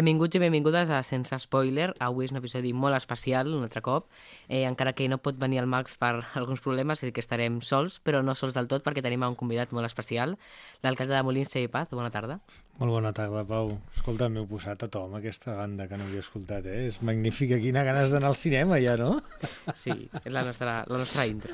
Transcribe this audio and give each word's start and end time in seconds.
Benvinguts 0.00 0.38
i 0.38 0.40
benvingudes 0.40 0.88
a 0.88 1.02
Sense 1.04 1.36
Spoiler. 1.42 1.90
Avui 2.00 2.24
és 2.24 2.30
un 2.32 2.38
episodi 2.38 2.70
molt 2.72 2.96
especial, 2.96 3.50
un 3.52 3.66
altre 3.66 3.82
cop, 3.84 4.06
eh, 4.48 4.62
encara 4.64 4.94
que 4.96 5.10
no 5.12 5.18
pot 5.20 5.36
venir 5.36 5.58
el 5.60 5.68
Max 5.68 5.98
per 6.00 6.22
alguns 6.40 6.62
problemes, 6.64 7.02
és 7.04 7.12
que 7.12 7.20
estarem 7.20 7.58
sols, 7.60 7.98
però 8.00 8.22
no 8.24 8.32
sols 8.32 8.56
del 8.56 8.70
tot 8.70 8.86
perquè 8.86 9.04
tenim 9.04 9.26
un 9.28 9.36
convidat 9.36 9.74
molt 9.76 9.84
especial, 9.84 10.38
l'alcalde 10.80 11.12
de 11.12 11.20
Molins, 11.28 11.52
Xavi 11.52 11.68
Paz. 11.68 11.92
Bona 11.92 12.08
tarda. 12.14 12.38
Molt 12.80 12.96
bona 12.96 13.12
tarda, 13.12 13.44
Pau. 13.44 13.74
Escolta, 13.92 14.30
m'heu 14.32 14.48
posat 14.48 14.86
a 14.86 14.88
to 14.88 15.04
amb 15.04 15.20
aquesta 15.20 15.58
banda 15.60 15.84
que 15.84 16.00
no 16.00 16.08
havia 16.08 16.24
escoltat, 16.24 16.64
eh? 16.64 16.86
És 16.88 17.02
magnífica, 17.04 17.60
quina 17.60 17.84
ganes 17.84 18.08
d'anar 18.08 18.32
al 18.32 18.40
cinema 18.40 18.80
ja, 18.80 18.96
no? 18.96 19.18
Sí, 19.84 19.92
és 20.24 20.32
la 20.32 20.48
nostra, 20.48 20.80
la 20.88 21.04
nostra 21.04 21.28
intro. 21.28 21.52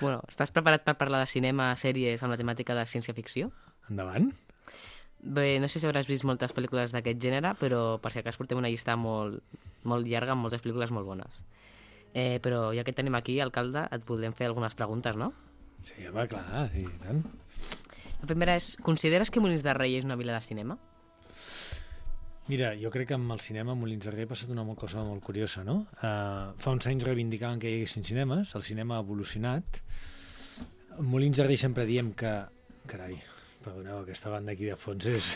bueno, 0.00 0.22
estàs 0.32 0.56
preparat 0.56 0.88
per 0.88 0.96
parlar 0.96 1.26
de 1.26 1.28
cinema, 1.28 1.74
sèries 1.76 2.24
amb 2.24 2.32
la 2.32 2.40
temàtica 2.40 2.72
de 2.72 2.88
ciència-ficció? 2.88 3.52
Endavant. 3.92 4.32
Bé, 5.20 5.58
no 5.58 5.66
sé 5.66 5.80
si 5.80 5.88
hauràs 5.88 6.06
vist 6.06 6.24
moltes 6.28 6.54
pel·lícules 6.54 6.92
d'aquest 6.94 7.18
gènere, 7.22 7.54
però 7.58 7.98
per 8.02 8.12
si 8.14 8.20
acas 8.20 8.38
portem 8.38 8.60
una 8.60 8.70
llista 8.70 8.94
molt, 8.96 9.40
molt 9.82 10.06
llarga 10.06 10.36
amb 10.36 10.46
moltes 10.46 10.62
pel·lícules 10.62 10.92
molt 10.94 11.08
bones. 11.08 11.40
Eh, 12.14 12.38
però 12.42 12.68
ja 12.74 12.84
que 12.86 12.94
tenim 12.94 13.18
aquí, 13.18 13.40
alcalde, 13.42 13.84
et 13.90 14.04
podrem 14.06 14.32
fer 14.32 14.46
algunes 14.46 14.76
preguntes, 14.78 15.18
no? 15.18 15.32
Sí, 15.82 16.06
home, 16.06 16.26
clar, 16.30 16.68
i 16.78 16.86
tant. 17.02 17.24
La 18.20 18.28
primera 18.30 18.54
és, 18.58 18.76
consideres 18.82 19.30
que 19.30 19.42
Molins 19.42 19.64
de 19.66 19.74
Rei 19.76 19.98
és 19.98 20.06
una 20.06 20.16
vila 20.18 20.38
de 20.38 20.42
cinema? 20.46 20.78
Mira, 22.48 22.70
jo 22.80 22.88
crec 22.90 23.10
que 23.10 23.16
amb 23.18 23.34
el 23.34 23.42
cinema 23.44 23.74
Molins 23.76 24.06
de 24.06 24.14
Rei 24.14 24.24
ha 24.24 24.30
passat 24.30 24.54
una 24.54 24.64
cosa 24.78 25.02
molt 25.04 25.22
curiosa, 25.22 25.64
no? 25.66 25.82
Uh, 26.00 26.54
fa 26.62 26.72
uns 26.72 26.86
anys 26.88 27.04
reivindicaven 27.04 27.60
que 27.60 27.68
hi 27.68 27.80
haguessin 27.82 28.06
cinemes, 28.08 28.54
el 28.56 28.64
cinema 28.64 28.96
ha 28.96 29.04
evolucionat. 29.04 29.82
Molins 30.98 31.36
de 31.38 31.46
Rei 31.46 31.60
sempre 31.60 31.84
diem 31.86 32.14
que... 32.16 32.32
Carai, 32.88 33.18
perdoneu, 33.68 34.00
aquesta 34.02 34.32
banda 34.32 34.54
aquí 34.54 34.68
de 34.68 34.76
fons 34.78 35.08
és... 35.10 35.26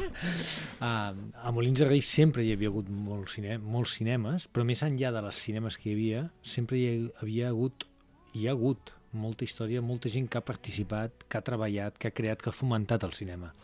a, 0.88 0.92
a 1.12 1.52
Molins 1.54 1.80
de 1.80 1.88
Rei 1.88 2.02
sempre 2.04 2.44
hi 2.44 2.52
havia 2.54 2.72
hagut 2.72 2.90
molts, 2.92 3.38
cine, 3.38 3.56
molts 3.58 3.96
cinemes, 3.98 4.48
però 4.52 4.66
més 4.68 4.84
enllà 4.84 5.12
de 5.14 5.24
les 5.24 5.40
cinemes 5.46 5.78
que 5.80 5.90
hi 5.90 5.96
havia, 5.96 6.26
sempre 6.54 6.80
hi 6.80 6.88
havia 7.22 7.50
hagut, 7.52 7.88
hi 8.34 8.48
ha 8.48 8.56
hagut 8.56 8.92
molta 9.14 9.46
història, 9.46 9.82
molta 9.82 10.10
gent 10.12 10.26
que 10.28 10.40
ha 10.40 10.44
participat, 10.44 11.24
que 11.28 11.38
ha 11.38 11.46
treballat, 11.46 11.96
que 11.98 12.10
ha 12.10 12.16
creat, 12.16 12.42
que 12.42 12.50
ha 12.50 12.56
fomentat 12.56 13.06
el 13.06 13.14
cinema. 13.16 13.54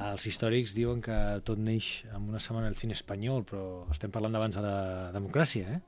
Els 0.00 0.24
històrics 0.26 0.72
diuen 0.72 1.02
que 1.04 1.16
tot 1.44 1.60
neix 1.60 2.02
en 2.08 2.30
una 2.30 2.40
setmana 2.40 2.70
al 2.70 2.78
cine 2.80 2.96
espanyol, 2.96 3.44
però 3.44 3.64
estem 3.92 4.12
parlant 4.14 4.32
d'abans 4.32 4.56
de 4.56 4.62
la 4.64 5.10
democràcia, 5.12 5.76
eh? 5.76 5.80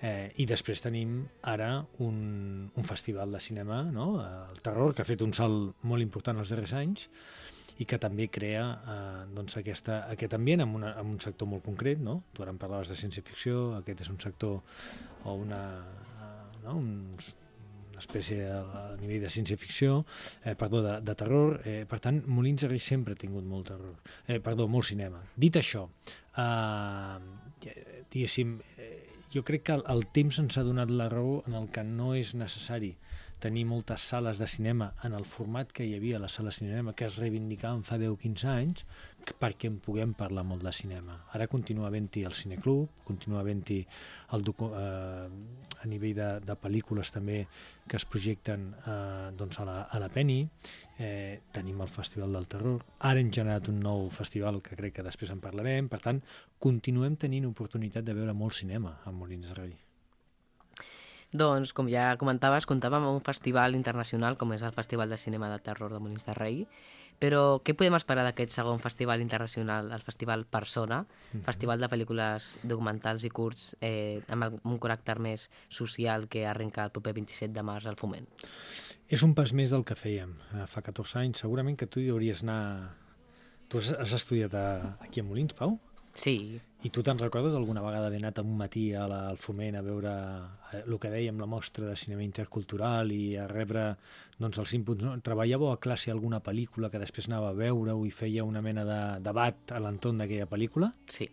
eh? 0.00 0.26
I 0.40 0.46
després 0.48 0.80
tenim 0.80 1.18
ara 1.52 1.74
un, 2.00 2.16
un 2.72 2.88
festival 2.88 3.36
de 3.36 3.42
cinema, 3.44 3.82
no? 3.92 4.14
el 4.24 4.62
Terror, 4.64 4.94
que 4.96 5.04
ha 5.04 5.08
fet 5.08 5.24
un 5.26 5.36
salt 5.36 5.84
molt 5.84 6.04
important 6.04 6.40
els 6.40 6.54
darrers 6.54 6.72
anys, 6.80 7.08
i 7.80 7.86
que 7.88 7.98
també 8.00 8.28
crea 8.32 8.64
eh, 8.94 9.20
doncs 9.36 9.56
aquesta, 9.60 10.02
aquest 10.12 10.36
ambient 10.36 10.64
en, 10.64 10.74
una, 10.78 10.94
en 11.00 11.14
un 11.14 11.20
sector 11.20 11.48
molt 11.48 11.64
concret, 11.66 12.00
no? 12.00 12.20
Tu 12.32 12.44
ara 12.44 12.52
em 12.52 12.60
parlaves 12.60 12.92
de 12.92 12.96
ciència-ficció, 12.98 13.62
aquest 13.78 14.04
és 14.04 14.10
un 14.12 14.20
sector 14.22 14.60
o 15.24 15.36
una, 15.44 15.62
eh, 16.20 16.34
no? 16.64 16.76
uns, 16.78 17.32
espècie 18.02 18.48
a 18.50 18.82
nivell 19.00 19.22
de 19.24 19.30
ciència-ficció, 19.32 20.02
eh, 20.44 20.56
perdó, 20.58 20.82
de, 20.84 20.98
de 21.06 21.14
terror. 21.18 21.60
Eh, 21.64 21.82
per 21.88 22.00
tant, 22.04 22.22
Molins 22.26 22.64
de 22.64 22.72
Rei 22.72 22.82
sempre 22.82 23.16
ha 23.16 23.20
tingut 23.20 23.46
molt 23.48 23.70
terror, 23.72 23.96
eh, 24.26 24.40
perdó, 24.44 24.68
molt 24.68 24.88
cinema. 24.90 25.22
Dit 25.36 25.58
això, 25.60 25.86
eh, 26.38 27.72
diguéssim, 28.12 28.58
eh, 28.76 28.92
jo 29.32 29.44
crec 29.48 29.64
que 29.68 29.78
el, 29.78 29.86
el 29.88 30.04
temps 30.12 30.42
ens 30.42 30.58
ha 30.58 30.66
donat 30.66 30.90
la 30.92 31.08
raó 31.12 31.40
en 31.48 31.56
el 31.56 31.70
que 31.72 31.84
no 31.86 32.12
és 32.18 32.34
necessari 32.36 32.92
tenir 33.42 33.64
moltes 33.66 34.04
sales 34.06 34.38
de 34.38 34.46
cinema 34.46 34.92
en 35.02 35.16
el 35.18 35.24
format 35.26 35.72
que 35.74 35.84
hi 35.84 35.96
havia 35.96 36.18
a 36.18 36.22
la 36.22 36.28
sala 36.30 36.52
de 36.52 36.56
cinema, 36.60 36.94
que 36.94 37.08
es 37.08 37.18
reivindicaven 37.18 37.82
fa 37.82 37.98
10-15 37.98 38.46
anys, 38.52 38.84
perquè 39.42 39.68
en 39.70 39.80
puguem 39.82 40.14
parlar 40.18 40.44
molt 40.46 40.62
de 40.62 40.72
cinema. 40.74 41.18
Ara 41.34 41.48
continua 41.50 41.88
havent-hi 41.88 42.22
el 42.28 42.36
cineclub, 42.38 43.02
continua 43.06 43.42
havent-hi 43.42 43.80
eh, 43.82 44.38
a 44.38 45.90
nivell 45.90 46.16
de, 46.18 46.30
de 46.46 46.58
pel·lícules 46.64 47.14
també 47.14 47.42
que 47.88 47.98
es 47.98 48.06
projecten 48.06 48.70
eh, 48.78 49.30
doncs 49.38 49.58
a, 49.58 49.66
la, 49.66 49.78
a 49.90 50.02
la 50.02 50.10
Penny, 50.12 50.40
eh, 50.98 51.40
tenim 51.52 51.82
el 51.82 51.90
Festival 51.90 52.38
del 52.38 52.50
Terror, 52.50 52.82
ara 53.10 53.20
hem 53.20 53.32
generat 53.34 53.70
un 53.74 53.82
nou 53.82 54.10
festival 54.14 54.62
que 54.62 54.78
crec 54.78 55.00
que 55.00 55.06
després 55.06 55.34
en 55.34 55.42
parlarem, 55.42 55.90
per 55.90 56.02
tant, 56.04 56.22
continuem 56.62 57.18
tenint 57.18 57.50
oportunitat 57.50 58.06
de 58.06 58.14
veure 58.14 58.36
molt 58.36 58.62
cinema 58.62 59.00
a 59.02 59.14
Molins 59.14 59.50
de 59.50 59.58
Rei. 59.58 59.80
Doncs, 61.32 61.72
com 61.72 61.88
ja 61.88 62.10
comentaves, 62.20 62.66
comptàvem 62.68 63.06
amb 63.06 63.16
un 63.16 63.22
festival 63.24 63.76
internacional 63.76 64.36
com 64.36 64.52
és 64.52 64.62
el 64.62 64.74
Festival 64.76 65.08
de 65.08 65.16
Cinema 65.16 65.48
de 65.48 65.62
Terror 65.64 65.92
de 65.92 66.00
Molins 66.02 66.26
de 66.28 66.34
Rei, 66.36 66.58
però 67.22 67.62
què 67.64 67.72
podem 67.78 67.96
esperar 67.96 68.24
d'aquest 68.26 68.52
segon 68.52 68.82
festival 68.82 69.22
internacional, 69.24 69.88
el 69.94 70.04
Festival 70.04 70.44
Persona, 70.44 71.02
mm 71.02 71.06
-hmm. 71.06 71.44
festival 71.44 71.80
de 71.80 71.88
pel·lícules 71.88 72.58
documentals 72.62 73.24
i 73.24 73.30
curts 73.30 73.76
eh, 73.80 74.20
amb 74.28 74.60
un 74.64 74.78
caràcter 74.78 75.18
més 75.18 75.50
social 75.68 76.28
que 76.28 76.46
arrenca 76.46 76.84
el 76.84 76.90
proper 76.90 77.14
27 77.14 77.52
de 77.54 77.62
març 77.62 77.86
al 77.86 77.96
Foment? 77.96 78.26
És 79.08 79.22
un 79.22 79.34
pas 79.34 79.52
més 79.52 79.70
del 79.70 79.84
que 79.84 79.94
fèiem 79.94 80.36
eh, 80.54 80.66
fa 80.66 80.82
14 80.82 81.18
anys. 81.18 81.38
Segurament 81.38 81.76
que 81.76 81.86
tu 81.86 82.00
hi 82.00 82.10
hauries 82.10 82.42
anar... 82.42 82.96
Tu 83.68 83.78
has, 83.78 83.92
has 83.92 84.12
estudiat 84.12 84.54
a, 84.54 84.96
aquí 85.00 85.20
a 85.20 85.22
Molins, 85.22 85.54
Pau? 85.54 85.78
Sí. 86.14 86.60
I 86.82 86.90
tu 86.90 87.02
te'n 87.06 87.20
recordes 87.20 87.54
alguna 87.54 87.82
vegada 87.84 88.08
haver 88.10 88.18
anat 88.20 88.40
un 88.42 88.56
matí 88.58 88.88
a 88.98 89.04
la, 89.08 89.20
al 89.30 89.38
Foment 89.38 89.78
a 89.78 89.82
veure 89.86 90.12
eh, 90.72 90.82
el 90.82 90.98
que 91.00 91.12
dèiem, 91.12 91.38
la 91.40 91.46
mostra 91.46 91.86
de 91.86 91.96
cinema 91.96 92.24
intercultural 92.26 93.12
i 93.14 93.36
a 93.38 93.46
rebre 93.50 93.84
doncs, 94.38 94.58
els 94.58 94.74
inputs? 94.76 95.06
No? 95.06 95.14
Treballàveu 95.24 95.70
a 95.72 95.78
classe 95.82 96.10
alguna 96.10 96.42
pel·lícula 96.44 96.90
que 96.90 97.00
després 97.00 97.30
anava 97.30 97.52
a 97.52 97.56
veure-ho 97.56 98.02
i 98.04 98.10
feia 98.10 98.44
una 98.44 98.64
mena 98.64 98.84
de 98.88 99.00
debat 99.22 99.72
a 99.72 99.80
l'entorn 99.80 100.20
d'aquella 100.20 100.50
pel·lícula? 100.50 100.90
Sí. 101.06 101.30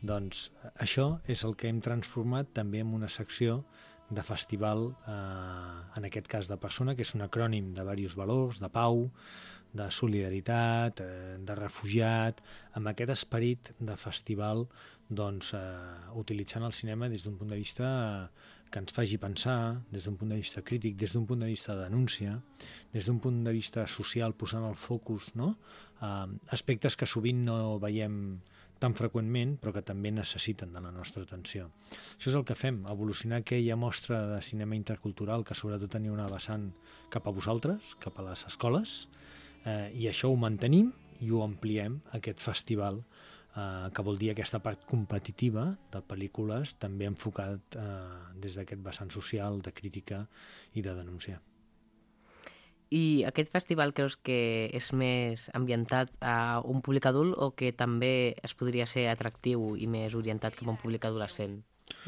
Doncs 0.00 0.48
això 0.80 1.20
és 1.28 1.44
el 1.44 1.54
que 1.60 1.68
hem 1.68 1.82
transformat 1.84 2.54
també 2.56 2.80
en 2.80 2.96
una 2.96 3.08
secció 3.12 3.60
de 4.10 4.22
festival, 4.26 4.88
eh, 5.06 5.98
en 6.00 6.08
aquest 6.08 6.26
cas 6.26 6.48
de 6.48 6.56
persona, 6.58 6.96
que 6.96 7.04
és 7.06 7.14
un 7.14 7.22
acrònim 7.22 7.74
de 7.76 7.84
diversos 7.84 8.16
valors, 8.18 8.58
de 8.58 8.68
pau, 8.72 9.10
de 9.72 9.90
solidaritat, 9.90 11.00
eh, 11.00 11.36
de 11.38 11.54
refugiat, 11.54 12.40
amb 12.74 12.90
aquest 12.90 13.10
esperit 13.10 13.72
de 13.78 13.96
festival, 13.96 14.66
doncs, 15.08 15.54
eh, 15.54 15.60
utilitzant 16.14 16.64
el 16.64 16.72
cinema 16.72 17.08
des 17.08 17.24
d'un 17.24 17.36
punt 17.36 17.50
de 17.50 17.56
vista 17.56 18.30
que 18.70 18.78
ens 18.78 18.92
faci 18.92 19.18
pensar, 19.18 19.82
des 19.90 20.04
d'un 20.04 20.16
punt 20.16 20.30
de 20.30 20.36
vista 20.36 20.62
crític, 20.62 20.96
des 20.96 21.12
d'un 21.12 21.26
punt 21.26 21.40
de 21.40 21.46
vista 21.46 21.74
de 21.74 21.82
denúncia, 21.82 22.40
des 22.92 23.06
d'un 23.06 23.18
punt 23.18 23.42
de 23.44 23.52
vista 23.52 23.86
social, 23.86 24.34
posant 24.34 24.64
el 24.68 24.76
focus, 24.76 25.34
no? 25.34 25.56
Eh, 26.00 26.26
aspectes 26.48 26.96
que 26.96 27.06
sovint 27.06 27.44
no 27.44 27.78
veiem 27.78 28.40
tan 28.80 28.94
freqüentment, 28.96 29.58
però 29.60 29.74
que 29.76 29.84
també 29.84 30.10
necessiten 30.14 30.72
de 30.72 30.80
la 30.80 30.90
nostra 30.94 31.22
atenció. 31.26 31.68
Això 32.16 32.30
és 32.32 32.38
el 32.38 32.46
que 32.48 32.56
fem, 32.56 32.80
evolucionar 32.88 33.42
aquella 33.42 33.76
mostra 33.76 34.22
de 34.30 34.40
cinema 34.42 34.78
intercultural 34.78 35.44
que 35.44 35.54
sobretot 35.54 35.92
tenia 35.92 36.14
una 36.14 36.30
vessant 36.32 36.70
cap 37.12 37.28
a 37.28 37.34
vosaltres, 37.36 37.94
cap 38.00 38.16
a 38.18 38.24
les 38.30 38.46
escoles, 38.48 39.02
eh, 39.64 39.90
i 39.94 40.08
això 40.10 40.30
ho 40.30 40.38
mantenim 40.40 40.92
i 41.20 41.30
ho 41.30 41.42
ampliem, 41.44 42.00
aquest 42.16 42.40
festival, 42.40 43.02
eh, 43.56 43.90
que 43.94 44.02
vol 44.06 44.18
dir 44.18 44.32
aquesta 44.32 44.60
part 44.64 44.86
competitiva 44.88 45.66
de 45.92 46.02
pel·lícules 46.06 46.76
també 46.80 47.08
enfocat 47.10 47.76
eh, 47.76 47.86
des 48.40 48.56
d'aquest 48.56 48.82
vessant 48.84 49.12
social, 49.12 49.60
de 49.60 49.72
crítica 49.72 50.26
i 50.74 50.82
de 50.82 50.94
denúncia. 50.96 51.40
I 52.90 53.22
aquest 53.22 53.52
festival 53.54 53.92
creus 53.94 54.16
que 54.18 54.66
és 54.74 54.88
més 54.98 55.46
ambientat 55.54 56.10
a 56.26 56.58
un 56.66 56.80
públic 56.82 57.06
adult 57.06 57.36
o 57.38 57.52
que 57.54 57.70
també 57.70 58.34
es 58.42 58.54
podria 58.58 58.86
ser 58.90 59.06
atractiu 59.12 59.76
i 59.78 59.86
més 59.86 60.16
orientat 60.18 60.58
cap 60.58 60.66
a 60.66 60.72
un 60.74 60.80
públic 60.80 61.06
adolescent? 61.06 61.60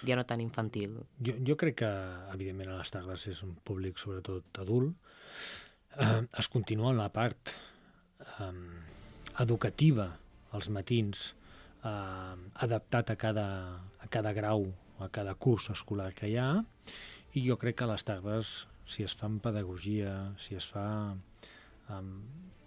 Ja 0.06 0.16
no 0.18 0.24
tan 0.26 0.42
infantil. 0.42 0.96
Jo, 1.22 1.36
jo 1.46 1.56
crec 1.58 1.78
que, 1.82 1.90
evidentment, 2.34 2.72
a 2.72 2.80
les 2.80 2.90
Tardes 2.90 3.28
és 3.30 3.42
un 3.46 3.54
públic 3.62 3.98
sobretot 3.98 4.58
adult. 4.62 4.98
Eh, 5.98 6.26
es 6.38 6.48
continua 6.48 6.90
en 6.90 6.98
la 6.98 7.10
part 7.12 7.52
eh, 7.52 8.52
educativa 9.44 10.08
als 10.56 10.68
matins, 10.72 11.34
eh, 11.84 12.36
adaptat 12.66 13.10
a 13.12 13.16
cada, 13.16 13.48
a 14.00 14.08
cada 14.08 14.32
grau, 14.32 14.66
a 15.00 15.08
cada 15.08 15.34
curs 15.34 15.68
escolar 15.70 16.12
que 16.14 16.30
hi 16.30 16.38
ha, 16.40 16.50
i 17.34 17.44
jo 17.44 17.58
crec 17.60 17.80
que 17.80 17.88
a 17.88 17.92
les 17.92 18.04
tardes 18.04 18.54
si 18.88 19.04
es 19.06 19.14
fa 19.16 19.28
amb 19.28 19.42
pedagogia, 19.44 20.14
si 20.40 20.56
es 20.58 20.66
fa 20.68 20.86
um, 21.12 22.10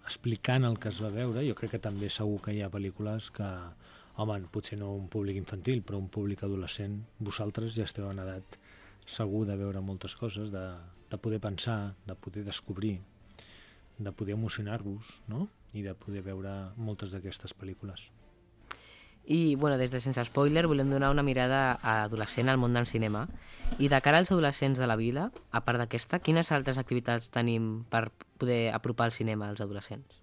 explicant 0.06 0.66
el 0.66 0.77
que 0.81 0.89
es 0.89 1.01
va 1.04 1.12
veure, 1.13 1.44
jo 1.48 1.56
crec 1.57 1.75
que 1.75 1.81
també 1.83 2.10
segur 2.10 2.39
que 2.45 2.56
hi 2.56 2.62
ha 2.63 2.72
pel·lícules 2.74 3.30
que, 3.36 3.50
home, 4.22 4.38
potser 4.54 4.80
no 4.80 4.94
un 4.95 5.10
públic 5.12 5.38
infantil, 5.42 5.83
però 5.83 6.00
un 6.01 6.10
públic 6.10 6.45
adolescent, 6.48 7.01
vosaltres 7.19 7.75
ja 7.75 7.86
esteu 7.89 8.07
en 8.10 8.22
edat 8.24 8.57
segur 9.06 9.44
de 9.50 9.57
veure 9.60 9.83
moltes 9.86 10.16
coses, 10.18 10.54
de, 10.54 10.63
de 11.12 11.19
poder 11.22 11.42
pensar, 11.44 11.94
de 12.07 12.16
poder 12.16 12.45
descobrir, 12.48 12.95
de 13.98 14.12
poder 14.12 14.36
emocionar-vos, 14.36 15.22
no? 15.28 15.48
i 15.76 15.84
de 15.84 15.94
poder 15.96 16.22
veure 16.24 16.54
moltes 16.80 17.12
d'aquestes 17.12 17.52
pel·lícules. 17.56 18.10
I, 19.26 19.56
bueno, 19.56 19.78
des 19.78 19.92
de 19.92 20.00
Sense 20.00 20.24
Spoiler 20.30 20.68
volem 20.70 20.90
donar 20.90 21.10
una 21.10 21.24
mirada 21.26 21.80
adolescent 21.82 22.50
al 22.50 22.60
món 22.62 22.78
del 22.78 22.86
cinema. 22.86 23.26
I 23.82 23.90
de 23.90 24.00
cara 24.06 24.20
als 24.22 24.32
adolescents 24.32 24.80
de 24.80 24.88
la 24.88 24.96
vila, 24.96 25.32
a 25.52 25.64
part 25.66 25.82
d'aquesta, 25.82 26.22
quines 26.22 26.52
altres 26.54 26.78
activitats 26.78 27.32
tenim 27.34 27.84
per 27.90 28.12
poder 28.38 28.70
apropar 28.78 29.10
el 29.10 29.18
cinema 29.18 29.50
als 29.50 29.66
adolescents? 29.66 30.22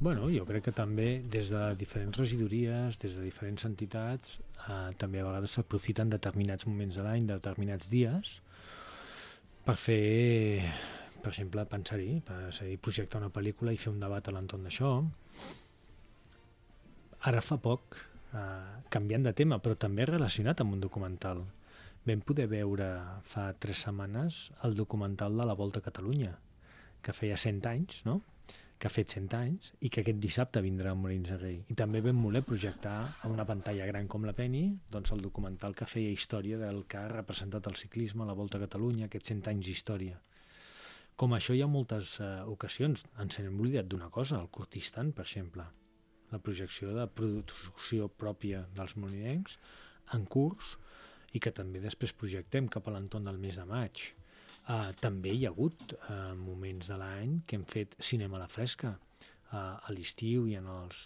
Bueno, 0.00 0.26
jo 0.28 0.42
crec 0.44 0.66
que 0.66 0.74
també 0.74 1.22
des 1.30 1.52
de 1.54 1.62
diferents 1.78 2.18
regidories, 2.18 2.98
des 2.98 3.14
de 3.14 3.22
diferents 3.22 3.64
entitats, 3.64 4.40
eh, 4.66 4.90
també 4.98 5.22
a 5.22 5.28
vegades 5.28 5.54
s'aprofiten 5.54 6.10
determinats 6.10 6.66
moments 6.66 6.98
de 6.98 7.04
l'any, 7.06 7.28
determinats 7.30 7.88
dies, 7.92 8.40
per 9.64 9.78
fer, 9.78 10.66
per 11.24 11.32
exemple, 11.32 11.64
pensar-hi, 11.70 12.20
seguir 12.52 12.76
projectar 12.84 13.22
una 13.22 13.32
pel·lícula 13.32 13.72
i 13.72 13.80
fer 13.80 13.92
un 13.94 14.02
debat 14.02 14.28
a 14.28 14.34
l'entorn 14.36 14.68
d'això. 14.68 14.90
Ara 17.30 17.40
fa 17.40 17.56
poc, 17.64 17.96
eh, 18.36 18.42
canviant 18.92 19.24
de 19.24 19.32
tema, 19.32 19.58
però 19.64 19.78
també 19.80 20.04
relacionat 20.04 20.60
amb 20.60 20.76
un 20.76 20.82
documental, 20.84 21.40
vam 22.04 22.20
poder 22.20 22.46
veure 22.50 22.90
fa 23.24 23.46
tres 23.56 23.86
setmanes 23.86 24.50
el 24.68 24.76
documental 24.76 25.40
de 25.40 25.46
la 25.48 25.56
Volta 25.56 25.80
a 25.80 25.86
Catalunya, 25.88 26.34
que 27.00 27.16
feia 27.16 27.40
100 27.40 27.66
anys, 27.70 28.04
no? 28.04 28.20
que 28.78 28.88
ha 28.88 28.92
fet 28.92 29.14
100 29.14 29.34
anys 29.38 29.70
i 29.86 29.88
que 29.88 30.02
aquest 30.02 30.18
dissabte 30.20 30.60
vindrà 30.60 30.90
a 30.92 30.98
Molins 30.98 31.30
de 31.30 31.38
Rei. 31.40 31.56
I 31.72 31.76
també 31.78 32.02
vam 32.04 32.20
voler 32.26 32.42
projectar 32.44 32.96
a 33.22 33.30
una 33.32 33.46
pantalla 33.48 33.86
gran 33.88 34.10
com 34.12 34.26
la 34.28 34.34
Penny 34.36 34.66
doncs 34.92 35.14
el 35.14 35.22
documental 35.24 35.76
que 35.78 35.88
feia 35.88 36.12
història 36.12 36.58
del 36.60 36.82
que 36.84 37.00
ha 37.00 37.08
representat 37.08 37.70
el 37.70 37.80
ciclisme 37.80 38.28
la 38.28 38.36
Volta 38.36 38.60
a 38.60 38.64
Catalunya, 38.66 39.06
aquests 39.08 39.32
100 39.32 39.52
anys 39.54 39.70
d'història. 39.70 40.20
Com 41.16 41.36
això 41.36 41.54
hi 41.54 41.62
ha 41.62 41.70
moltes 41.70 42.16
eh, 42.20 42.30
ocasions. 42.50 43.04
Ens 43.22 43.38
hem 43.38 43.54
oblidat 43.54 43.86
d'una 43.90 44.10
cosa, 44.10 44.40
el 44.40 44.50
Kurdistan, 44.54 45.12
per 45.14 45.26
exemple. 45.28 45.66
La 46.32 46.40
projecció 46.42 46.94
de 46.96 47.06
producció 47.20 48.08
pròpia 48.08 48.64
dels 48.74 48.96
molinencs 48.98 49.58
en 50.16 50.26
curs 50.26 50.74
i 51.34 51.40
que 51.42 51.54
també 51.54 51.80
després 51.82 52.14
projectem 52.18 52.66
cap 52.70 52.88
a 52.88 52.94
l'entorn 52.94 53.30
del 53.30 53.38
mes 53.42 53.60
de 53.60 53.66
maig 53.70 54.08
Uh, 54.64 54.94
també 54.96 55.34
hi 55.36 55.42
ha 55.44 55.50
hagut 55.52 55.92
uh, 55.92 56.32
moments 56.40 56.88
de 56.88 56.96
l'any 56.96 57.34
que 57.44 57.58
hem 57.58 57.64
fet 57.68 57.96
cinema 58.00 58.38
a 58.38 58.46
la 58.46 58.48
fresca, 58.48 58.94
uh, 58.96 59.74
a 59.76 59.92
l'estiu 59.92 60.46
i 60.48 60.54
en 60.56 60.70
els, 60.72 61.00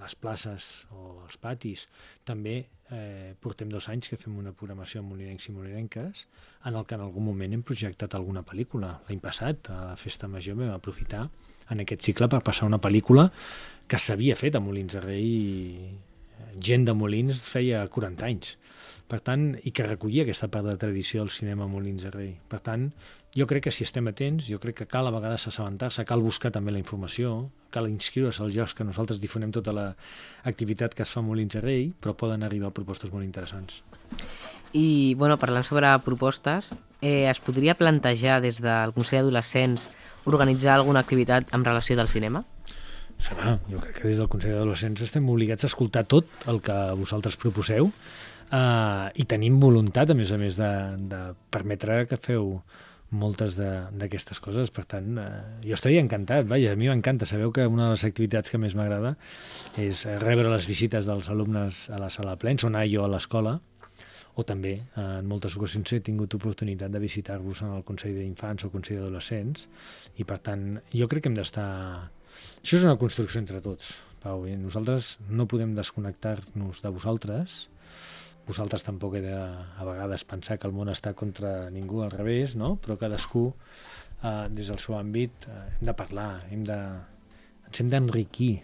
les 0.00 0.14
places 0.20 0.84
o 0.92 1.20
els 1.24 1.36
patis. 1.40 1.86
També 2.28 2.56
eh, 2.92 3.34
portem 3.40 3.70
dos 3.72 3.88
anys 3.92 4.10
que 4.10 4.18
fem 4.20 4.36
una 4.40 4.52
programació 4.52 5.00
amb 5.00 5.14
molinencs 5.14 5.48
i 5.48 5.54
molinenques 5.56 6.24
en 6.68 6.74
el 6.74 6.84
que 6.84 6.98
en 6.98 7.04
algun 7.06 7.24
moment 7.28 7.54
hem 7.54 7.62
projectat 7.66 8.16
alguna 8.18 8.44
pel·lícula. 8.46 8.98
L'any 9.08 9.22
passat, 9.22 9.70
a 9.70 9.90
la 9.92 10.00
Festa 10.00 10.28
Major, 10.28 10.58
vam 10.60 10.74
aprofitar 10.74 11.26
en 11.70 11.84
aquest 11.84 12.04
cicle 12.10 12.28
per 12.28 12.42
passar 12.44 12.68
una 12.68 12.82
pel·lícula 12.82 13.30
que 13.88 14.00
s'havia 14.00 14.36
fet 14.36 14.56
a 14.56 14.64
Molins 14.64 14.96
de 14.96 15.04
Rei 15.04 15.30
gent 16.64 16.84
de 16.86 16.92
Molins 16.94 17.40
feia 17.46 17.82
40 17.90 18.26
anys 18.26 18.56
per 19.08 19.20
tant, 19.20 19.50
i 19.68 19.72
que 19.74 19.84
recollia 19.86 20.24
aquesta 20.24 20.48
part 20.52 20.66
de 20.66 20.78
tradició 20.80 21.22
del 21.22 21.32
cinema 21.34 21.68
Molins 21.68 22.06
de 22.06 22.12
Rei. 22.14 22.30
Per 22.48 22.60
tant, 22.64 22.88
jo 23.34 23.46
crec 23.50 23.66
que 23.66 23.72
si 23.74 23.82
estem 23.82 24.06
atents, 24.06 24.46
jo 24.46 24.60
crec 24.62 24.76
que 24.78 24.86
cal 24.86 25.08
a 25.08 25.12
vegades 25.14 25.48
assabentar-se, 25.50 26.04
cal 26.06 26.22
buscar 26.22 26.52
també 26.54 26.72
la 26.72 26.78
informació, 26.78 27.50
cal 27.74 27.88
inscriure's 27.90 28.38
als 28.40 28.54
jocs 28.54 28.76
que 28.78 28.86
nosaltres 28.86 29.20
difonem 29.22 29.50
tota 29.54 29.74
l'activitat 29.74 30.94
que 30.94 31.02
es 31.02 31.10
fa 31.10 31.20
a 31.20 31.26
Molins 31.26 31.56
de 31.56 31.62
Rei, 31.64 31.88
però 32.00 32.14
poden 32.14 32.46
arribar 32.46 32.70
propostes 32.74 33.10
molt 33.10 33.26
interessants. 33.26 33.82
I, 34.74 35.14
bueno, 35.18 35.38
parlant 35.38 35.66
sobre 35.66 35.90
propostes, 36.06 36.72
eh, 37.00 37.26
es 37.30 37.40
podria 37.42 37.76
plantejar 37.78 38.40
des 38.42 38.60
del 38.62 38.94
Consell 38.94 39.26
d'Adolescents 39.26 39.88
organitzar 40.30 40.78
alguna 40.78 41.02
activitat 41.02 41.50
en 41.54 41.66
relació 41.66 41.96
del 41.98 42.10
cinema? 42.10 42.44
Serà, 43.22 43.58
jo 43.70 43.78
crec 43.78 44.00
que 44.00 44.08
des 44.08 44.18
del 44.18 44.30
Consell 44.30 44.54
d'Adolescents 44.54 45.02
estem 45.02 45.26
obligats 45.30 45.66
a 45.66 45.70
escoltar 45.70 46.06
tot 46.06 46.30
el 46.50 46.62
que 46.62 46.78
vosaltres 46.98 47.38
proposeu, 47.38 47.90
Uh, 48.54 49.08
I 49.18 49.24
tenim 49.26 49.56
voluntat, 49.58 50.10
a 50.12 50.14
més 50.14 50.30
a 50.30 50.36
més, 50.38 50.54
de, 50.60 50.70
de 51.10 51.20
permetre 51.50 52.04
que 52.06 52.18
feu 52.20 52.60
moltes 53.10 53.58
d'aquestes 53.58 54.40
coses, 54.42 54.70
per 54.74 54.84
tant, 54.90 55.18
uh, 55.20 55.26
jo 55.64 55.76
estaria 55.76 56.02
encantat, 56.02 56.48
vaja, 56.50 56.72
a 56.72 56.78
mi 56.78 56.88
m'encanta, 56.90 57.28
sabeu 57.28 57.52
que 57.54 57.66
una 57.66 57.88
de 57.88 57.96
les 57.96 58.06
activitats 58.08 58.50
que 58.50 58.58
més 58.58 58.74
m'agrada 58.78 59.14
és 59.80 60.06
rebre 60.22 60.50
les 60.50 60.66
visites 60.70 61.06
dels 61.06 61.28
alumnes 61.30 61.86
a 61.90 62.00
la 62.02 62.10
sala 62.10 62.36
plens, 62.40 62.64
on 62.64 62.78
jo 62.90 63.04
a 63.04 63.10
l'escola, 63.12 63.58
o 64.34 64.42
també 64.42 64.74
uh, 64.82 65.20
en 65.20 65.28
moltes 65.30 65.54
ocasions 65.56 65.92
he 65.94 66.00
tingut 66.00 66.34
oportunitat 66.34 66.90
de 66.90 67.02
visitar-vos 67.02 67.62
en 67.62 67.76
el 67.76 67.84
Consell 67.86 68.16
d'Infants 68.18 68.64
o 68.64 68.70
el 68.70 68.74
Consell 68.74 68.98
d'Adolescents, 69.02 69.68
i 70.18 70.26
per 70.26 70.40
tant, 70.42 70.80
jo 70.90 71.08
crec 71.10 71.26
que 71.26 71.32
hem 71.32 71.38
d'estar... 71.38 71.68
Això 72.64 72.80
és 72.80 72.88
una 72.88 72.98
construcció 72.98 73.38
entre 73.38 73.60
tots, 73.62 73.92
Pau, 74.24 74.46
i 74.48 74.56
nosaltres 74.56 75.18
no 75.28 75.46
podem 75.46 75.74
desconnectar-nos 75.76 76.80
de 76.82 76.90
vosaltres, 76.90 77.66
vosaltres 78.46 78.84
tampoc 78.86 79.16
he 79.18 79.22
de, 79.24 79.34
a 79.34 79.86
vegades, 79.86 80.26
pensar 80.28 80.58
que 80.58 80.68
el 80.68 80.74
món 80.76 80.90
està 80.92 81.14
contra 81.16 81.70
ningú, 81.72 82.02
al 82.04 82.12
revés, 82.12 82.54
no? 82.60 82.74
però 82.82 82.98
cadascú, 83.00 83.48
eh, 84.20 84.46
des 84.50 84.70
del 84.72 84.80
seu 84.82 84.98
àmbit, 84.98 85.48
eh, 85.48 85.64
hem 85.78 85.88
de 85.88 85.96
parlar, 85.96 86.30
hem 86.52 86.64
de, 86.68 86.78
ens 87.68 87.82
hem 87.82 87.92
d'enriquir. 87.92 88.54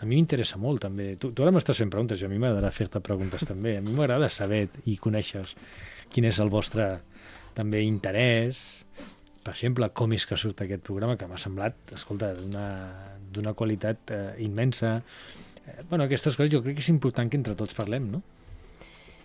A 0.00 0.06
mi 0.08 0.16
m'interessa 0.16 0.56
molt, 0.56 0.80
també. 0.86 1.10
Tu, 1.20 1.28
tu 1.36 1.44
ara 1.44 1.52
m'estàs 1.52 1.76
fent 1.82 1.90
preguntes 1.92 2.22
i 2.22 2.24
a 2.24 2.30
mi 2.32 2.38
m'agradarà 2.40 2.70
fer-te 2.72 3.02
preguntes 3.04 3.44
també. 3.44 3.74
A 3.76 3.82
mi 3.84 3.92
m'agrada 3.92 4.30
saber 4.32 4.62
i 4.88 4.96
conèixer 4.96 5.42
quin 6.10 6.24
és 6.24 6.38
el 6.40 6.48
vostre 6.52 6.86
també 7.52 7.82
interès, 7.84 8.62
per 9.44 9.52
exemple, 9.52 9.88
com 9.96 10.12
és 10.16 10.24
que 10.28 10.36
surt 10.40 10.60
aquest 10.64 10.82
programa, 10.86 11.16
que 11.20 11.28
m'ha 11.28 11.38
semblat, 11.40 11.76
escolta, 11.96 12.32
d'una 12.36 13.54
qualitat 13.56 14.12
eh, 14.12 14.20
immensa. 14.44 14.98
Eh, 15.64 15.80
bueno, 15.88 16.04
aquestes 16.04 16.36
coses 16.36 16.52
jo 16.52 16.60
crec 16.64 16.76
que 16.78 16.84
és 16.84 16.92
important 16.92 17.28
que 17.28 17.40
entre 17.40 17.56
tots 17.56 17.76
parlem, 17.76 18.10
no? 18.12 18.22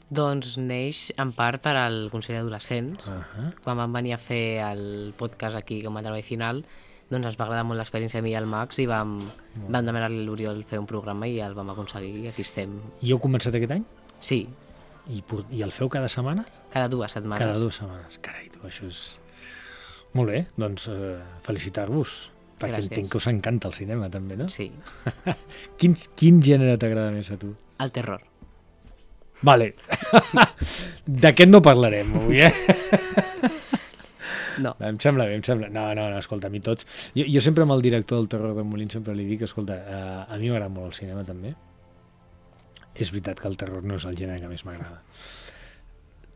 Doncs 0.10 0.58
neix 0.62 1.10
en 1.18 1.32
part 1.34 1.64
per 1.64 1.74
al 1.80 2.10
Consell 2.14 2.38
d'Adolescents. 2.38 3.08
Uh 3.08 3.22
-huh. 3.22 3.54
Quan 3.64 3.78
vam 3.78 3.94
venir 3.94 4.14
a 4.14 4.18
fer 4.18 4.62
el 4.72 5.14
podcast 5.18 5.56
aquí 5.56 5.82
com 5.84 5.98
a 5.98 6.02
treball 6.02 6.24
final, 6.24 6.66
doncs 7.10 7.26
ens 7.26 7.38
va 7.40 7.46
agradar 7.46 7.66
molt 7.66 7.80
l'experiència 7.80 8.20
a 8.20 8.24
mi 8.24 8.32
i 8.32 8.36
al 8.36 8.46
Max 8.46 8.80
i 8.80 8.86
vam, 8.86 9.18
uh 9.20 9.70
vam 9.70 9.86
demanar-li 9.86 10.22
a 10.22 10.26
l'Oriol 10.26 10.64
fer 10.64 10.80
un 10.80 10.86
programa 10.86 11.28
i 11.28 11.40
el 11.40 11.54
vam 11.54 11.70
aconseguir 11.70 12.24
i 12.24 12.28
aquí 12.28 12.42
estem. 12.42 12.82
I 13.02 13.12
heu 13.12 13.20
començat 13.20 13.56
aquest 13.56 13.72
any? 13.72 13.84
Sí. 14.20 14.48
I, 15.08 15.24
I 15.52 15.62
el 15.62 15.72
feu 15.72 15.90
cada 15.90 16.10
setmana? 16.10 16.46
Cada 16.74 16.88
dues 16.88 17.12
setmanes. 17.12 17.46
Cada 17.46 17.60
dues 17.60 17.76
setmanes. 17.76 18.20
Carai, 18.22 18.50
tu, 18.50 18.60
això 18.66 18.88
és... 18.90 19.20
Molt 20.14 20.32
bé, 20.32 20.46
doncs 20.58 20.88
eh, 20.88 21.20
felicitar-vos. 21.44 22.32
Perquè 22.56 22.72
Gràcies. 22.72 22.92
entenc 22.92 23.12
que 23.12 23.18
us 23.18 23.28
encanta 23.28 23.68
el 23.68 23.74
cinema, 23.74 24.10
també, 24.10 24.38
no? 24.40 24.48
Sí. 24.50 24.72
quin, 25.80 25.98
quin 26.16 26.40
gènere 26.42 26.78
t'agrada 26.82 27.12
més 27.12 27.30
a 27.32 27.38
tu? 27.38 27.52
El 27.84 27.92
terror. 27.92 28.24
Vale. 29.46 29.74
D'aquest 31.24 31.52
no 31.52 31.62
parlarem 31.66 32.16
avui, 32.18 32.42
eh? 32.42 32.54
No. 34.64 34.72
Em 34.88 34.98
sembla 35.04 35.28
bé, 35.28 35.36
em 35.36 35.44
sembla... 35.44 35.70
No, 35.70 35.90
no, 35.98 36.08
no, 36.10 36.20
escolta, 36.22 36.48
a 36.48 36.54
mi 36.54 36.62
tots... 36.64 36.88
Jo, 37.16 37.26
jo 37.28 37.42
sempre 37.44 37.66
amb 37.66 37.76
el 37.76 37.84
director 37.84 38.22
del 38.22 38.30
Terror 38.32 38.56
de 38.58 38.64
Molins 38.64 38.96
sempre 38.96 39.16
li 39.18 39.28
dic, 39.28 39.44
escolta, 39.48 39.76
uh, 39.76 40.22
a 40.32 40.40
mi 40.40 40.50
m'agrada 40.50 40.72
molt 40.72 40.94
el 40.94 40.98
cinema 40.98 41.26
també. 41.28 41.52
És 42.96 43.12
veritat 43.12 43.42
que 43.44 43.50
el 43.52 43.58
terror 43.60 43.84
no 43.84 43.98
és 44.00 44.06
el 44.08 44.16
gènere 44.16 44.40
que 44.40 44.48
més 44.48 44.64
m'agrada. 44.64 45.02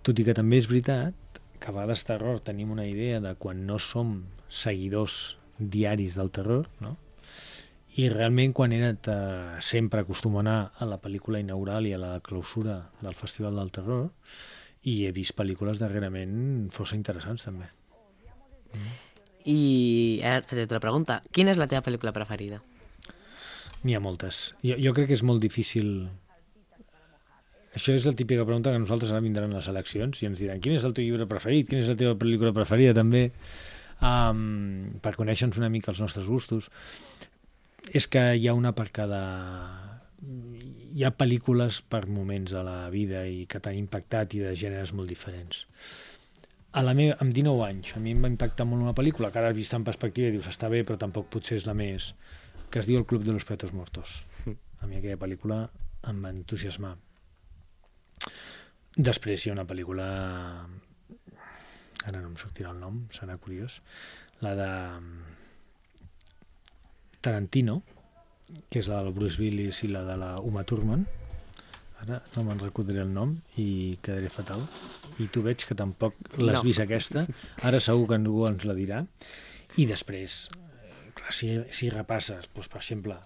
Tot 0.03 0.19
i 0.19 0.25
que 0.27 0.35
també 0.35 0.59
és 0.59 0.67
veritat 0.67 1.39
que 1.59 1.71
a 1.71 1.75
vegades 1.75 2.03
terror 2.07 2.41
tenim 2.43 2.73
una 2.75 2.87
idea 2.87 3.21
de 3.23 3.31
quan 3.39 3.63
no 3.67 3.79
som 3.79 4.17
seguidors 4.51 5.37
diaris 5.59 6.19
del 6.19 6.31
terror, 6.35 6.67
no? 6.83 6.97
I 7.99 8.07
realment 8.13 8.53
quan 8.55 8.71
he 8.71 8.79
anat 8.79 9.09
eh, 9.11 9.59
sempre 9.65 10.03
acostumo 10.05 10.39
a 10.39 10.43
anar 10.45 10.59
a 10.77 10.85
la 10.87 10.99
pel·lícula 11.01 11.41
inaugural 11.41 11.87
i 11.89 11.93
a 11.95 11.99
la 11.99 12.13
clausura 12.23 12.77
del 13.01 13.17
Festival 13.17 13.57
del 13.59 13.73
Terror 13.75 14.05
i 14.87 14.93
he 15.05 15.11
vist 15.11 15.35
pel·lícules 15.35 15.81
darrerament 15.81 16.69
força 16.71 16.95
interessants 16.95 17.47
també. 17.49 17.67
I 19.49 20.19
ara 20.23 20.39
et 20.39 20.47
faré 20.47 20.67
la 20.69 20.81
pregunta. 20.83 21.19
Quina 21.35 21.51
és 21.51 21.59
la 21.59 21.67
teva 21.67 21.83
pel·lícula 21.83 22.13
preferida? 22.15 22.61
N'hi 23.83 23.95
ha 23.95 24.01
moltes. 24.03 24.53
Jo, 24.63 24.77
jo 24.79 24.93
crec 24.95 25.11
que 25.11 25.17
és 25.17 25.25
molt 25.25 25.43
difícil... 25.43 26.09
Això 27.75 27.93
és 27.93 28.05
la 28.07 28.15
típica 28.17 28.45
pregunta 28.47 28.71
que 28.73 28.81
nosaltres 28.81 29.11
ara 29.13 29.23
vindran 29.23 29.51
les 29.53 29.67
eleccions 29.69 30.23
i 30.23 30.27
ens 30.27 30.39
diran 30.41 30.61
quin 30.63 30.73
és 30.75 30.85
el 30.87 30.95
teu 30.95 31.05
llibre 31.05 31.27
preferit, 31.29 31.67
quina 31.69 31.83
és 31.83 31.91
la 31.91 31.99
teva 31.99 32.15
pel·lícula 32.19 32.51
preferida 32.55 32.95
també, 32.97 33.27
um, 34.01 34.97
per 35.03 35.13
conèixer-nos 35.15 35.59
una 35.61 35.69
mica 35.71 35.91
els 35.93 36.01
nostres 36.01 36.27
gustos 36.27 36.71
és 37.93 38.07
que 38.11 38.23
hi 38.35 38.47
ha 38.47 38.57
una 38.57 38.73
per 38.77 38.89
cada... 38.95 39.21
Hi 40.19 41.05
ha 41.05 41.11
pel·lícules 41.15 41.79
per 41.87 42.03
moments 42.11 42.51
de 42.51 42.61
la 42.65 42.89
vida 42.91 43.23
i 43.29 43.45
que 43.49 43.61
t'han 43.63 43.77
impactat 43.79 44.33
i 44.35 44.41
de 44.43 44.55
gèneres 44.57 44.91
molt 44.97 45.11
diferents. 45.11 45.63
A 46.75 46.83
la 46.85 46.93
meva, 46.97 47.15
amb 47.23 47.33
19 47.33 47.63
anys, 47.65 47.93
a 47.95 48.01
mi 48.03 48.11
em 48.13 48.25
va 48.25 48.31
impactar 48.31 48.65
molt 48.67 48.83
una 48.83 48.95
pel·lícula 48.97 49.29
que 49.31 49.39
ara 49.41 49.53
vist 49.55 49.73
en 49.77 49.85
perspectiva 49.87 50.29
i 50.29 50.35
dius 50.35 50.49
està 50.51 50.69
bé, 50.69 50.83
però 50.85 50.99
tampoc 51.01 51.29
potser 51.33 51.57
és 51.61 51.69
la 51.69 51.77
més, 51.77 52.11
que 52.69 52.81
es 52.81 52.89
diu 52.89 52.99
El 52.99 53.07
Club 53.09 53.23
de 53.25 53.33
los 53.33 53.47
Pretos 53.47 53.73
Mortos. 53.73 54.19
A 54.81 54.89
mi 54.89 54.99
aquella 54.99 55.21
pel·lícula 55.21 55.63
em 56.09 56.21
va 56.25 56.33
entusiasmar. 56.35 56.93
Després 58.97 59.45
hi 59.45 59.49
ha 59.49 59.55
una 59.55 59.67
pel·lícula 59.69 60.05
ara 62.07 62.21
no 62.21 62.29
em 62.29 62.37
sortirà 62.39 62.71
el 62.73 62.79
nom, 62.81 63.03
serà 63.13 63.37
curiós, 63.41 63.79
la 64.43 64.53
de 64.55 64.69
Tarantino, 67.21 67.81
que 68.69 68.81
és 68.81 68.89
la 68.89 69.01
del 69.03 69.13
Bruce 69.13 69.41
Willis 69.41 69.83
i 69.85 69.91
la 69.91 70.03
de 70.07 70.15
la 70.19 70.35
Uma 70.45 70.63
Thurman, 70.67 71.05
ara 71.99 72.21
no 72.35 72.45
me'n 72.47 72.61
recordaré 72.61 73.01
el 73.03 73.11
nom 73.13 73.35
i 73.59 73.97
quedaré 74.03 74.29
fatal 74.31 74.63
i 75.19 75.27
tu 75.27 75.43
veig 75.43 75.65
que 75.67 75.75
tampoc 75.75 76.15
l'has 76.39 76.61
no. 76.61 76.63
vist 76.63 76.79
aquesta 76.79 77.25
ara 77.67 77.81
segur 77.83 78.05
que 78.07 78.19
ningú 78.21 78.45
ens 78.47 78.63
la 78.63 78.75
dirà 78.77 79.01
i 79.75 79.85
després 79.89 80.45
si, 81.35 81.51
si 81.75 81.89
repasses, 81.93 82.47
doncs, 82.55 82.69
per 82.71 82.79
exemple, 82.79 83.17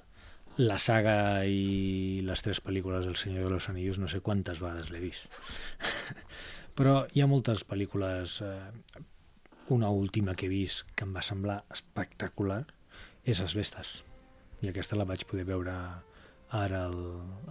la 0.57 0.77
saga 0.81 1.45
i 1.45 2.21
les 2.25 2.43
tres 2.45 2.59
pel·lícules 2.63 3.05
del 3.07 3.15
Senyor 3.17 3.47
de 3.47 3.53
los 3.55 3.69
Anillos, 3.69 4.00
no 4.00 4.09
sé 4.12 4.21
quantes 4.21 4.62
vegades 4.62 4.91
l'he 4.93 5.01
vist. 5.01 5.29
Però 6.77 7.03
hi 7.13 7.23
ha 7.23 7.29
moltes 7.29 7.65
pel·lícules... 7.69 8.41
Eh, 8.41 9.09
una 9.71 9.88
última 9.89 10.33
que 10.35 10.50
he 10.50 10.51
vist 10.51 10.89
que 10.91 11.05
em 11.07 11.13
va 11.15 11.21
semblar 11.23 11.62
espectacular 11.71 12.65
és 13.25 13.42
Asbestes. 13.42 14.01
I 14.63 14.70
aquesta 14.72 14.98
la 15.00 15.08
vaig 15.08 15.25
poder 15.27 15.46
veure 15.48 15.74
ara 16.53 16.84
al, 16.86 17.00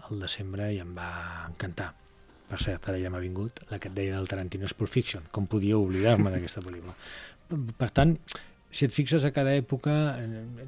al 0.06 0.22
desembre 0.22 0.70
i 0.72 0.80
em 0.82 0.94
va 0.96 1.10
encantar. 1.48 1.90
Per 2.48 2.60
cert, 2.60 2.88
ara 2.90 3.00
ja 3.00 3.10
m'ha 3.10 3.22
vingut 3.22 3.62
la 3.70 3.78
que 3.80 3.88
et 3.88 3.96
deia 3.96 4.16
del 4.16 4.28
Tarantino 4.28 4.68
és 4.68 4.74
Pulp 4.76 4.92
Fiction. 4.92 5.24
Com 5.32 5.48
podia 5.50 5.78
oblidar-me 5.80 6.30
d'aquesta 6.34 6.62
pel·lícula? 6.64 6.94
Per 7.78 7.88
tant, 7.92 8.14
si 8.72 8.86
et 8.86 8.94
fixes 8.94 9.24
a 9.28 9.32
cada 9.36 9.52
època, 9.56 9.94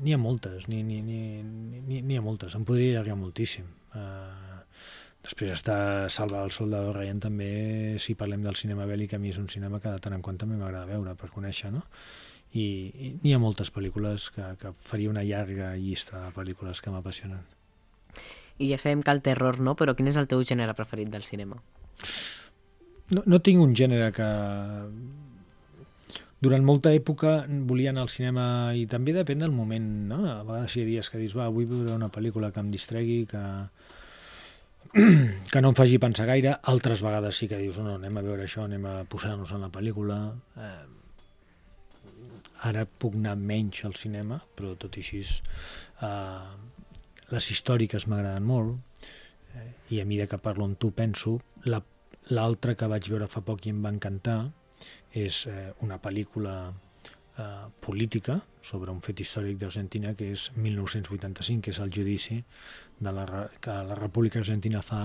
n'hi 0.03 0.13
ha 0.13 0.21
moltes, 0.21 0.69
n'hi 0.69 2.17
ha 2.19 2.25
moltes, 2.25 2.57
em 2.57 2.65
podria 2.69 2.99
allargar 2.99 3.17
moltíssim. 3.21 3.69
Uh, 3.97 4.61
després 5.25 5.55
està 5.55 5.77
Salva 6.13 6.43
el 6.45 6.53
Soldado 6.53 6.93
Ryan 6.93 7.23
també, 7.25 7.51
si 8.03 8.17
parlem 8.19 8.45
del 8.45 8.59
cinema 8.61 8.89
bèl·lic, 8.91 9.17
a 9.17 9.23
mi 9.23 9.33
és 9.33 9.41
un 9.41 9.49
cinema 9.49 9.81
que 9.81 9.93
de 9.93 10.03
tant 10.05 10.17
en 10.17 10.25
quant 10.25 10.41
també 10.41 10.59
m'agrada 10.61 10.91
veure 10.91 11.17
per 11.21 11.33
conèixer, 11.33 11.73
no? 11.73 11.85
I, 12.55 13.19
n'hi 13.23 13.35
ha 13.35 13.43
moltes 13.43 13.73
pel·lícules 13.75 14.29
que, 14.35 14.47
que 14.61 14.73
faria 14.87 15.11
una 15.11 15.25
llarga 15.27 15.73
llista 15.75 16.21
de 16.23 16.31
pel·lícules 16.37 16.81
que 16.81 16.93
m'apassionen. 16.95 17.43
I 18.63 18.71
ja 18.71 18.79
sabem 18.79 19.03
que 19.03 19.11
el 19.11 19.25
terror 19.27 19.59
no, 19.59 19.75
però 19.75 19.97
quin 19.99 20.13
és 20.13 20.19
el 20.21 20.31
teu 20.31 20.45
gènere 20.47 20.77
preferit 20.79 21.11
del 21.11 21.27
cinema? 21.27 21.59
No, 23.11 23.25
no 23.27 23.41
tinc 23.43 23.61
un 23.61 23.75
gènere 23.77 24.13
que 24.15 24.29
durant 26.45 26.65
molta 26.67 26.93
època 26.95 27.35
volia 27.69 27.91
anar 27.91 28.05
al 28.05 28.13
cinema 28.13 28.47
i 28.77 28.85
també 28.91 29.15
depèn 29.17 29.43
del 29.43 29.53
moment, 29.55 29.87
no? 30.11 30.21
A 30.31 30.43
vegades 30.47 30.77
hi 30.77 30.85
ha 30.85 30.89
dies 30.89 31.11
que 31.11 31.21
dius, 31.21 31.37
va, 31.39 31.51
vull 31.53 31.69
veure 31.71 31.97
una 31.97 32.11
pel·lícula 32.13 32.53
que 32.53 32.63
em 32.63 32.71
distregui, 32.73 33.21
que, 33.31 33.45
que 35.53 35.63
no 35.65 35.73
em 35.73 35.79
faci 35.79 36.01
pensar 36.03 36.29
gaire, 36.31 36.59
altres 36.75 37.03
vegades 37.05 37.41
sí 37.41 37.49
que 37.51 37.61
dius, 37.61 37.81
no, 37.83 37.97
anem 37.99 38.21
a 38.21 38.25
veure 38.27 38.47
això, 38.47 38.69
anem 38.69 38.85
a 38.91 38.99
posar-nos 39.11 39.55
en 39.57 39.65
la 39.67 39.73
pel·lícula. 39.75 40.19
Eh, 40.55 41.04
ara 42.71 42.85
puc 42.87 43.17
anar 43.19 43.35
menys 43.41 43.85
al 43.89 43.97
cinema, 43.99 44.41
però 44.57 44.75
tot 44.81 44.97
i 44.97 45.05
així 45.05 45.21
eh, 45.25 46.55
les 47.35 47.51
històriques 47.53 48.09
m'agraden 48.09 48.47
molt, 48.49 49.05
eh, 49.55 49.69
i 49.97 50.01
a 50.01 50.07
mesura 50.09 50.31
que 50.33 50.41
parlo 50.47 50.69
amb 50.69 50.81
tu 50.81 50.93
penso, 50.97 51.39
l'altra 51.65 52.73
la, 52.73 52.79
que 52.81 52.91
vaig 52.95 53.11
veure 53.13 53.29
fa 53.29 53.45
poc 53.45 53.67
i 53.67 53.75
em 53.75 53.83
va 53.85 53.93
encantar, 53.95 54.39
és 55.15 55.45
eh, 55.51 55.71
una 55.87 56.01
pel·lícula 56.03 56.57
eh, 57.39 57.67
política 57.81 58.41
sobre 58.65 58.93
un 58.93 59.01
fet 59.05 59.21
històric 59.21 59.61
d'Argentina 59.61 60.15
que 60.19 60.33
és 60.35 60.51
1985, 60.57 61.63
que 61.65 61.75
és 61.75 61.81
el 61.85 61.93
judici 61.95 62.41
de 62.99 63.13
la, 63.13 63.27
que 63.61 63.79
la 63.91 63.99
República 63.99 64.41
Argentina 64.43 64.83
fa 64.83 65.05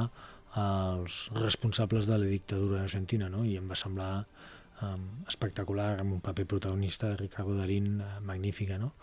als 0.59 1.27
responsables 1.35 2.07
de 2.09 2.17
la 2.17 2.25
dictadura 2.25 2.81
argentina, 2.83 3.29
no? 3.29 3.43
i 3.45 3.57
em 3.59 3.67
va 3.69 3.77
semblar 3.77 4.25
eh, 4.81 4.93
espectacular, 5.27 6.00
amb 6.00 6.17
un 6.17 6.21
paper 6.25 6.45
protagonista 6.45 7.09
de 7.09 7.17
Ricardo 7.17 7.57
Darín 7.57 8.00
eh, 8.01 8.13
magnífica. 8.21 8.77
No? 8.77 8.93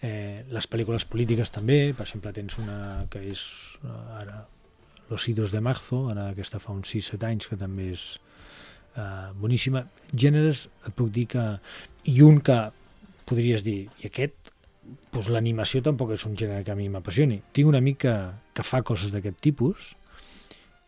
Eh, 0.00 0.46
les 0.48 0.66
pel·lícules 0.70 1.04
polítiques 1.04 1.52
també, 1.52 1.92
per 1.96 2.06
exemple 2.06 2.32
tens 2.32 2.56
una 2.62 3.04
que 3.12 3.22
és 3.32 3.44
eh, 3.84 4.22
ara 4.22 4.46
Los 5.10 5.28
idos 5.28 5.50
de 5.50 5.60
marzo, 5.60 6.04
ara 6.06 6.28
aquesta 6.30 6.60
fa 6.62 6.70
uns 6.70 6.92
6-7 6.94 7.26
anys, 7.26 7.48
que 7.50 7.56
també 7.58 7.88
és 7.90 8.04
eh, 8.94 9.30
boníssima. 9.42 9.82
Gèneres, 10.14 10.68
et 10.86 10.94
puc 10.94 11.10
dir 11.10 11.26
que... 11.32 11.46
I 12.06 12.22
un 12.22 12.38
que 12.46 12.58
podries 13.26 13.64
dir, 13.66 13.88
i 14.00 14.06
aquest, 14.06 14.52
doncs 15.10 15.32
l'animació 15.34 15.82
tampoc 15.82 16.14
és 16.14 16.22
un 16.28 16.36
gènere 16.38 16.62
que 16.62 16.70
a 16.70 16.78
mi 16.78 16.86
m'apassioni. 16.88 17.40
Tinc 17.52 17.72
un 17.72 17.78
amic 17.78 17.98
que, 18.06 18.14
que 18.54 18.66
fa 18.66 18.84
coses 18.86 19.10
d'aquest 19.10 19.42
tipus 19.42 19.90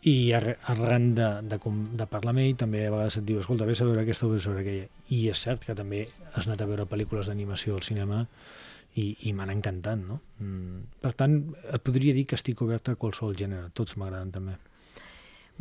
i 0.02 0.32
arran 0.34 1.12
de, 1.14 1.28
de, 1.46 1.58
de 1.98 2.06
parlar 2.10 2.32
amb 2.34 2.42
ell 2.42 2.56
també 2.58 2.80
a 2.86 2.90
vegades 2.90 3.20
et 3.20 3.26
diu, 3.26 3.38
escolta, 3.38 3.68
vés 3.68 3.82
a 3.82 3.86
veure 3.86 4.02
aquesta 4.02 4.26
o 4.26 4.32
veure 4.32 4.62
aquella. 4.64 4.86
I 5.14 5.20
és 5.30 5.42
cert 5.46 5.62
que 5.66 5.76
també 5.78 6.08
has 6.32 6.48
anat 6.48 6.64
a 6.64 6.66
veure 6.66 6.88
pel·lícules 6.90 7.30
d'animació 7.30 7.76
al 7.76 7.84
cinema 7.86 8.24
i, 8.98 9.12
i 9.28 9.32
m'han 9.36 9.52
encantat, 9.54 10.00
no? 10.02 10.18
Mm. 10.42 10.80
Per 11.04 11.12
tant, 11.18 11.36
et 11.62 11.84
podria 11.86 12.16
dir 12.16 12.26
que 12.26 12.34
estic 12.34 12.64
obert 12.66 12.90
a 12.90 12.96
qualsevol 12.98 13.38
gènere, 13.38 13.70
tots 13.78 13.94
m'agraden 13.96 14.32
també. 14.34 14.56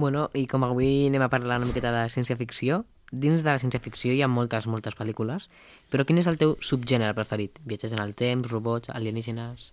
Bueno, 0.01 0.29
i 0.33 0.47
com 0.49 0.65
avui 0.65 1.05
anem 1.11 1.21
a 1.21 1.29
parlar 1.29 1.59
una 1.61 1.69
miqueta 1.69 1.91
de 1.93 2.07
ciència-ficció, 2.09 2.81
dins 3.11 3.43
de 3.43 3.51
la 3.51 3.59
ciència-ficció 3.61 4.15
hi 4.15 4.23
ha 4.23 4.31
moltes, 4.31 4.65
moltes 4.65 4.97
pel·lícules, 4.97 5.51
però 5.91 6.07
quin 6.07 6.17
és 6.17 6.31
el 6.31 6.39
teu 6.41 6.55
subgènere 6.63 7.13
preferit? 7.13 7.61
Viatges 7.67 7.93
en 7.93 8.01
el 8.01 8.17
temps, 8.17 8.49
robots, 8.49 8.89
alienígenes... 8.89 9.69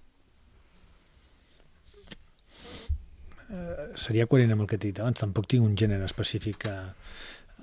Uh, 3.49 3.89
seria 3.97 4.27
coherent 4.29 4.53
amb 4.53 4.67
el 4.67 4.69
que 4.69 4.77
t'he 4.77 4.91
dit 4.91 5.01
abans, 5.01 5.21
tampoc 5.21 5.49
tinc 5.49 5.65
un 5.65 5.77
gènere 5.79 6.05
específic 6.09 6.61
que... 6.67 6.75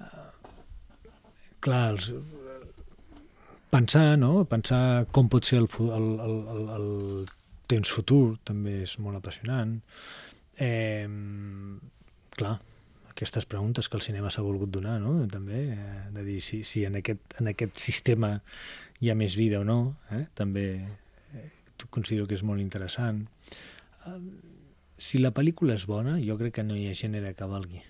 Uh, 0.01 0.27
clar, 1.65 1.84
els, 1.94 2.12
pensar, 3.75 4.15
no? 4.18 4.46
Pensar 4.50 5.06
com 5.15 5.30
pot 5.32 5.46
ser 5.48 5.60
el, 5.62 5.70
el, 5.84 6.08
el, 6.25 6.38
el, 6.56 6.70
el 6.77 6.88
temps 7.72 7.92
futur 7.92 8.38
també 8.48 8.80
és 8.86 8.96
molt 9.01 9.20
apassionant. 9.20 9.75
Eh, 10.62 11.08
clar, 12.38 12.56
aquestes 13.12 13.48
preguntes 13.50 13.89
que 13.89 14.00
el 14.00 14.06
cinema 14.06 14.32
s'ha 14.32 14.46
volgut 14.46 14.72
donar, 14.72 14.98
no? 15.04 15.18
també, 15.32 15.62
eh, 15.75 16.01
de 16.15 16.24
dir 16.27 16.39
si, 16.44 16.63
si 16.68 16.86
en, 16.88 17.00
aquest, 17.01 17.38
en 17.42 17.51
aquest 17.51 17.80
sistema 17.82 18.36
hi 19.01 19.12
ha 19.12 19.18
més 19.18 19.36
vida 19.39 19.60
o 19.60 19.68
no, 19.68 19.80
eh? 20.15 20.25
també 20.38 20.65
eh, 21.36 21.48
considero 21.89 22.27
que 22.30 22.38
és 22.38 22.46
molt 22.48 22.63
interessant. 22.63 23.25
Eh, 24.06 24.20
si 24.98 25.20
la 25.20 25.34
pel·lícula 25.36 25.75
és 25.75 25.86
bona, 25.90 26.16
jo 26.24 26.38
crec 26.40 26.58
que 26.60 26.64
no 26.64 26.78
hi 26.78 26.88
ha 26.90 26.96
gènere 26.96 27.34
que 27.36 27.48
valgui. 27.50 27.82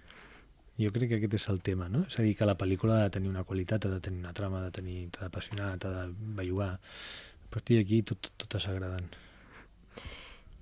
Jo 0.82 0.92
crec 0.92 1.12
que 1.12 1.20
aquest 1.20 1.38
és 1.38 1.46
el 1.54 1.62
tema, 1.64 1.88
no? 1.88 2.04
És 2.10 2.18
a 2.20 2.24
dir, 2.26 2.34
que 2.36 2.48
la 2.48 2.58
pel·lícula 2.60 3.00
ha 3.00 3.04
de 3.06 3.14
tenir 3.16 3.30
una 3.32 3.46
qualitat, 3.48 3.86
ha 3.86 3.94
de 3.94 4.02
tenir 4.04 4.20
una 4.20 4.34
trama, 4.36 4.60
ha 4.60 4.70
de 4.70 4.74
tenir, 4.76 5.06
t'ha 5.16 5.28
d'apassionar, 5.28 5.70
t'ha 5.80 5.92
de 5.94 6.08
bellugar. 6.36 6.74
A 7.46 7.52
partir 7.54 7.78
d'aquí 7.80 8.02
tot, 8.04 8.20
tot, 8.20 8.34
tot 8.44 8.58
és 8.60 8.66
agradant. 8.68 9.08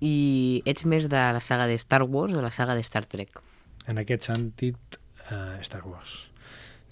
I 0.04 0.62
ets 0.70 0.84
més 0.86 1.08
de 1.10 1.22
la 1.34 1.40
saga 1.42 1.66
de 1.66 1.78
Star 1.80 2.02
Wars 2.04 2.34
o 2.34 2.38
de 2.38 2.44
la 2.44 2.52
saga 2.54 2.76
de 2.78 2.84
Star 2.86 3.06
Trek? 3.10 3.40
En 3.90 3.98
aquest 3.98 4.28
sentit, 4.28 4.98
eh, 5.30 5.58
Star 5.62 5.82
Wars. 5.88 6.28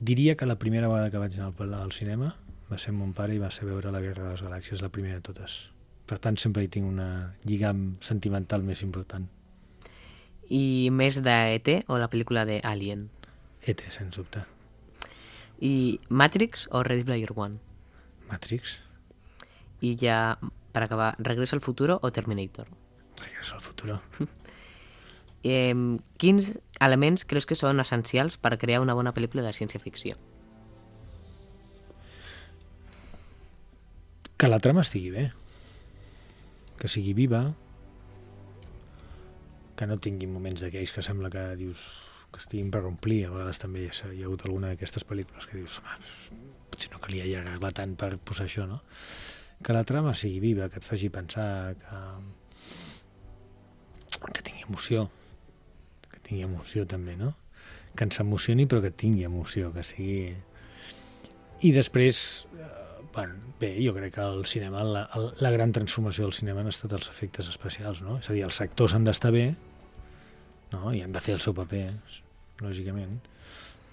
Diria 0.01 0.35
que 0.37 0.47
la 0.47 0.59
primera 0.59 0.89
vegada 0.89 1.11
que 1.13 1.21
vaig 1.23 1.37
anar 1.39 1.53
al, 1.53 1.75
al 1.75 1.93
cinema 1.93 2.33
va 2.71 2.79
ser 2.79 2.95
mon 2.97 3.13
pare 3.13 3.37
i 3.37 3.39
va 3.39 3.53
ser 3.55 3.69
veure 3.69 3.93
La 3.93 4.01
Guerra 4.01 4.25
de 4.25 4.33
les 4.33 4.43
Galàxies, 4.43 4.83
la 4.83 4.91
primera 4.91 5.21
de 5.21 5.27
totes. 5.29 5.69
Per 6.09 6.19
tant, 6.19 6.41
sempre 6.41 6.65
hi 6.65 6.73
tinc 6.73 6.89
una 6.89 7.37
lligam 7.47 7.93
sentimental 8.03 8.65
més 8.67 8.83
important. 8.83 9.29
I 10.53 10.91
més 10.93 11.17
de 11.25 11.33
E.T. 11.57 11.79
o 11.89 11.97
la 11.97 12.11
pel·lícula 12.13 12.45
de 12.45 12.59
Alien? 12.69 13.07
E.T., 13.65 13.89
sens 13.95 14.19
dubte. 14.19 14.43
I 15.65 16.01
Matrix 16.11 16.67
o 16.71 16.83
Ready 16.85 17.07
Player 17.09 17.33
One? 17.33 17.57
Matrix. 18.29 18.77
I 19.81 19.95
ja, 19.97 20.37
per 20.73 20.83
acabar, 20.85 21.15
Regreso 21.19 21.57
al 21.57 21.65
futuro 21.65 21.99
o 22.03 22.13
Terminator? 22.13 22.69
Regreso 23.17 23.55
al 23.55 23.63
futuro. 23.63 24.03
eh, 25.43 25.75
quins 26.19 26.53
elements 26.81 27.25
creus 27.25 27.49
que 27.49 27.57
són 27.57 27.81
essencials 27.81 28.37
per 28.37 28.59
crear 28.61 28.83
una 28.85 28.99
bona 28.99 29.15
pel·lícula 29.17 29.47
de 29.47 29.55
ciència-ficció? 29.57 30.21
Que 34.37 34.51
la 34.51 34.61
trama 34.61 34.83
estigui 34.85 35.13
bé, 35.15 35.29
que 36.77 36.91
sigui 36.91 37.15
viva, 37.15 37.53
que 39.83 39.91
no 39.91 39.99
tingui 39.99 40.31
moments 40.31 40.63
d'aquells 40.63 40.95
que 40.95 41.03
sembla 41.03 41.31
que 41.33 41.43
dius 41.59 41.83
que 42.33 42.41
estiguin 42.41 42.71
per 42.73 42.85
omplir, 42.89 43.27
a 43.27 43.33
vegades 43.35 43.59
també 43.61 43.83
hi 43.83 43.89
ha, 43.91 44.11
hi 44.15 44.23
ha 44.23 44.29
hagut 44.29 44.47
alguna 44.47 44.71
d'aquestes 44.73 45.05
pel·lícules 45.09 45.49
que 45.49 45.59
dius 45.59 45.81
ah, 45.85 45.99
potser 46.73 46.93
no 46.93 47.01
calia 47.03 47.27
allargar-la 47.27 47.73
tant 47.77 47.97
per 48.01 48.15
posar 48.23 48.47
això, 48.47 48.65
no? 48.71 48.79
Que 49.63 49.75
la 49.77 49.83
trama 49.87 50.15
sigui 50.19 50.41
viva, 50.43 50.69
que 50.71 50.81
et 50.81 50.87
faci 50.87 51.11
pensar, 51.13 51.75
que, 51.83 51.99
que 54.31 54.45
tingui 54.47 54.65
emoció, 54.69 55.09
tingui 56.23 56.47
emoció 56.47 56.87
també, 56.89 57.19
no? 57.19 57.35
Que 57.99 58.09
ens 58.09 58.23
emocioni 58.23 58.65
però 58.71 58.81
que 58.87 58.95
tingui 59.05 59.27
emoció, 59.29 59.73
que 59.75 59.85
sigui... 59.85 60.33
I 61.63 61.71
després, 61.77 62.23
eh, 62.57 62.71
bueno, 63.15 63.53
bé, 63.61 63.75
jo 63.85 63.93
crec 63.95 64.17
que 64.17 64.25
el 64.25 64.47
cinema, 64.51 64.83
la, 64.83 65.05
la 65.39 65.53
gran 65.55 65.75
transformació 65.77 66.25
del 66.25 66.35
cinema 66.39 66.65
han 66.65 66.73
estat 66.73 66.97
els 66.97 67.11
efectes 67.13 67.51
especials, 67.53 68.01
no? 68.03 68.17
És 68.23 68.31
a 68.31 68.39
dir, 68.39 68.47
els 68.49 68.63
actors 68.65 68.97
han 68.97 69.05
d'estar 69.07 69.31
bé, 69.37 69.51
no? 70.73 70.93
i 70.93 71.03
han 71.05 71.13
de 71.15 71.23
fer 71.25 71.37
el 71.37 71.45
seu 71.45 71.55
paper, 71.57 71.87
lògicament, 72.63 73.21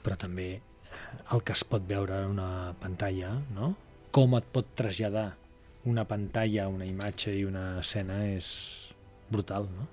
però 0.04 0.18
també 0.20 0.50
el 1.34 1.44
que 1.46 1.54
es 1.56 1.64
pot 1.68 1.86
veure 1.88 2.24
en 2.24 2.34
una 2.38 2.74
pantalla, 2.82 3.36
no? 3.56 3.74
com 4.16 4.36
et 4.38 4.48
pot 4.54 4.74
traslladar 4.76 5.30
una 5.90 6.06
pantalla, 6.08 6.68
una 6.68 6.88
imatge 6.88 7.34
i 7.38 7.46
una 7.48 7.80
escena 7.80 8.24
és 8.28 8.50
brutal, 9.30 9.70
no? 9.78 9.88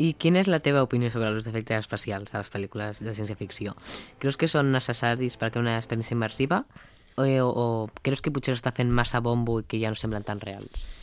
I 0.00 0.12
quina 0.14 0.38
és 0.40 0.48
la 0.48 0.60
teva 0.62 0.84
opinió 0.86 1.10
sobre 1.10 1.28
els 1.32 1.48
efectes 1.50 1.82
especials 1.82 2.32
a 2.32 2.40
les 2.40 2.50
pel·lícules 2.52 3.02
de 3.02 3.14
ciència-ficció? 3.14 3.74
Creus 4.22 4.38
que 4.38 4.48
són 4.48 4.70
necessaris 4.72 5.36
perquè 5.38 5.58
una 5.58 5.76
experiència 5.80 6.14
immersiva? 6.14 6.62
O, 7.18 7.26
o, 7.26 7.48
o 7.50 8.04
creus 8.06 8.22
que 8.22 8.32
potser 8.32 8.54
està 8.54 8.72
fent 8.72 8.90
massa 8.94 9.20
bombo 9.20 9.58
i 9.60 9.66
que 9.66 9.80
ja 9.82 9.90
no 9.90 9.98
semblen 9.98 10.24
tan 10.26 10.40
reals? 10.40 10.99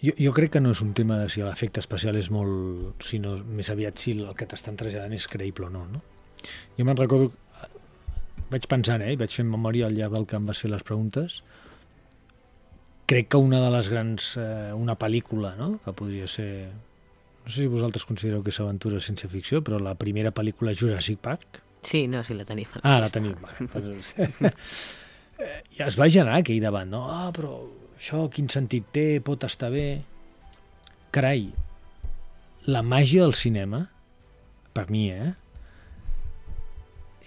Jo, 0.00 0.14
jo 0.16 0.32
crec 0.32 0.54
que 0.54 0.60
no 0.64 0.72
és 0.72 0.80
un 0.80 0.94
tema 0.96 1.18
de 1.20 1.28
si 1.32 1.42
l'efecte 1.44 1.82
especial 1.82 2.16
és 2.16 2.30
molt... 2.32 3.04
sinó 3.04 3.36
més 3.44 3.68
aviat 3.72 4.00
si 4.00 4.14
el 4.16 4.32
que 4.36 4.48
t'estan 4.48 4.78
traslladant 4.80 5.12
és 5.12 5.28
creïble 5.28 5.68
o 5.68 5.72
no, 5.72 5.84
no? 5.92 6.02
Jo 6.78 6.86
me'n 6.88 6.98
recordo... 6.98 7.30
Vaig 8.50 8.64
pensant, 8.66 9.04
eh? 9.04 9.12
Vaig 9.20 9.34
fent 9.36 9.50
memòria 9.50 9.86
al 9.86 9.94
llarg 9.94 10.16
del 10.16 10.24
que 10.26 10.38
em 10.40 10.46
vas 10.48 10.58
fer 10.62 10.70
les 10.72 10.82
preguntes. 10.86 11.42
Crec 13.10 13.28
que 13.30 13.40
una 13.42 13.60
de 13.62 13.68
les 13.76 13.90
grans... 13.92 14.30
Eh, 14.40 14.70
una 14.74 14.96
pel·lícula, 14.98 15.52
no?, 15.58 15.74
que 15.84 15.94
podria 15.96 16.28
ser... 16.30 16.70
No 17.44 17.52
sé 17.52 17.62
si 17.62 17.68
vosaltres 17.72 18.06
considereu 18.08 18.42
que 18.44 18.52
és 18.54 18.60
aventura 18.62 19.00
sense 19.04 19.28
ficció, 19.28 19.60
però 19.64 19.78
la 19.82 19.94
primera 20.00 20.32
pel·lícula 20.32 20.74
Jurassic 20.76 21.20
Park... 21.20 21.60
Sí, 21.84 22.06
no, 22.12 22.24
sí, 22.24 22.34
la 22.36 22.44
tenim. 22.48 22.68
Ah, 22.82 22.98
la 23.00 23.08
tenim. 23.12 23.36
Va, 23.40 23.52
I 25.76 25.80
es 25.86 25.96
va 26.00 26.08
generar 26.08 26.40
aquell 26.40 26.60
debat, 26.60 26.88
no? 26.88 27.06
Ah, 27.08 27.30
però 27.36 27.54
això 28.00 28.24
quin 28.32 28.48
sentit 28.48 28.86
té, 28.96 29.20
pot 29.20 29.44
estar 29.44 29.68
bé... 29.74 30.00
Carai, 31.12 31.50
la 32.70 32.80
màgia 32.86 33.26
del 33.26 33.34
cinema, 33.36 33.82
per 34.72 34.86
mi, 34.88 35.10
eh, 35.12 35.32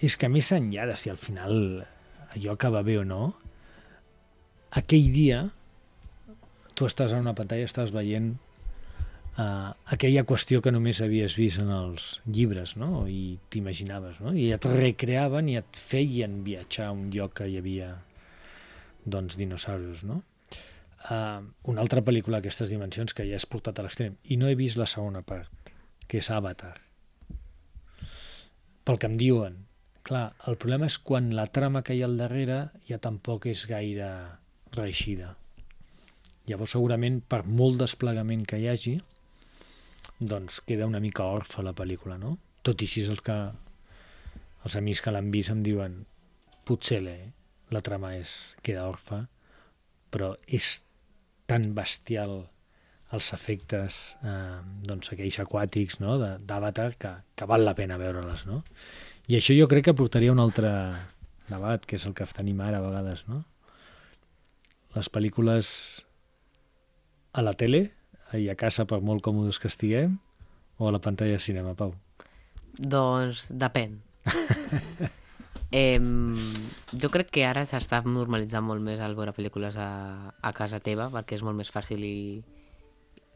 és 0.02 0.16
que 0.18 0.30
més 0.32 0.50
enllà 0.56 0.88
de 0.90 0.96
si 0.98 1.12
al 1.12 1.20
final 1.20 1.54
allò 2.34 2.56
acaba 2.56 2.82
bé 2.82 2.96
o 2.98 3.04
no, 3.06 3.28
aquell 4.74 5.12
dia 5.14 5.44
tu 6.74 6.88
estàs 6.88 7.14
en 7.14 7.22
una 7.22 7.36
pantalla, 7.38 7.68
estàs 7.70 7.94
veient 7.94 8.32
uh, 9.38 9.70
aquella 9.94 10.26
qüestió 10.26 10.58
que 10.64 10.74
només 10.74 11.04
havies 11.04 11.38
vist 11.38 11.62
en 11.62 11.70
els 11.70 12.16
llibres, 12.26 12.74
no? 12.80 13.04
I 13.06 13.38
t'imaginaves, 13.54 14.18
no? 14.24 14.34
I 14.34 14.50
et 14.56 14.66
recreaven 14.66 15.54
i 15.54 15.60
et 15.62 15.78
feien 15.78 16.40
viatjar 16.42 16.90
a 16.90 16.96
un 16.98 17.12
lloc 17.14 17.38
que 17.38 17.46
hi 17.52 17.60
havia 17.62 17.92
doncs, 19.06 19.38
dinosaures, 19.38 20.02
no? 20.08 20.24
Uh, 21.04 21.44
una 21.68 21.82
altra 21.84 22.00
pel·lícula 22.00 22.38
d'aquestes 22.38 22.70
dimensions 22.72 23.12
que 23.12 23.26
ja 23.28 23.36
has 23.36 23.44
portat 23.44 23.76
a 23.76 23.82
l'extrem 23.84 24.14
i 24.32 24.38
no 24.40 24.48
he 24.48 24.54
vist 24.56 24.78
la 24.80 24.86
segona 24.88 25.20
part 25.20 25.52
que 26.08 26.16
és 26.22 26.30
Avatar 26.32 26.72
pel 28.88 28.96
que 28.96 29.10
em 29.10 29.18
diuen 29.20 29.58
clar, 30.08 30.30
el 30.48 30.56
problema 30.56 30.88
és 30.88 30.96
quan 30.96 31.28
la 31.36 31.44
trama 31.52 31.82
que 31.84 31.92
hi 31.92 32.00
ha 32.00 32.08
al 32.08 32.16
darrere 32.16 32.56
ja 32.88 32.96
tampoc 33.04 33.44
és 33.52 33.66
gaire 33.68 34.08
reeixida 34.72 35.34
llavors 36.48 36.72
segurament 36.72 37.20
per 37.20 37.42
molt 37.44 37.82
desplegament 37.84 38.48
que 38.48 38.62
hi 38.62 38.70
hagi 38.72 38.94
doncs 40.20 40.62
queda 40.64 40.88
una 40.88 41.04
mica 41.04 41.28
orfa 41.36 41.64
la 41.64 41.76
pel·lícula 41.76 42.16
no? 42.16 42.38
tot 42.64 42.80
i 42.80 42.88
així 42.88 43.04
els 43.04 43.20
que 43.28 43.36
els 44.64 44.80
amics 44.80 45.04
que 45.04 45.12
l'han 45.12 45.28
vist 45.34 45.52
em 45.52 45.60
diuen 45.64 46.00
potser 46.64 47.00
la 47.04 47.84
trama 47.84 48.14
és, 48.16 48.56
queda 48.64 48.88
orfa 48.88 49.26
però 50.08 50.32
és 50.46 50.83
tan 51.50 51.72
bestial 51.76 52.44
els 53.14 53.30
efectes 53.36 54.16
eh, 54.24 54.60
doncs 54.88 55.12
aquells 55.14 55.38
aquàtics 55.42 56.00
no? 56.02 56.16
d'Avatar 56.18 56.92
que, 56.98 57.12
que 57.36 57.48
val 57.50 57.66
la 57.66 57.76
pena 57.78 57.98
veure-les 58.00 58.46
no? 58.50 58.62
i 59.30 59.38
això 59.38 59.56
jo 59.56 59.68
crec 59.70 59.90
que 59.90 59.98
portaria 59.98 60.32
un 60.32 60.42
altre 60.42 60.70
debat 61.48 61.84
que 61.84 61.98
és 62.00 62.06
el 62.08 62.16
que 62.16 62.26
tenim 62.34 62.62
ara 62.64 62.80
a 62.80 62.86
vegades 62.86 63.26
no? 63.28 63.44
les 64.96 65.10
pel·lícules 65.12 65.68
a 67.34 67.42
la 67.42 67.54
tele 67.58 67.88
i 68.34 68.48
a 68.50 68.56
casa 68.58 68.86
per 68.88 69.00
molt 69.02 69.22
còmodes 69.22 69.60
que 69.62 69.70
estiguem 69.70 70.16
o 70.78 70.88
a 70.88 70.92
la 70.94 71.00
pantalla 71.02 71.36
de 71.36 71.42
cinema, 71.42 71.74
Pau? 71.78 71.92
Doncs 72.74 73.46
depèn. 73.54 74.00
Eh, 75.72 75.98
jo 77.00 77.10
crec 77.10 77.30
que 77.34 77.46
ara 77.46 77.64
s'està 77.66 78.02
normalitzant 78.06 78.64
molt 78.66 78.82
més 78.84 79.00
el 79.02 79.16
veure 79.18 79.34
pel·lícules 79.34 79.78
a, 79.80 79.88
a 80.30 80.52
casa 80.54 80.78
teva 80.82 81.08
perquè 81.10 81.38
és 81.38 81.42
molt 81.42 81.58
més 81.58 81.72
fàcil 81.74 82.04
i, 82.04 82.18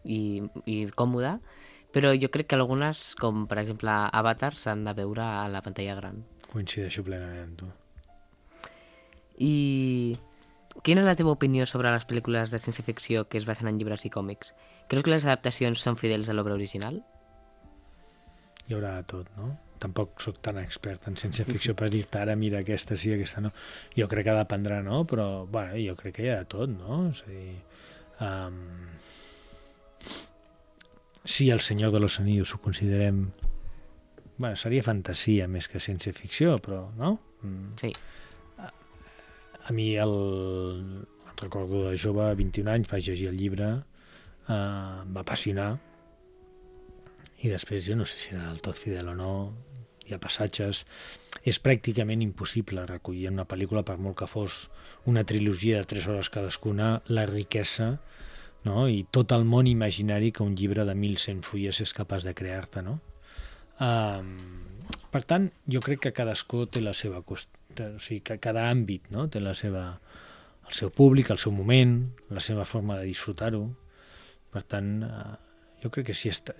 i, 0.04 0.20
i 0.66 0.76
còmode, 0.94 1.38
però 1.94 2.12
jo 2.14 2.30
crec 2.30 2.50
que 2.50 2.58
algunes, 2.58 3.14
com 3.18 3.46
per 3.50 3.60
exemple 3.64 3.90
Avatar, 3.90 4.54
s'han 4.54 4.84
de 4.86 4.94
veure 4.94 5.24
a 5.24 5.48
la 5.50 5.62
pantalla 5.64 5.96
gran. 5.98 6.22
Coincideixo 6.52 7.04
plenament 7.04 7.44
amb 7.44 7.60
tu. 7.60 7.70
I 9.38 10.16
quina 10.82 11.02
és 11.02 11.08
la 11.08 11.16
teva 11.18 11.34
opinió 11.34 11.66
sobre 11.66 11.92
les 11.94 12.06
pel·lícules 12.08 12.52
de 12.52 12.60
ciència-ficció 12.62 13.26
que 13.28 13.38
es 13.40 13.46
basen 13.48 13.70
en 13.70 13.78
llibres 13.78 14.04
i 14.06 14.12
còmics? 14.14 14.54
Creus 14.88 15.06
que 15.06 15.14
les 15.14 15.26
adaptacions 15.26 15.82
són 15.82 15.98
fidels 16.00 16.28
a 16.28 16.36
l'obra 16.36 16.56
original? 16.58 17.00
Hi 18.68 18.76
haurà 18.76 18.98
tot, 19.08 19.30
no? 19.38 19.54
Tampoc 19.80 20.20
sóc 20.22 20.40
tan 20.44 20.58
expert 20.62 21.08
en 21.10 21.18
ciència-ficció 21.20 21.74
per 21.78 21.90
dir-te 21.92 22.20
ara 22.20 22.36
mira 22.38 22.62
aquesta 22.62 22.96
sí, 22.96 23.12
aquesta 23.14 23.42
no. 23.44 23.52
Jo 23.96 24.08
crec 24.10 24.28
que 24.28 24.36
dependrà, 24.38 24.80
no? 24.84 25.04
Però, 25.08 25.28
bueno, 25.46 25.78
jo 25.82 25.96
crec 25.98 26.18
que 26.18 26.26
hi 26.26 26.32
ha 26.32 26.40
de 26.42 26.48
tot, 26.50 26.72
no? 26.72 27.04
És 27.12 27.22
a 27.26 27.32
dir, 27.32 27.54
um, 28.26 28.58
si 31.24 31.50
el 31.50 31.60
Senyor 31.60 31.92
de 31.92 32.00
los 32.00 32.20
Anillos 32.20 32.54
ho 32.54 32.62
considerem... 32.64 33.28
Bueno, 34.38 34.54
seria 34.56 34.84
fantasia 34.86 35.48
més 35.50 35.66
que 35.66 35.82
ciència-ficció, 35.82 36.58
però, 36.62 36.84
no? 36.96 37.16
Mm. 37.42 37.72
Sí. 37.80 37.90
A, 38.62 38.70
a 39.66 39.74
mi, 39.74 39.90
el, 39.98 40.14
recordo 41.40 41.88
de 41.88 41.98
jove, 41.98 42.30
21 42.38 42.70
anys, 42.70 42.90
vaig 42.90 43.10
llegir 43.10 43.28
el 43.32 43.38
llibre, 43.38 43.72
uh, 44.46 44.54
em 44.54 45.14
va 45.14 45.24
apassionar, 45.24 45.72
i 47.38 47.50
després 47.52 47.86
jo 47.86 47.96
no 47.98 48.06
sé 48.08 48.18
si 48.18 48.34
era 48.34 48.48
del 48.48 48.62
tot 48.64 48.78
fidel 48.78 49.12
o 49.12 49.16
no, 49.18 49.32
hi 50.08 50.16
ha 50.16 50.22
passatges... 50.22 50.84
És 51.48 51.60
pràcticament 51.62 52.20
impossible 52.24 52.82
recollir 52.88 53.28
en 53.28 53.38
una 53.38 53.46
pel·lícula, 53.48 53.84
per 53.86 53.94
molt 54.02 54.18
que 54.18 54.26
fos 54.28 54.56
una 55.08 55.22
trilogia 55.24 55.78
de 55.78 55.88
tres 55.88 56.08
hores 56.10 56.28
cadascuna, 56.34 56.88
la 57.08 57.24
riquesa 57.30 57.92
no? 58.66 58.88
i 58.90 59.04
tot 59.14 59.32
el 59.36 59.46
món 59.48 59.68
imaginari 59.70 60.32
que 60.34 60.42
un 60.44 60.56
llibre 60.58 60.84
de 60.84 60.96
1.100 60.96 61.44
fulles 61.46 61.80
és 61.84 61.94
capaç 61.96 62.26
de 62.26 62.34
crear-te. 62.36 62.82
No? 62.84 62.98
Um, 63.84 64.34
per 65.14 65.22
tant, 65.30 65.48
jo 65.70 65.80
crec 65.84 66.02
que 66.06 66.16
cadascú 66.16 66.66
té 66.66 66.82
la 66.84 66.96
seva... 66.96 67.22
Cost... 67.22 67.54
O 67.78 68.00
sigui, 68.02 68.24
que 68.26 68.40
cada 68.42 68.66
àmbit 68.72 69.12
no? 69.14 69.28
té 69.30 69.40
la 69.40 69.54
seva, 69.54 69.84
el 70.66 70.74
seu 70.74 70.90
públic, 70.90 71.30
el 71.30 71.38
seu 71.38 71.54
moment, 71.54 72.00
la 72.34 72.42
seva 72.44 72.66
forma 72.66 72.98
de 72.98 73.06
disfrutar-ho. 73.12 73.62
Per 74.52 74.64
tant, 74.66 74.96
uh, 75.06 75.36
jo 75.84 75.92
crec 75.94 76.10
que 76.10 76.18
si 76.18 76.32
està, 76.34 76.56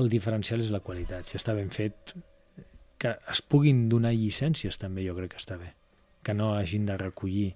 el 0.00 0.08
diferencial 0.10 0.62
és 0.64 0.72
la 0.74 0.82
qualitat. 0.84 1.28
Si 1.28 1.38
està 1.38 1.54
ben 1.54 1.70
fet, 1.74 2.14
que 2.98 3.14
es 3.30 3.42
puguin 3.42 3.86
donar 3.92 4.14
llicències 4.16 4.78
també 4.80 5.04
jo 5.06 5.14
crec 5.18 5.34
que 5.34 5.42
està 5.42 5.58
bé. 5.60 5.74
Que 6.24 6.34
no 6.34 6.54
hagin 6.54 6.86
de 6.88 6.96
recollir 7.00 7.52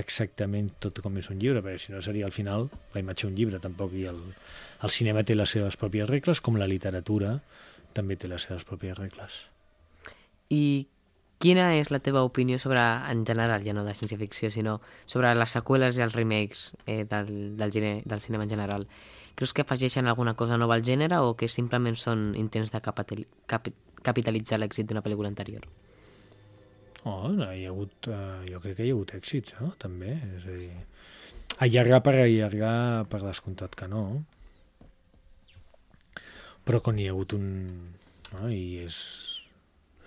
exactament 0.00 0.70
tot 0.80 1.00
com 1.04 1.16
és 1.20 1.30
un 1.32 1.38
llibre, 1.40 1.62
perquè 1.64 1.80
si 1.86 1.92
no 1.92 2.02
seria 2.04 2.26
al 2.28 2.34
final 2.34 2.68
la 2.94 3.00
imatge 3.00 3.26
d'un 3.26 3.36
llibre 3.36 3.60
tampoc. 3.62 3.94
I 3.96 4.06
el, 4.12 4.20
el 4.84 4.92
cinema 4.92 5.24
té 5.24 5.36
les 5.36 5.52
seves 5.56 5.78
pròpies 5.80 6.08
regles, 6.10 6.40
com 6.40 6.58
la 6.60 6.68
literatura 6.68 7.38
també 7.96 8.18
té 8.20 8.28
les 8.28 8.44
seves 8.44 8.66
pròpies 8.68 8.98
regles. 8.98 9.40
I 10.52 10.86
quina 11.42 11.70
és 11.76 11.90
la 11.92 12.00
teva 12.04 12.24
opinió 12.24 12.58
sobre, 12.60 12.80
en 12.80 13.24
general, 13.28 13.64
ja 13.64 13.74
no 13.76 13.84
de 13.84 13.94
ciència-ficció, 13.96 14.50
sinó 14.52 14.78
sobre 15.06 15.32
les 15.34 15.56
seqüeles 15.56 15.98
i 15.98 16.04
els 16.04 16.16
remakes 16.16 16.70
eh, 16.84 17.04
del, 17.08 17.56
del, 17.56 17.72
gene, 17.72 18.00
del 18.04 18.24
cinema 18.24 18.44
en 18.44 18.52
general? 18.52 18.88
Creus 19.36 19.52
que 19.52 19.62
afegeixen 19.62 20.06
alguna 20.08 20.32
cosa 20.34 20.56
nova 20.56 20.78
al 20.78 20.84
gènere 20.84 21.18
o 21.20 21.34
que 21.36 21.48
simplement 21.52 21.96
són 22.00 22.30
intents 22.40 22.72
de 22.72 22.80
capitalitzar 22.80 24.58
l'èxit 24.58 24.88
d'una 24.88 25.02
pel·lícula 25.04 25.28
anterior? 25.28 25.66
Oh, 27.04 27.28
hi 27.30 27.66
ha 27.66 27.70
hagut, 27.70 28.08
uh, 28.08 28.40
jo 28.48 28.58
crec 28.64 28.78
que 28.78 28.86
hi 28.86 28.90
ha 28.90 28.96
hagut 28.96 29.12
èxits, 29.18 29.54
no? 29.60 29.74
també. 29.82 30.16
És 30.38 30.46
a 30.48 30.56
dir, 30.56 30.70
allargar 31.68 32.00
per 32.08 32.14
allargar, 32.22 32.78
per 33.12 33.20
descomptat 33.26 33.76
que 33.78 33.90
no. 33.92 34.02
Però 36.66 36.80
quan 36.82 36.98
hi 36.98 37.06
ha 37.06 37.12
hagut 37.14 37.36
un... 37.36 37.46
No? 38.32 38.48
I 38.48 38.86
és 38.86 38.96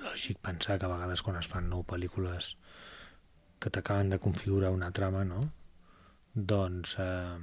lògic 0.04 0.42
pensar 0.44 0.80
que 0.80 0.90
a 0.90 0.92
vegades 0.92 1.22
quan 1.24 1.38
es 1.40 1.48
fan 1.48 1.70
nou 1.70 1.86
pel·lícules 1.88 2.56
que 3.62 3.70
t'acaben 3.70 4.10
de 4.10 4.20
configurar 4.24 4.74
una 4.74 4.92
trama, 4.96 5.24
no? 5.28 5.46
doncs 6.34 6.96
eh, 7.00 7.38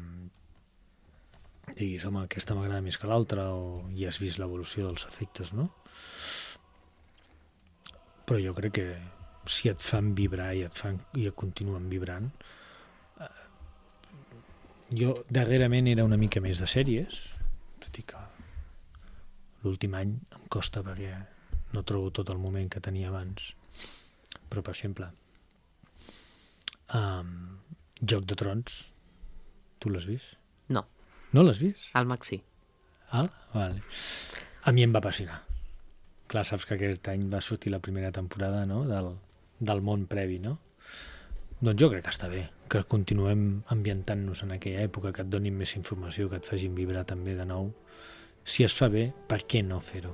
diguis, 1.75 2.05
home, 2.07 2.23
aquesta 2.25 2.55
m'agrada 2.55 2.85
més 2.85 2.99
que 3.01 3.11
l'altra 3.11 3.51
o 3.53 3.83
ja 3.97 4.13
has 4.13 4.21
vist 4.23 4.39
l'evolució 4.39 4.87
dels 4.87 5.07
efectes, 5.09 5.53
no? 5.57 5.69
Però 8.27 8.39
jo 8.43 8.55
crec 8.57 8.79
que 8.79 8.89
si 9.47 9.71
et 9.71 9.83
fan 9.83 10.13
vibrar 10.19 10.53
i 10.57 10.65
et, 10.67 10.75
fan, 10.75 10.99
i 11.19 11.27
et 11.31 11.37
continuen 11.39 11.89
vibrant 11.91 12.29
eh, 13.23 13.29
jo 15.01 15.15
darrerament 15.31 15.89
era 15.93 16.07
una 16.07 16.19
mica 16.21 16.43
més 16.43 16.63
de 16.63 16.69
sèries 16.71 17.21
tot 17.83 18.01
i 18.01 18.07
que 18.11 18.23
l'últim 19.65 19.95
any 19.99 20.17
em 20.39 20.49
costa 20.53 20.83
perquè 20.87 21.15
no 21.75 21.85
trobo 21.87 22.13
tot 22.15 22.31
el 22.35 22.43
moment 22.43 22.71
que 22.73 22.83
tenia 22.83 23.13
abans 23.13 23.53
però 24.51 24.63
per 24.63 24.75
exemple 24.75 25.11
um, 26.95 27.33
Joc 28.03 28.27
de 28.27 28.39
Trons 28.39 28.81
tu 29.83 29.93
l'has 29.93 30.07
vist? 30.09 30.35
No 31.33 31.43
l'has 31.43 31.59
vist? 31.63 31.89
Al 31.95 32.07
Maxi. 32.07 32.43
Ah, 33.11 33.29
vale. 33.55 33.83
A 34.65 34.73
mi 34.73 34.85
em 34.85 34.95
va 34.95 35.03
apassionar. 35.03 35.43
Clar, 36.27 36.45
saps 36.47 36.67
que 36.67 36.75
aquest 36.75 37.09
any 37.13 37.29
va 37.31 37.41
sortir 37.41 37.71
la 37.73 37.83
primera 37.83 38.11
temporada 38.13 38.65
no? 38.67 38.83
del, 38.87 39.13
del 39.61 39.83
món 39.83 40.07
previ, 40.11 40.41
no? 40.43 40.59
Doncs 41.57 41.81
jo 41.81 41.89
crec 41.89 42.05
que 42.05 42.13
està 42.13 42.29
bé, 42.29 42.43
que 42.69 42.83
continuem 42.85 43.63
ambientant-nos 43.73 44.43
en 44.45 44.53
aquella 44.57 44.83
època, 44.85 45.13
que 45.15 45.25
et 45.25 45.31
donin 45.33 45.55
més 45.57 45.73
informació, 45.79 46.29
que 46.29 46.41
et 46.43 46.49
facin 46.51 46.75
vibrar 46.77 47.07
també 47.09 47.37
de 47.39 47.47
nou. 47.49 47.71
Si 48.45 48.67
es 48.67 48.75
fa 48.77 48.91
bé, 48.93 49.09
per 49.31 49.41
què 49.49 49.63
no 49.65 49.79
fer-ho? 49.81 50.13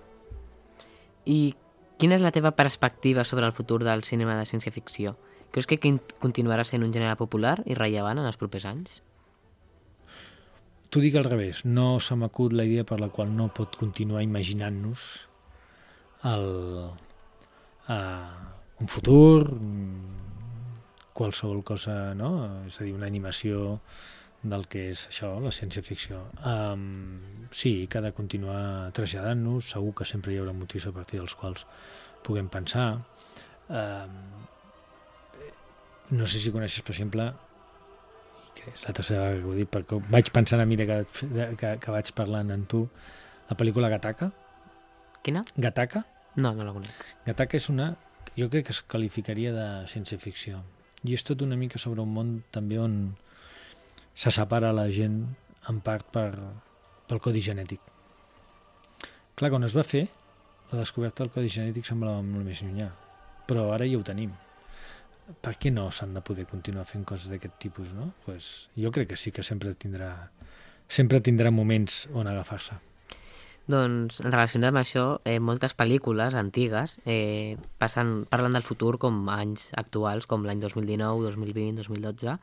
I 1.27 1.55
quina 1.99 2.17
és 2.19 2.23
la 2.23 2.33
teva 2.35 2.55
perspectiva 2.59 3.25
sobre 3.25 3.47
el 3.47 3.57
futur 3.57 3.83
del 3.83 4.05
cinema 4.07 4.37
de 4.39 4.47
ciència-ficció? 4.47 5.17
Creus 5.53 5.69
que 5.69 5.81
continuarà 6.23 6.65
sent 6.65 6.85
un 6.87 6.93
gènere 6.95 7.19
popular 7.21 7.59
i 7.67 7.75
rellevant 7.77 8.23
en 8.23 8.29
els 8.29 8.39
propers 8.41 8.69
anys? 8.71 9.01
T'ho 10.93 11.01
dic 11.01 11.15
al 11.17 11.25
revés, 11.25 11.63
no 11.65 11.97
se 12.05 12.13
m'acut 12.21 12.53
la 12.53 12.67
idea 12.69 12.85
per 12.85 12.99
la 13.01 13.07
qual 13.09 13.31
no 13.33 13.47
pot 13.57 13.79
continuar 13.81 14.21
imaginant-nos 14.21 15.05
el, 16.29 16.43
uh, 17.95 18.33
un 18.85 18.91
futur, 18.93 19.47
qualsevol 21.17 21.63
cosa, 21.65 21.95
no? 22.19 22.33
És 22.69 22.77
a 22.77 22.85
dir, 22.85 22.93
una 22.93 23.09
animació 23.09 23.79
del 24.43 24.67
que 24.69 24.83
és 24.91 25.07
això, 25.09 25.31
la 25.41 25.53
ciència-ficció. 25.57 26.19
Um, 26.51 27.47
sí, 27.49 27.87
que 27.89 28.03
ha 28.03 28.05
de 28.05 28.13
continuar 28.13 28.91
traslladant-nos, 28.93 29.71
segur 29.73 29.95
que 29.97 30.09
sempre 30.13 30.35
hi 30.35 30.43
haurà 30.43 30.53
motius 30.53 30.91
a 30.91 30.93
partir 30.99 31.23
dels 31.23 31.37
quals 31.41 31.65
puguem 32.27 32.53
pensar. 32.53 32.91
Um, 33.73 34.21
no 36.13 36.29
sé 36.29 36.43
si 36.45 36.53
coneixes, 36.53 36.85
per 36.85 36.93
exemple, 36.99 37.31
és 38.71 38.85
la 38.87 38.95
tercera 38.95 39.25
vegada 39.25 39.41
que 39.41 39.51
ho 39.51 39.57
dic, 39.59 39.71
perquè 39.73 39.99
vaig 40.13 40.31
pensant 40.35 40.63
a 40.63 40.67
mesura 40.69 41.03
que, 41.03 41.49
que, 41.59 41.75
que 41.83 41.95
vaig 41.95 42.13
parlant 42.19 42.53
amb 42.55 42.69
tu, 42.71 42.85
la 43.51 43.57
pel·lícula 43.59 43.91
Gataca. 43.93 44.31
Quina? 45.23 45.43
Gataca? 45.57 46.05
No, 46.37 46.55
no 46.55 46.65
la 46.67 46.75
conec. 46.75 47.05
Gataca 47.27 47.59
és 47.59 47.69
una, 47.73 47.93
jo 48.39 48.49
crec 48.53 48.69
que 48.69 48.75
es 48.77 48.83
qualificaria 48.83 49.53
de 49.55 49.67
ciència-ficció. 49.93 50.63
I 51.03 51.17
és 51.17 51.27
tot 51.27 51.43
una 51.43 51.59
mica 51.59 51.81
sobre 51.83 52.05
un 52.05 52.13
món 52.15 52.37
també 52.55 52.79
on 52.79 52.99
se 54.15 54.31
separa 54.31 54.73
la 54.77 54.87
gent 54.95 55.25
en 55.71 55.81
part 55.85 56.07
per, 56.15 56.31
pel 57.09 57.21
codi 57.23 57.43
genètic. 57.45 57.81
Clar, 59.37 59.51
quan 59.51 59.67
es 59.67 59.77
va 59.77 59.85
fer, 59.87 60.07
la 60.73 60.81
descoberta 60.81 61.25
del 61.25 61.33
codi 61.35 61.51
genètic 61.53 61.89
semblava 61.89 62.23
molt 62.25 62.47
més 62.47 62.63
llunyà, 62.65 62.89
però 63.49 63.71
ara 63.75 63.89
ja 63.89 63.99
ho 63.99 64.07
tenim. 64.07 64.33
Per 65.43 65.55
què 65.59 65.71
no 65.73 65.89
s'han 65.95 66.15
de 66.15 66.21
poder 66.25 66.47
continuar 66.51 66.85
fent 66.89 67.05
coses 67.09 67.31
d'aquest 67.31 67.55
tipus, 67.63 67.93
no? 67.95 68.11
Pues, 68.27 68.69
jo 68.77 68.91
crec 68.93 69.09
que 69.13 69.17
sí 69.17 69.31
que 69.33 69.43
sempre 69.47 69.75
tindrà, 69.75 70.31
sempre 70.89 71.21
tindrà 71.21 71.51
moments 71.55 72.07
on 72.13 72.27
agafar-se. 72.27 72.75
Doncs, 73.71 74.19
relacionat 74.27 74.73
amb 74.73 74.81
això, 74.81 75.05
eh, 75.25 75.39
moltes 75.39 75.77
pel·lícules 75.79 76.35
antigues 76.35 76.97
eh, 77.07 77.57
passen, 77.79 78.25
parlen 78.29 78.53
del 78.59 78.65
futur 78.67 78.99
com 78.99 79.29
anys 79.31 79.71
actuals, 79.79 80.27
com 80.27 80.43
l'any 80.45 80.59
2019, 80.61 81.23
2020, 81.31 81.77
2012. 81.87 82.35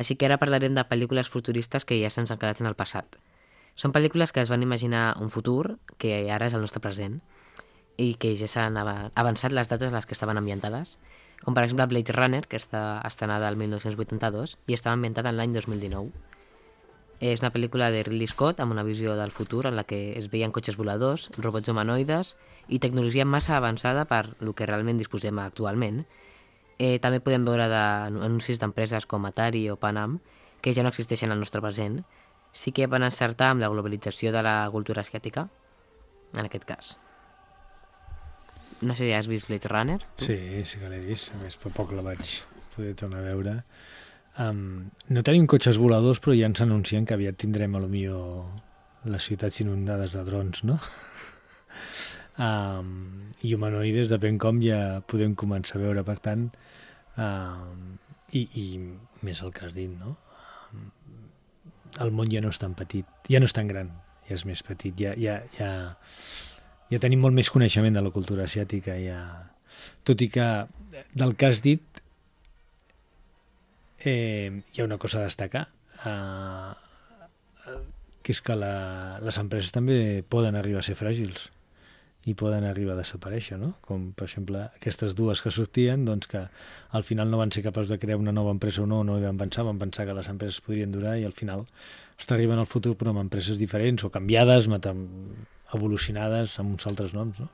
Així 0.00 0.16
que 0.16 0.26
ara 0.26 0.38
parlarem 0.40 0.74
de 0.74 0.86
pel·lícules 0.88 1.28
futuristes 1.28 1.84
que 1.84 2.00
ja 2.00 2.08
se'ns 2.10 2.30
han 2.32 2.38
quedat 2.40 2.62
en 2.62 2.70
el 2.70 2.78
passat. 2.78 3.18
Són 3.76 3.92
pel·lícules 3.92 4.32
que 4.32 4.40
es 4.40 4.48
van 4.50 4.62
imaginar 4.64 5.18
un 5.20 5.28
futur 5.30 5.76
que 5.98 6.30
ara 6.32 6.46
és 6.48 6.54
el 6.56 6.64
nostre 6.64 6.80
present 6.80 7.20
i 7.98 8.14
que 8.14 8.32
ja 8.34 8.48
s'han 8.48 8.76
ava- 8.80 9.10
avançat 9.14 9.52
les 9.52 9.68
dates 9.68 9.92
a 9.92 9.94
les 9.94 10.06
que 10.06 10.14
estaven 10.16 10.38
ambientades, 10.38 10.96
com 11.44 11.54
per 11.54 11.64
exemple 11.64 11.86
Blade 11.86 12.14
Runner, 12.14 12.42
que 12.46 12.58
està 12.58 13.00
estrenada 13.06 13.48
el 13.48 13.56
1982 13.56 14.56
i 14.66 14.74
estava 14.74 14.94
ambientada 14.98 15.30
en 15.30 15.38
l'any 15.38 15.54
2019. 15.54 16.10
És 17.18 17.42
una 17.42 17.50
pel·lícula 17.50 17.88
de 17.90 18.04
Ridley 18.06 18.30
Scott 18.30 18.60
amb 18.62 18.72
una 18.74 18.84
visió 18.86 19.16
del 19.18 19.32
futur 19.34 19.66
en 19.66 19.74
la 19.74 19.82
que 19.82 20.12
es 20.18 20.28
veien 20.30 20.52
cotxes 20.54 20.76
voladors, 20.78 21.28
robots 21.38 21.70
humanoides 21.70 22.36
i 22.68 22.78
tecnologia 22.78 23.26
massa 23.26 23.56
avançada 23.56 24.04
per 24.06 24.36
lo 24.38 24.54
que 24.54 24.66
realment 24.66 25.00
disposem 25.00 25.38
actualment. 25.42 26.04
Eh, 26.78 26.98
també 27.02 27.18
podem 27.18 27.44
veure 27.48 27.66
de, 27.66 27.82
anuncis 28.22 28.62
d'empreses 28.62 29.06
com 29.10 29.26
Atari 29.26 29.66
o 29.70 29.76
Panam 29.76 30.20
que 30.62 30.74
ja 30.74 30.84
no 30.86 30.94
existeixen 30.94 31.34
al 31.34 31.42
nostre 31.42 31.62
present. 31.62 32.04
Sí 32.52 32.72
que 32.72 32.86
van 32.86 33.06
encertar 33.06 33.50
amb 33.50 33.62
la 33.62 33.70
globalització 33.72 34.32
de 34.34 34.42
la 34.42 34.56
cultura 34.72 35.02
asiàtica, 35.02 35.48
en 36.34 36.46
aquest 36.46 36.66
cas. 36.70 36.96
No 38.80 38.94
sé 38.94 39.08
si 39.08 39.12
has 39.12 39.26
vist 39.26 39.48
Blade 39.50 39.68
Runner? 39.70 39.98
Sí, 40.22 40.38
sí 40.64 40.78
que 40.78 40.90
l'he 40.90 41.00
vist. 41.02 41.32
A 41.34 41.40
més, 41.42 41.56
fa 41.58 41.72
poc 41.74 41.92
la 41.96 42.04
vaig 42.06 42.22
poder 42.76 42.94
tornar 42.98 43.24
a 43.24 43.26
veure. 43.26 43.54
Um, 44.38 44.90
no 45.10 45.24
tenim 45.26 45.48
cotxes 45.50 45.80
voladors, 45.82 46.20
però 46.22 46.36
ja 46.38 46.46
ens 46.46 46.62
anuncien 46.62 47.06
que 47.06 47.16
aviat 47.16 47.40
tindrem 47.42 47.74
a 47.74 47.82
lo 47.82 47.88
millor 47.90 49.08
les 49.10 49.26
ciutats 49.26 49.58
inundades 49.64 50.14
de 50.14 50.24
drons, 50.26 50.64
no? 50.68 50.78
Um, 52.38 53.32
I 53.42 53.56
humanoides, 53.56 54.12
depèn 54.12 54.36
com, 54.38 54.60
ja 54.62 55.00
podem 55.10 55.32
començar 55.34 55.74
a 55.78 55.82
veure. 55.82 56.04
Per 56.06 56.14
tant, 56.22 56.44
um, 57.18 57.96
i, 58.30 58.44
i 58.54 58.66
més 59.26 59.40
el 59.42 59.50
que 59.56 59.64
has 59.66 59.74
dit, 59.74 59.90
no? 59.90 60.14
Um, 60.70 60.92
el 62.04 62.12
món 62.14 62.30
ja 62.30 62.42
no 62.44 62.52
és 62.54 62.60
tan 62.62 62.76
petit, 62.78 63.08
ja 63.26 63.40
no 63.42 63.48
és 63.50 63.56
tan 63.56 63.70
gran, 63.70 63.90
ja 64.28 64.36
és 64.38 64.44
més 64.46 64.62
petit, 64.62 64.94
ja, 65.02 65.16
ja, 65.18 65.40
ja, 65.58 65.72
ja 66.90 67.00
tenim 67.02 67.20
molt 67.24 67.36
més 67.36 67.50
coneixement 67.52 67.94
de 67.94 68.02
la 68.04 68.12
cultura 68.14 68.46
asiàtica, 68.48 68.96
ja... 69.02 69.22
tot 70.04 70.20
i 70.24 70.30
que 70.32 70.46
del 71.14 71.34
que 71.36 71.46
has 71.46 71.60
dit 71.62 72.02
eh, 74.00 74.62
hi 74.72 74.80
ha 74.80 74.86
una 74.86 74.98
cosa 74.98 75.20
a 75.20 75.28
destacar, 75.28 75.68
eh, 76.04 76.72
que 78.22 78.34
és 78.34 78.40
que 78.44 78.56
la, 78.56 79.18
les 79.24 79.38
empreses 79.40 79.72
també 79.72 80.24
poden 80.28 80.56
arribar 80.58 80.82
a 80.82 80.88
ser 80.88 80.96
fràgils 80.98 81.48
i 82.28 82.34
poden 82.36 82.66
arribar 82.68 82.92
a 82.92 83.00
desaparèixer, 83.00 83.56
no? 83.60 83.70
Com, 83.86 84.10
per 84.16 84.26
exemple, 84.26 84.66
aquestes 84.76 85.14
dues 85.16 85.40
que 85.40 85.52
sortien, 85.54 86.04
doncs 86.04 86.28
que 86.28 86.42
al 86.92 87.06
final 87.06 87.30
no 87.32 87.40
van 87.40 87.52
ser 87.54 87.62
capaços 87.64 87.92
de 87.94 87.98
crear 88.02 88.18
una 88.20 88.34
nova 88.36 88.52
empresa 88.52 88.82
o 88.82 88.88
no, 88.90 89.00
no 89.06 89.16
hi 89.16 89.24
van 89.24 89.38
pensar, 89.40 89.64
van 89.64 89.80
pensar 89.80 90.04
que 90.04 90.16
les 90.18 90.28
empreses 90.28 90.60
podrien 90.64 90.92
durar 90.92 91.16
i 91.16 91.24
al 91.24 91.32
final 91.36 91.64
està 92.18 92.36
arribant 92.36 92.60
al 92.60 92.68
futur 92.68 92.96
però 93.00 93.14
amb 93.14 93.22
empreses 93.22 93.60
diferents 93.60 94.04
o 94.04 94.12
canviades, 94.12 94.68
evolucionades 95.74 96.58
amb 96.60 96.74
uns 96.76 96.86
altres 96.86 97.14
noms, 97.14 97.40
no? 97.40 97.48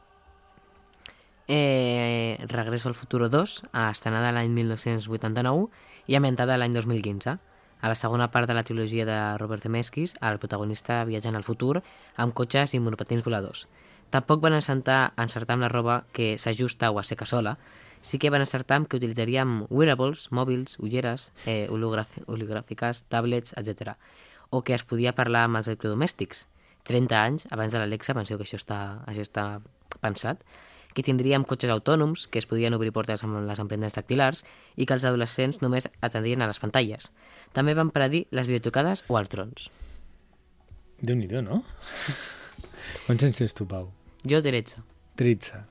Eh, 1.47 2.39
Regreso 2.49 2.89
al 2.89 2.95
futuro 2.95 3.29
2, 3.29 3.63
estrenada 3.91 4.33
l'any 4.33 4.49
1989 4.55 5.69
i 6.09 6.17
ambientada 6.17 6.57
l'any 6.57 6.73
2015. 6.73 7.37
A 7.85 7.89
la 7.89 7.97
segona 7.99 8.31
part 8.33 8.49
de 8.49 8.55
la 8.57 8.63
trilogia 8.65 9.05
de 9.05 9.19
Robert 9.37 9.63
Zemeckis, 9.63 10.15
el 10.23 10.39
protagonista 10.39 11.05
viatja 11.05 11.29
en 11.29 11.37
el 11.37 11.45
futur 11.45 11.83
amb 12.17 12.33
cotxes 12.33 12.73
i 12.73 12.81
monopatins 12.81 13.25
voladors. 13.27 13.67
Tampoc 14.09 14.41
van 14.41 14.55
encertar, 14.57 15.13
encertar 15.21 15.59
amb 15.59 15.67
la 15.67 15.73
roba 15.73 16.05
que 16.13 16.39
s'ajusta 16.39 16.91
o 16.91 17.01
asseca 17.03 17.27
sola, 17.27 17.59
sí 18.01 18.19
que 18.19 18.31
van 18.31 18.45
encertar 18.45 18.79
amb 18.79 18.89
que 18.89 18.97
utilitzaríem 18.97 19.67
wearables, 19.69 20.31
mòbils, 20.31 20.79
ulleres, 20.79 21.33
eh, 21.45 21.67
hologràfiques, 21.69 23.05
tablets, 23.09 23.53
etc. 23.59 23.99
O 24.49 24.63
que 24.63 24.75
es 24.75 24.85
podia 24.85 25.13
parlar 25.13 25.45
amb 25.45 25.61
els 25.61 25.69
electrodomèstics. 25.69 26.47
30 26.85 27.17
anys 27.17 27.49
abans 27.51 27.73
de 27.73 27.81
l'Alexa, 27.81 28.15
penseu 28.17 28.39
que 28.39 28.47
això 28.47 28.61
està, 28.61 28.81
això 29.09 29.25
està 29.25 29.45
pensat, 30.03 30.45
que 30.95 31.03
tindríem 31.03 31.45
cotxes 31.45 31.73
autònoms, 31.75 32.29
que 32.31 32.39
es 32.39 32.47
podrien 32.47 32.75
obrir 32.77 32.93
portes 32.95 33.25
amb 33.27 33.41
les 33.49 33.61
empremtes 33.61 33.97
dactilars 33.99 34.45
i 34.77 34.87
que 34.87 34.95
els 34.95 35.05
adolescents 35.05 35.61
només 35.65 35.89
atendrien 36.01 36.45
a 36.45 36.49
les 36.49 36.63
pantalles. 36.63 37.11
També 37.53 37.75
van 37.75 37.91
predir 37.91 38.25
les 38.31 38.47
videotocades 38.47 39.03
o 39.09 39.19
els 39.19 39.33
drons. 39.33 39.69
Déu-n'hi-do, 41.03 41.43
no? 41.43 41.63
Quants 43.07 43.27
anys 43.27 43.43
tens 43.43 43.57
tu, 43.59 43.67
Pau? 43.69 43.91
Jo 44.25 44.41
13. 44.45 44.85
13. 45.19 45.65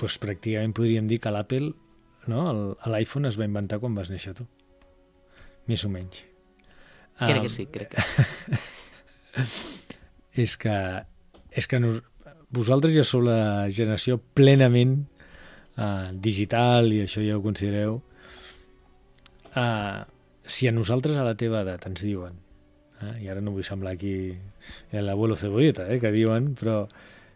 Doncs 0.00 0.20
pràcticament 0.20 0.74
podríem 0.74 1.06
dir 1.10 1.20
que 1.22 1.32
l'Apple, 1.32 1.74
no? 2.32 2.44
L'iPhone 2.88 3.28
es 3.28 3.38
va 3.38 3.46
inventar 3.48 3.78
quan 3.82 3.94
vas 3.94 4.10
néixer 4.10 4.34
tu. 4.40 4.48
Més 5.68 5.84
o 5.84 5.92
menys. 5.92 6.24
Crec 7.18 7.42
que 7.44 7.52
sí, 7.52 7.66
crec 7.70 7.94
que 7.94 8.02
És 10.44 10.56
que, 10.58 10.74
és 11.54 11.66
que 11.70 11.78
nos, 11.78 12.00
vosaltres 12.54 12.94
ja 12.94 13.04
sou 13.06 13.22
la 13.22 13.70
generació 13.70 14.18
plenament 14.34 15.06
uh, 15.78 16.10
digital 16.10 16.90
i 16.90 17.04
això 17.04 17.22
ja 17.22 17.36
ho 17.38 17.42
considereu. 17.44 18.00
Uh, 19.54 20.02
si 20.46 20.66
a 20.66 20.72
nosaltres 20.74 21.16
a 21.16 21.26
la 21.26 21.36
teva 21.38 21.62
edat 21.62 21.86
ens 21.88 22.02
diuen, 22.04 22.34
eh, 23.00 23.14
i 23.24 23.30
ara 23.32 23.40
no 23.40 23.54
vull 23.54 23.64
semblar 23.66 23.94
aquí 23.94 24.34
l'abuelo 24.92 25.38
cebolleta, 25.40 25.86
eh, 25.88 26.00
que 26.02 26.12
diuen, 26.12 26.52
però 26.58 26.84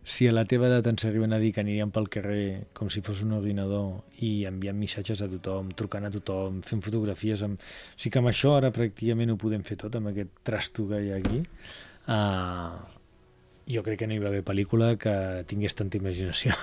si 0.09 0.25
a 0.25 0.33
la 0.33 0.47
teva 0.49 0.71
edat 0.71 0.87
ens 0.89 1.05
arriben 1.05 1.35
a 1.37 1.39
dir 1.43 1.51
que 1.53 1.61
aniríem 1.61 1.91
pel 1.93 2.07
carrer 2.09 2.45
com 2.77 2.89
si 2.89 3.03
fos 3.05 3.21
un 3.27 3.35
ordinador 3.37 4.23
i 4.25 4.47
enviant 4.49 4.79
missatges 4.81 5.21
a 5.21 5.29
tothom, 5.29 5.69
trucant 5.77 6.09
a 6.09 6.13
tothom, 6.15 6.63
fent 6.65 6.81
fotografies... 6.85 7.43
Amb... 7.45 7.61
O 7.61 7.99
sigui 8.01 8.15
que 8.15 8.23
amb 8.23 8.31
això 8.31 8.55
ara 8.57 8.71
pràcticament 8.73 9.35
ho 9.35 9.37
podem 9.41 9.67
fer 9.69 9.77
tot, 9.83 9.99
amb 10.01 10.09
aquest 10.09 10.33
trasto 10.49 10.87
que 10.89 11.03
hi 11.05 11.13
ha 11.13 11.19
aquí. 11.21 11.43
Uh, 12.09 12.81
jo 13.69 13.85
crec 13.85 14.01
que 14.01 14.09
no 14.09 14.17
hi 14.17 14.23
va 14.25 14.33
haver 14.33 14.41
pel·lícula 14.49 14.95
que 14.97 15.13
tingués 15.51 15.77
tanta 15.77 16.01
imaginació. 16.01 16.57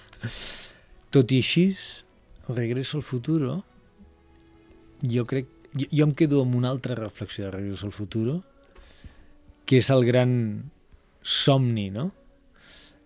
Tot 1.16 1.32
i 1.32 1.40
així, 1.40 1.66
Regreso 2.50 3.00
al 3.00 3.06
futuro, 3.08 3.62
jo 5.00 5.24
crec... 5.24 5.48
Jo, 5.72 5.88
jo 5.88 6.04
em 6.04 6.12
quedo 6.18 6.44
amb 6.44 6.60
una 6.60 6.68
altra 6.68 6.98
reflexió 6.98 7.46
de 7.46 7.56
Regreso 7.56 7.88
al 7.88 7.96
futuro, 7.96 8.42
que 9.64 9.80
és 9.80 9.88
el 9.94 10.04
gran 10.04 10.32
somni, 11.24 11.88
no? 11.94 12.10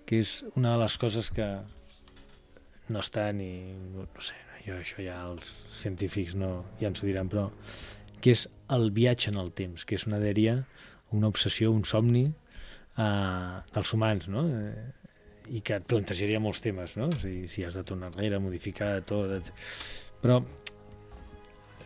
Que 0.04 0.20
és 0.20 0.42
una 0.54 0.74
de 0.74 0.82
les 0.84 0.98
coses 1.00 1.30
que, 1.32 1.48
no 2.88 3.00
està 3.00 3.28
ni... 3.32 3.50
no 3.94 4.06
sé, 4.20 4.36
jo 4.64 4.78
això 4.78 5.04
ja 5.04 5.18
els 5.28 5.50
científics 5.80 6.34
no, 6.38 6.64
ja 6.80 6.90
ens 6.90 7.02
ho 7.02 7.08
diran, 7.08 7.30
però 7.32 7.48
que 8.24 8.32
és 8.32 8.46
el 8.72 8.90
viatge 8.96 9.30
en 9.32 9.38
el 9.40 9.52
temps, 9.56 9.84
que 9.84 9.98
és 9.98 10.06
una 10.08 10.20
dèria, 10.20 10.58
una 11.12 11.28
obsessió, 11.28 11.72
un 11.72 11.84
somni 11.88 12.24
eh, 12.26 13.56
dels 13.74 13.94
humans, 13.96 14.28
no? 14.32 14.46
Eh, 14.48 14.84
i 15.52 15.60
que 15.60 15.76
et 15.76 15.84
plantejaria 15.88 16.40
molts 16.40 16.62
temes, 16.64 16.96
no? 16.96 17.10
Si, 17.20 17.44
si 17.52 17.66
has 17.66 17.76
de 17.76 17.84
tornar 17.84 18.12
enrere, 18.12 18.40
modificar 18.40 18.96
tot... 19.04 19.34
Et... 19.36 19.50
Però 20.24 20.38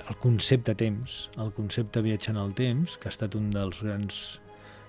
el 0.09 0.19
concepte 0.23 0.77
temps, 0.79 1.25
el 1.43 1.51
concepte 1.57 2.03
viatge 2.07 2.31
en 2.31 2.39
el 2.39 2.55
temps, 2.59 2.95
que 2.99 3.11
ha 3.11 3.15
estat 3.15 3.35
un 3.39 3.51
dels 3.51 3.83
grans 3.83 4.21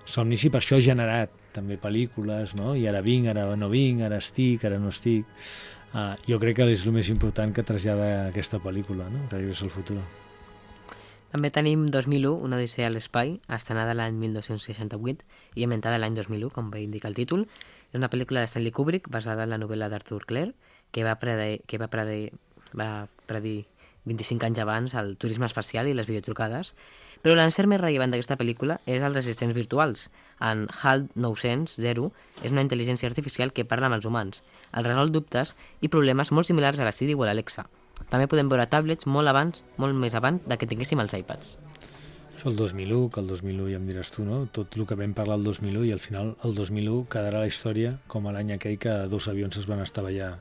somnis 0.10 0.46
i 0.46 0.54
per 0.54 0.62
això 0.62 0.78
ha 0.78 0.86
generat 0.86 1.34
també 1.56 1.80
pel·lícules, 1.82 2.56
no? 2.60 2.76
I 2.76 2.88
ara 2.90 3.02
vinc, 3.06 3.30
ara 3.32 3.48
no 3.58 3.70
vinc, 3.72 4.04
ara 4.06 4.20
estic, 4.22 4.66
ara 4.70 4.80
no 4.80 4.94
estic. 4.94 5.28
Uh, 5.90 6.14
jo 6.28 6.38
crec 6.38 6.60
que 6.60 6.68
és 6.70 6.86
el 6.86 6.94
més 6.94 7.10
important 7.10 7.54
que 7.54 7.66
trasllada 7.66 8.30
aquesta 8.30 8.60
pel·lícula, 8.62 9.10
no? 9.10 9.26
Regreso 9.32 9.66
al 9.66 9.74
futur. 9.74 9.98
També 11.30 11.52
tenim 11.54 11.86
2001, 11.94 12.32
una 12.46 12.58
odissea 12.58 12.88
a 12.90 12.94
l'espai, 12.94 13.36
estrenada 13.54 13.94
l'any 13.98 14.16
1268 14.18 15.26
i 15.58 15.66
inventada 15.66 16.00
l'any 16.02 16.16
2001, 16.18 16.50
com 16.54 16.72
bé 16.74 16.82
indica 16.82 17.10
el 17.10 17.18
títol. 17.18 17.46
És 17.90 17.98
una 17.98 18.10
pel·lícula 18.10 18.42
de 18.42 18.50
Stanley 18.50 18.74
Kubrick 18.74 19.10
basada 19.14 19.46
en 19.46 19.54
la 19.54 19.60
novel·la 19.62 19.90
d'Arthur 19.90 20.24
Clare, 20.30 20.56
que 20.92 21.06
va 21.06 21.20
predir, 21.22 21.62
que 21.70 21.78
va 21.78 21.90
predir, 21.90 22.32
va 22.74 23.06
predir 23.30 23.68
25 24.10 24.46
anys 24.48 24.62
abans 24.64 24.96
el 24.98 25.16
turisme 25.22 25.46
espacial 25.46 25.90
i 25.90 25.94
les 25.94 26.10
videotrucades, 26.10 26.74
però 27.22 27.36
l'encert 27.36 27.70
més 27.70 27.82
rellevant 27.82 28.14
d'aquesta 28.14 28.38
pel·lícula 28.40 28.80
és 28.86 29.04
els 29.04 29.20
assistents 29.20 29.56
virtuals. 29.56 30.08
En 30.40 30.68
HAL 30.72 31.10
900 31.16 31.76
és 31.80 32.52
una 32.52 32.64
intel·ligència 32.64 33.10
artificial 33.10 33.52
que 33.52 33.68
parla 33.68 33.90
amb 33.90 34.00
els 34.00 34.08
humans, 34.08 34.44
els 34.72 34.88
resol 34.88 35.12
dubtes 35.12 35.56
i 35.82 35.92
problemes 35.92 36.32
molt 36.32 36.48
similars 36.48 36.80
a 36.80 36.88
la 36.88 36.96
Siri 36.96 37.18
o 37.18 37.24
a 37.24 37.32
l'Alexa. 37.32 37.68
També 38.08 38.30
podem 38.32 38.48
veure 38.48 38.70
tablets 38.72 39.08
molt 39.08 39.28
abans, 39.28 39.66
molt 39.78 39.96
més 39.96 40.16
abans 40.16 40.46
de 40.48 40.58
que 40.58 40.70
tinguéssim 40.70 41.02
els 41.04 41.14
iPads. 41.18 41.58
Això 42.40 42.48
el 42.48 42.56
2001, 42.56 43.10
que 43.12 43.20
el 43.20 43.28
2001 43.28 43.66
ja 43.74 43.80
em 43.82 43.88
diràs 43.90 44.14
tu, 44.16 44.24
no? 44.24 44.46
Tot 44.56 44.78
el 44.80 44.86
que 44.88 44.96
vam 44.96 45.12
parlar 45.12 45.36
el 45.42 45.44
2001 45.44 45.90
i 45.90 45.92
al 45.92 46.00
final 46.00 46.30
el 46.48 46.56
2001 46.56 47.02
quedarà 47.12 47.42
la 47.44 47.50
història 47.52 47.98
com 48.08 48.30
l'any 48.32 48.54
aquell 48.56 48.78
que 48.80 48.94
dos 49.12 49.28
avions 49.28 49.60
es 49.60 49.68
van 49.68 49.84
estavellar 49.84 50.38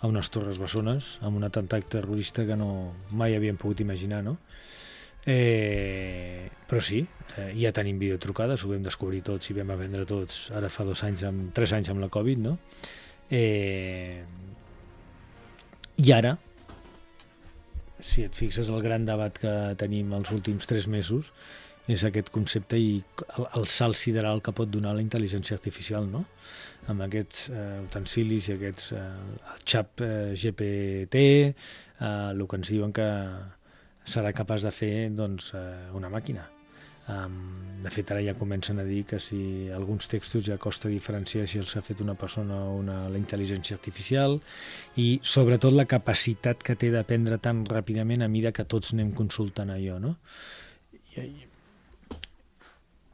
a 0.00 0.08
unes 0.08 0.30
torres 0.32 0.56
bessones 0.60 1.18
amb 1.20 1.36
un 1.36 1.44
atemptat 1.44 1.84
terrorista 1.92 2.46
que 2.48 2.56
no 2.56 2.70
mai 3.12 3.36
havíem 3.36 3.60
pogut 3.60 3.84
imaginar, 3.84 4.22
no? 4.24 4.38
Eh, 5.26 6.48
però 6.66 6.80
sí, 6.82 7.00
eh, 7.36 7.50
ja 7.58 7.72
tenim 7.74 7.98
videotrucades, 7.98 8.62
ho 8.62 8.70
vam 8.70 8.84
descobrir 8.86 9.22
tots 9.26 9.50
i 9.50 9.56
vam 9.56 9.72
aprendre 9.74 10.06
tots 10.06 10.46
ara 10.54 10.70
fa 10.70 10.86
dos 10.86 11.02
anys, 11.06 11.24
amb, 11.26 11.50
tres 11.54 11.74
anys 11.74 11.90
amb 11.90 12.02
la 12.02 12.10
Covid, 12.12 12.42
no? 12.42 12.56
Eh, 13.30 14.22
I 15.96 16.12
ara, 16.14 16.36
si 17.98 18.26
et 18.26 18.34
fixes, 18.36 18.68
el 18.68 18.82
gran 18.84 19.06
debat 19.08 19.38
que 19.40 19.54
tenim 19.80 20.12
els 20.14 20.30
últims 20.34 20.68
tres 20.68 20.86
mesos 20.86 21.32
és 21.90 22.02
aquest 22.04 22.30
concepte 22.34 22.78
i 22.78 22.98
el, 23.38 23.46
el 23.58 23.66
salt 23.70 23.98
sideral 23.98 24.42
que 24.42 24.54
pot 24.54 24.70
donar 24.70 24.94
la 24.94 25.02
intel·ligència 25.04 25.54
artificial, 25.58 26.06
no? 26.10 26.24
amb 26.90 27.02
aquests 27.06 27.48
eh, 27.50 27.78
utensilis 27.82 28.48
i 28.50 28.54
aquests 28.54 28.92
eh, 28.94 29.04
el 29.54 29.62
xap 29.66 30.02
eh, 30.06 30.34
GPT, 30.38 31.22
eh, 31.50 32.10
el 32.30 32.42
que 32.46 32.60
ens 32.60 32.70
diuen 32.74 32.94
que 32.94 33.06
serà 34.06 34.32
capaç 34.32 34.66
de 34.66 34.72
fer 34.74 34.92
doncs, 35.14 35.52
eh, 35.54 35.90
una 35.94 36.10
màquina. 36.12 36.46
Um, 37.06 37.34
de 37.84 37.90
fet, 37.94 38.08
ara 38.10 38.22
ja 38.24 38.32
comencen 38.34 38.80
a 38.82 38.84
dir 38.84 39.04
que 39.06 39.20
si 39.22 39.68
alguns 39.70 40.08
textos 40.10 40.42
ja 40.42 40.56
costa 40.58 40.88
diferenciar 40.90 41.44
si 41.46 41.60
els 41.62 41.76
ha 41.78 41.82
fet 41.86 42.00
una 42.02 42.16
persona 42.18 42.56
o 42.66 42.72
una, 42.80 42.96
la 43.06 43.20
intel·ligència 43.20 43.76
artificial 43.78 44.40
i 44.98 45.20
sobretot 45.22 45.76
la 45.76 45.86
capacitat 45.86 46.64
que 46.66 46.74
té 46.74 46.90
d'aprendre 46.90 47.38
tan 47.38 47.62
ràpidament 47.70 48.26
a 48.26 48.28
mida 48.32 48.50
que 48.50 48.66
tots 48.66 48.90
anem 48.96 49.12
consultant 49.14 49.70
allò, 49.70 50.00
no? 50.02 50.16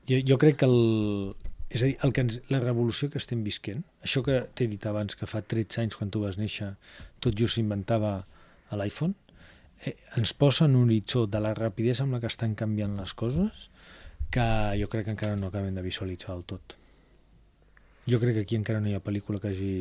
Jo, 0.08 0.22
jo 0.24 0.40
crec 0.40 0.62
que 0.62 0.70
el, 0.72 1.36
és 1.68 1.82
a 1.82 1.90
dir, 1.90 1.98
el 2.04 2.16
que 2.16 2.24
ens, 2.24 2.40
la 2.48 2.62
revolució 2.64 3.10
que 3.12 3.20
estem 3.20 3.44
visquent, 3.44 3.84
això 4.04 4.24
que 4.24 4.40
t'he 4.56 4.70
dit 4.72 4.88
abans, 4.88 5.16
que 5.16 5.28
fa 5.28 5.44
13 5.44 5.84
anys 5.84 6.00
quan 6.00 6.10
tu 6.12 6.24
vas 6.24 6.40
néixer, 6.40 6.72
tot 7.20 7.36
just 7.36 7.60
s'inventava 7.60 8.22
l'iPhone, 8.72 9.12
ens 10.16 10.32
posa 10.38 10.66
en 10.66 10.76
un 10.76 10.90
horitzó 10.90 11.26
de 11.26 11.40
la 11.42 11.54
rapidesa 11.54 12.04
amb 12.04 12.16
la 12.16 12.20
que 12.22 12.30
estan 12.30 12.54
canviant 12.58 12.94
les 12.98 13.14
coses 13.14 13.68
que 14.32 14.44
jo 14.80 14.88
crec 14.88 15.06
que 15.08 15.14
encara 15.16 15.36
no 15.36 15.50
acabem 15.50 15.74
de 15.74 15.82
visualitzar 15.84 16.36
del 16.36 16.46
tot. 16.48 16.76
Jo 18.08 18.18
crec 18.22 18.38
que 18.38 18.46
aquí 18.46 18.56
encara 18.56 18.80
no 18.80 18.90
hi 18.90 18.96
ha 18.96 19.04
pel·lícula 19.04 19.40
que 19.42 19.52
hagi 19.52 19.74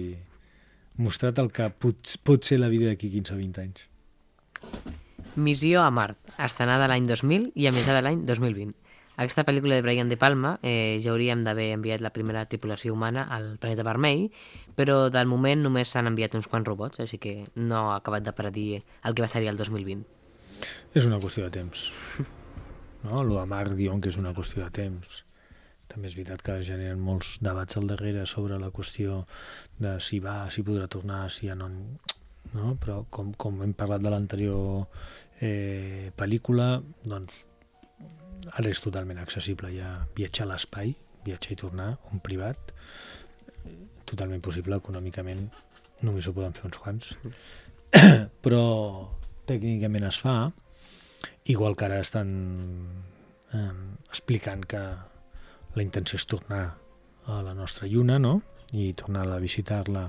mostrat 1.01 1.39
el 1.39 1.51
que 1.55 1.69
pot, 1.71 2.15
pot 2.23 2.43
ser 2.43 2.59
la 2.59 2.69
vida 2.69 2.89
d'aquí 2.89 3.09
15 3.13 3.33
o 3.33 3.39
20 3.39 3.61
anys. 3.63 3.85
Missió 5.35 5.81
a 5.81 5.91
Mart, 5.95 6.19
estrenada 6.37 6.89
l'any 6.91 7.07
2000 7.07 7.51
i 7.55 7.69
ambientada 7.69 8.03
l'any 8.03 8.25
2020. 8.27 8.75
Aquesta 9.21 9.43
pel·lícula 9.45 9.75
de 9.77 9.83
Brian 9.85 10.09
De 10.09 10.17
Palma 10.17 10.55
eh, 10.65 10.97
ja 10.97 11.11
hauríem 11.11 11.43
d'haver 11.45 11.67
enviat 11.75 12.01
la 12.01 12.09
primera 12.09 12.41
tripulació 12.49 12.95
humana 12.95 13.27
al 13.29 13.51
planeta 13.61 13.85
vermell, 13.85 14.23
però 14.73 15.11
del 15.13 15.29
moment 15.29 15.61
només 15.61 15.91
s'han 15.93 16.09
enviat 16.09 16.33
uns 16.39 16.49
quants 16.49 16.65
robots, 16.65 17.03
així 17.03 17.19
que 17.21 17.35
no 17.53 17.91
ha 17.91 17.99
acabat 17.99 18.25
de 18.25 18.33
predir 18.33 18.81
el 18.81 19.13
que 19.13 19.21
va 19.21 19.29
ser 19.29 19.43
el 19.45 19.59
2020. 19.59 20.07
És 20.97 21.05
una 21.05 21.19
qüestió 21.21 21.45
de 21.47 21.57
temps. 21.61 21.89
No? 23.01 23.23
Lo 23.25 23.39
de 23.39 23.47
Marc 23.49 23.73
diuen 23.73 23.97
que 23.97 24.11
és 24.11 24.17
una 24.21 24.29
qüestió 24.37 24.61
de 24.61 24.69
temps. 24.75 25.13
També 25.89 26.05
és 26.05 26.13
veritat 26.13 26.43
que 26.45 26.59
generen 26.61 26.99
molts 27.01 27.31
debats 27.41 27.79
al 27.79 27.87
darrere 27.89 28.27
sobre 28.29 28.59
la 28.61 28.69
qüestió 28.69 29.23
de 29.81 29.95
si 30.05 30.19
va, 30.21 30.35
si 30.53 30.61
podrà 30.61 30.85
tornar, 30.85 31.23
si 31.33 31.49
ja 31.49 31.55
no... 31.57 31.71
no? 32.53 32.75
Però 32.77 32.99
com, 33.09 33.33
com 33.33 33.63
hem 33.65 33.73
parlat 33.73 34.05
de 34.05 34.13
l'anterior 34.13 34.85
eh, 35.41 36.13
pel·lícula, 36.13 36.75
doncs 37.01 37.41
ara 38.49 38.69
és 38.69 38.81
totalment 38.83 39.19
accessible 39.21 39.71
ja 39.73 39.93
viatjar 40.17 40.47
a 40.47 40.51
l'espai, 40.53 40.93
viatjar 41.25 41.53
i 41.53 41.59
tornar, 41.61 41.91
un 42.11 42.21
privat, 42.23 42.73
totalment 44.09 44.41
possible 44.43 44.77
econòmicament, 44.81 45.47
només 46.01 46.27
ho 46.27 46.33
poden 46.35 46.55
fer 46.57 46.67
uns 46.69 46.79
quants. 46.81 47.13
Però 48.43 48.63
tècnicament 49.49 50.07
es 50.07 50.19
fa, 50.21 50.35
igual 51.51 51.75
que 51.77 51.87
ara 51.87 51.99
estan 52.01 52.31
eh, 53.53 53.73
explicant 54.09 54.65
que 54.65 54.81
la 55.75 55.83
intenció 55.85 56.19
és 56.19 56.27
tornar 56.27 56.63
a 57.31 57.41
la 57.45 57.53
nostra 57.55 57.87
lluna, 57.87 58.17
no? 58.19 58.39
I 58.73 58.91
tornar 58.97 59.27
a 59.27 59.39
visitar-la 59.43 60.07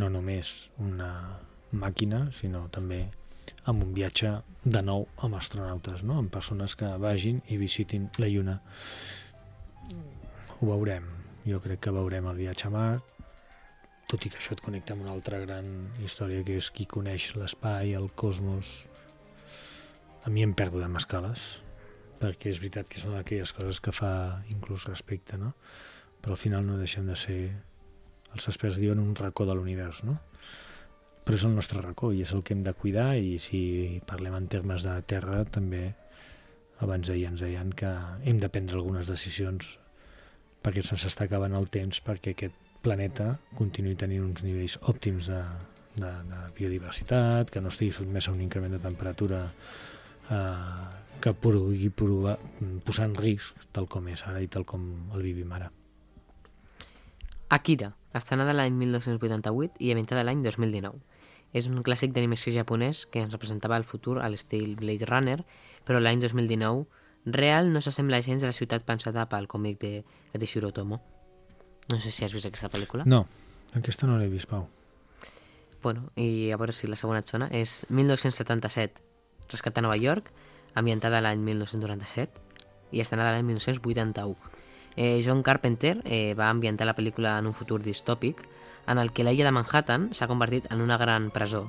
no 0.00 0.08
només 0.12 0.70
una 0.80 1.10
màquina, 1.76 2.26
sinó 2.34 2.66
també 2.72 3.04
amb 3.70 3.84
un 3.86 3.94
viatge 3.94 4.32
de 4.64 4.82
nou 4.84 5.06
amb 5.24 5.38
astronautes, 5.38 6.02
no? 6.04 6.18
amb 6.20 6.32
persones 6.32 6.76
que 6.76 6.88
vagin 7.00 7.40
i 7.48 7.58
visitin 7.60 8.08
la 8.18 8.28
lluna. 8.28 8.58
Ho 10.60 10.68
veurem. 10.68 11.06
Jo 11.46 11.60
crec 11.64 11.86
que 11.86 11.94
veurem 11.94 12.26
el 12.28 12.36
viatge 12.36 12.68
a 12.68 12.72
Mart, 12.74 13.06
tot 14.10 14.26
i 14.26 14.30
que 14.30 14.40
això 14.40 14.52
et 14.56 14.60
connecta 14.60 14.92
amb 14.92 15.06
una 15.06 15.14
altra 15.14 15.38
gran 15.40 15.70
història 16.04 16.44
que 16.44 16.58
és 16.60 16.68
qui 16.74 16.84
coneix 16.90 17.30
l'espai, 17.38 17.94
el 17.96 18.10
cosmos, 18.22 18.72
a 20.26 20.30
mi 20.34 20.44
em 20.44 20.52
perdo 20.52 20.82
de 20.82 20.88
mascales, 20.90 21.46
perquè 22.20 22.50
és 22.50 22.60
veritat 22.60 22.90
que 22.90 23.00
són 23.00 23.16
aquelles 23.16 23.54
coses 23.56 23.80
que 23.80 23.94
fa 23.96 24.12
inclús 24.52 24.84
respecte, 24.90 25.38
no? 25.40 25.54
Però 26.20 26.36
al 26.36 26.42
final 26.42 26.66
no 26.66 26.76
deixem 26.76 27.06
de 27.08 27.16
ser, 27.16 27.38
els 28.34 28.50
experts 28.50 28.82
diuen, 28.82 29.00
un 29.00 29.14
racó 29.16 29.46
de 29.48 29.56
l'univers, 29.56 30.02
no? 30.04 30.18
Però 31.24 31.36
és 31.36 31.44
el 31.46 31.54
nostre 31.54 31.82
racó 31.84 32.12
i 32.12 32.22
és 32.24 32.32
el 32.34 32.42
que 32.42 32.54
hem 32.56 32.62
de 32.66 32.74
cuidar 32.74 33.12
i 33.16 33.36
si 33.42 33.60
parlem 34.08 34.36
en 34.38 34.48
termes 34.52 34.86
de 34.86 34.94
terra 35.06 35.44
també 35.44 35.90
abans 36.80 37.06
d'ahir 37.06 37.26
ens 37.28 37.44
deien 37.44 37.74
que 37.76 37.90
hem 38.24 38.40
de 38.40 38.48
prendre 38.48 38.78
algunes 38.80 39.10
decisions 39.10 39.76
perquè 40.64 40.82
se'ns 40.84 41.04
està 41.08 41.26
acabant 41.28 41.54
el 41.56 41.68
temps 41.72 42.00
perquè 42.04 42.34
aquest 42.34 42.56
planeta 42.84 43.34
continuï 43.58 43.96
tenint 44.00 44.24
uns 44.24 44.42
nivells 44.44 44.78
òptims 44.88 45.28
de, 45.28 45.40
de, 45.96 46.10
de 46.30 46.40
biodiversitat, 46.56 47.50
que 47.52 47.60
no 47.60 47.72
estigui 47.72 47.92
sotmès 47.96 48.28
a 48.28 48.34
un 48.34 48.40
increment 48.44 48.72
de 48.76 48.80
temperatura 48.82 49.42
eh, 50.30 50.86
que 51.20 51.34
pugui 51.36 51.90
provar, 51.92 52.38
posar 52.86 53.10
en 53.10 53.16
risc 53.18 53.68
tal 53.76 53.88
com 53.92 54.08
és 54.08 54.24
ara 54.26 54.40
i 54.40 54.48
tal 54.48 54.64
com 54.64 54.86
el 55.14 55.24
vivim 55.26 55.52
ara. 55.52 55.68
Akira, 57.50 57.92
estrenada 58.14 58.54
l'any 58.54 58.76
1988 58.78 59.82
i 59.82 59.92
ambientada 59.92 60.24
l'any 60.24 60.44
2019. 60.46 61.09
És 61.52 61.66
un 61.66 61.82
clàssic 61.82 62.14
d'animació 62.14 62.52
japonès 62.54 63.06
que 63.10 63.22
ens 63.24 63.32
representava 63.34 63.76
el 63.76 63.84
futur 63.84 64.20
a 64.22 64.28
l'estil 64.30 64.76
Blade 64.78 65.08
Runner, 65.08 65.40
però 65.84 65.98
l'any 65.98 66.20
2019 66.22 66.86
real 67.26 67.72
no 67.72 67.82
s'assembla 67.82 68.22
gens 68.22 68.44
a 68.44 68.50
la 68.50 68.56
ciutat 68.56 68.86
pensada 68.86 69.26
pel 69.28 69.48
còmic 69.50 69.80
de 69.80 69.92
Katishiro 70.32 70.72
Tomo. 70.72 71.00
No 71.90 71.98
sé 71.98 72.12
si 72.14 72.24
has 72.24 72.32
vist 72.32 72.46
aquesta 72.46 72.70
pel·lícula. 72.70 73.04
No, 73.04 73.24
aquesta 73.74 74.06
no 74.06 74.18
l'he 74.18 74.28
vist, 74.30 74.48
Pau. 74.48 74.68
Bueno, 75.82 76.10
i 76.14 76.50
a 76.52 76.58
veure 76.60 76.72
si 76.76 76.86
la 76.86 76.96
segona 76.96 77.24
et 77.24 77.30
sona. 77.30 77.48
És 77.50 77.86
1977, 77.90 79.02
Rescat 79.50 79.78
a 79.78 79.82
Nova 79.82 79.96
York, 79.98 80.30
ambientada 80.78 81.20
l'any 81.24 81.40
1997 81.42 82.94
i 82.94 83.02
estrenada 83.02 83.34
l'any 83.34 83.46
1981. 83.48 84.36
Eh, 84.96 85.20
John 85.24 85.42
Carpenter 85.42 86.00
eh, 86.04 86.34
va 86.38 86.50
ambientar 86.50 86.86
la 86.86 86.94
pel·lícula 86.94 87.38
en 87.38 87.48
un 87.50 87.54
futur 87.54 87.80
distòpic 87.82 88.42
en 88.86 88.98
el 88.98 89.12
que 89.12 89.24
l'illa 89.26 89.46
de 89.48 89.54
Manhattan 89.54 90.10
s'ha 90.16 90.28
convertit 90.30 90.70
en 90.72 90.80
una 90.80 90.98
gran 91.00 91.30
presó. 91.34 91.66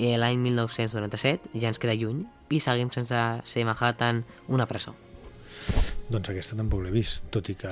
I 0.00 0.16
l'any 0.16 0.40
1997 0.40 1.54
ja 1.60 1.68
ens 1.68 1.78
queda 1.78 1.94
lluny 1.94 2.24
i 2.50 2.60
seguim 2.60 2.90
sense 2.94 3.16
ser 3.44 3.64
Manhattan 3.68 4.24
una 4.48 4.66
presó. 4.66 4.94
Doncs 6.10 6.32
aquesta 6.32 6.56
tampoc 6.58 6.82
l'he 6.82 6.94
vist, 6.94 7.28
tot 7.30 7.48
i 7.52 7.54
que 7.58 7.70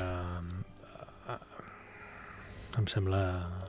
em 2.80 2.86
sembla 2.90 3.20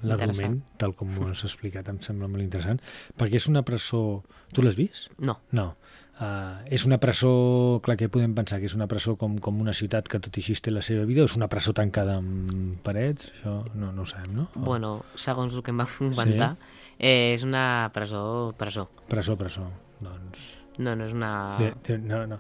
l'argument, 0.06 0.60
tal 0.82 0.94
com 0.98 1.12
ho 1.18 1.28
has 1.32 1.44
explicat, 1.48 1.90
em 1.92 2.00
sembla 2.04 2.30
molt 2.32 2.46
interessant, 2.46 2.82
perquè 3.20 3.42
és 3.42 3.50
una 3.52 3.64
presó... 3.68 4.22
Tu 4.54 4.66
l'has 4.66 4.78
vist? 4.80 5.10
No. 5.22 5.40
No. 5.56 5.72
Uh, 6.20 6.60
és 6.68 6.84
una 6.84 6.98
presó, 7.00 7.80
clar, 7.86 7.96
que 7.96 8.10
podem 8.12 8.34
pensar 8.36 8.58
que 8.60 8.68
és 8.68 8.76
una 8.76 8.90
presó 8.92 9.14
com, 9.16 9.38
com 9.40 9.62
una 9.64 9.72
ciutat 9.78 10.10
que 10.12 10.20
tot 10.20 10.36
i 10.36 10.42
així 10.44 10.58
té 10.60 10.74
la 10.74 10.84
seva 10.84 11.06
vida, 11.08 11.24
és 11.24 11.36
una 11.38 11.48
presó 11.52 11.72
tancada 11.78 12.18
amb 12.20 12.82
parets? 12.84 13.30
Això 13.38 13.54
no, 13.72 13.94
no 13.96 14.04
ho 14.04 14.10
sabem, 14.10 14.34
no? 14.36 14.50
O... 14.52 14.66
Bueno, 14.68 14.98
segons 15.16 15.56
el 15.56 15.64
que 15.64 15.72
em 15.72 15.80
va 15.80 15.88
inventar, 16.10 16.50
sí. 16.60 16.98
eh, 17.00 17.36
és 17.38 17.46
una 17.48 17.64
presó, 17.96 18.24
presó. 18.60 18.90
Presó, 19.08 19.38
presó, 19.40 19.70
doncs... 20.04 20.50
No, 20.80 20.94
no 20.96 21.08
és 21.08 21.16
una... 21.16 21.32
De, 21.60 21.74
de, 21.88 21.98
no, 22.04 22.22
no. 22.28 22.40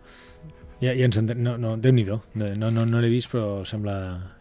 Ja, 0.79 0.93
ja 0.95 1.07
ens 1.09 1.17
entenem. 1.19 1.43
No, 1.43 1.57
no, 1.59 1.73
Déu-n'hi-do. 1.81 2.19
No, 2.39 2.69
no, 2.71 2.85
no 2.87 3.01
l'he 3.03 3.09
vist, 3.11 3.27
però 3.33 3.65
sembla 3.67 3.95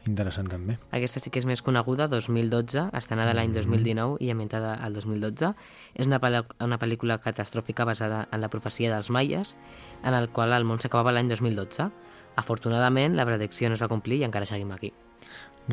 interessant 0.07 0.47
també. 0.51 0.77
Aquesta 0.95 1.23
sí 1.23 1.33
que 1.35 1.43
és 1.43 1.49
més 1.51 1.63
coneguda, 1.67 2.07
2012, 2.13 2.85
estrenada 2.99 3.35
l'any 3.35 3.57
2019 3.57 4.21
i 4.23 4.31
ambientada 4.31 4.77
al 4.79 4.95
2012. 4.95 5.51
És 5.99 6.07
una, 6.07 6.21
una 6.63 6.79
pel·lícula 6.79 7.19
catastròfica 7.25 7.89
basada 7.89 8.27
en 8.31 8.45
la 8.45 8.53
profecia 8.53 8.93
dels 8.95 9.11
maies, 9.11 9.57
en 10.05 10.15
el 10.15 10.31
qual 10.31 10.55
el 10.55 10.67
món 10.69 10.79
s'acabava 10.79 11.17
l'any 11.17 11.35
2012. 11.35 11.91
Afortunadament, 12.39 13.19
la 13.19 13.27
predicció 13.27 13.69
no 13.69 13.75
es 13.75 13.83
va 13.83 13.91
complir 13.91 14.23
i 14.23 14.27
encara 14.29 14.47
seguim 14.47 14.71
aquí. 14.77 14.93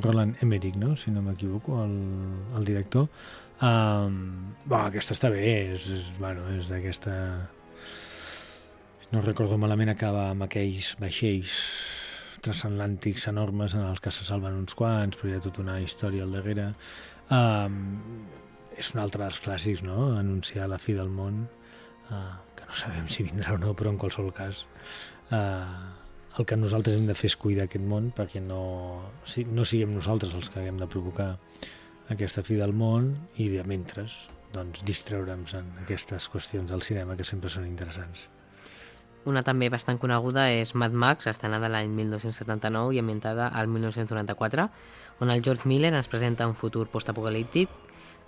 Roland 0.01 0.41
Emmerich, 0.41 0.75
no? 0.75 0.95
si 0.97 1.12
no 1.12 1.21
m'equivoco, 1.21 1.84
el, 1.84 1.99
el 2.58 2.65
director. 2.65 3.06
Um, 3.62 4.56
bo, 4.65 4.82
aquesta 4.82 5.13
està 5.15 5.30
bé, 5.32 5.45
és, 5.75 5.86
és, 5.93 6.10
bueno, 6.17 6.49
és 6.58 6.67
d'aquesta 6.73 7.13
no 9.12 9.22
recordo 9.22 9.58
malament, 9.62 9.91
acaba 9.94 10.30
amb 10.32 10.48
aquells 10.48 10.96
vaixells 11.02 11.54
transatlàntics 12.46 13.28
enormes 13.32 13.76
en 13.78 13.86
els 13.88 14.02
que 14.04 14.13
se 14.13 14.26
salven 14.28 14.58
uns 14.60 14.78
quants, 14.78 15.18
però 15.18 15.32
hi 15.32 15.36
ha 15.38 15.44
tota 15.44 15.63
una 15.63 15.80
història 15.82 16.26
al 16.26 16.34
darrere. 16.36 16.72
Um, 17.34 17.78
és 18.78 18.91
un 18.94 19.02
altre 19.02 19.24
dels 19.24 19.41
clàssics, 19.41 19.84
no?, 19.86 20.12
anunciar 20.20 20.68
la 20.70 20.80
fi 20.82 20.94
del 20.98 21.10
món, 21.10 21.46
uh, 22.12 22.34
que 22.58 22.68
no 22.68 22.80
sabem 22.82 23.08
si 23.10 23.26
vindrà 23.28 23.56
o 23.56 23.62
no, 23.62 23.74
però 23.78 23.94
en 23.94 24.02
qualsevol 24.02 24.34
cas 24.36 24.65
uh, 25.32 25.86
el 26.38 26.46
que 26.46 26.58
nosaltres 26.60 26.98
hem 27.00 27.08
de 27.08 27.15
fer 27.15 27.32
és 27.32 27.38
cuidar 27.39 27.70
aquest 27.70 27.86
món 27.88 28.12
perquè 28.15 28.41
no, 28.44 28.62
no 29.56 29.65
siguem 29.65 29.96
nosaltres 29.96 30.36
els 30.36 30.52
que 30.52 30.60
haguem 30.62 30.80
de 30.82 30.89
provocar 30.91 31.30
aquesta 32.12 32.44
fi 32.46 32.60
del 32.60 32.76
món 32.76 33.13
i 33.41 33.48
de 33.54 33.63
mentre 33.68 34.06
doncs, 34.56 34.84
distreure'ns 34.88 35.56
en 35.58 35.72
aquestes 35.84 36.28
qüestions 36.32 36.72
del 36.72 36.84
cinema 36.86 37.15
que 37.15 37.28
sempre 37.28 37.52
són 37.52 37.68
interessants. 37.68 38.28
Una 39.26 39.42
també 39.42 39.72
bastant 39.74 39.98
coneguda 39.98 40.44
és 40.54 40.76
Mad 40.78 40.94
Max, 40.94 41.26
estrenada 41.26 41.66
l'any 41.74 41.90
1979 41.98 42.94
i 42.94 43.00
ambientada 43.02 43.48
al 43.50 43.68
1994, 43.74 44.68
on 45.26 45.34
el 45.34 45.42
George 45.42 45.66
Miller 45.66 45.96
ens 45.96 46.12
presenta 46.12 46.46
un 46.46 46.54
futur 46.54 46.86
postapocalíptic. 46.94 47.72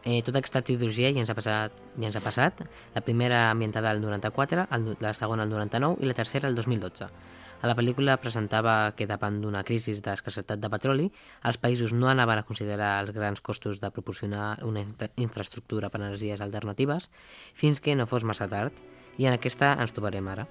Eh, 0.04 0.24
tota 0.26 0.42
aquesta 0.42 0.64
trilogia 0.66 1.12
ja 1.14 1.22
ens, 1.22 1.30
ha 1.30 1.36
passat, 1.38 1.78
ja 2.00 2.10
ens 2.10 2.18
ha 2.18 2.24
passat, 2.26 2.66
la 2.96 3.06
primera 3.06 3.52
ambientada 3.52 3.92
al 3.94 4.02
94, 4.02 4.68
el, 4.74 4.90
la 5.04 5.14
segona 5.14 5.46
al 5.46 5.54
99 5.54 6.02
i 6.02 6.10
la 6.10 6.18
tercera 6.18 6.50
al 6.50 6.58
2012. 6.58 7.14
A 7.62 7.70
la 7.70 7.78
pel·lícula 7.78 8.18
presentava 8.22 8.94
que 8.98 9.06
davant 9.10 9.38
d'una 9.42 9.64
crisi 9.66 9.94
d'escassetat 10.02 10.62
de 10.62 10.70
petroli, 10.74 11.10
els 11.46 11.62
països 11.62 11.94
no 11.94 12.10
anaven 12.10 12.42
a 12.42 12.46
considerar 12.46 12.96
els 13.04 13.14
grans 13.14 13.42
costos 13.42 13.82
de 13.82 13.94
proporcionar 13.94 14.56
una 14.66 14.86
infraestructura 15.16 15.90
per 15.94 16.02
energies 16.02 16.42
alternatives 16.42 17.12
fins 17.54 17.82
que 17.82 17.98
no 17.98 18.10
fos 18.10 18.26
massa 18.26 18.50
tard, 18.50 18.74
i 19.18 19.26
en 19.26 19.38
aquesta 19.38 19.76
ens 19.78 19.94
trobarem 19.94 20.34
ara. 20.34 20.48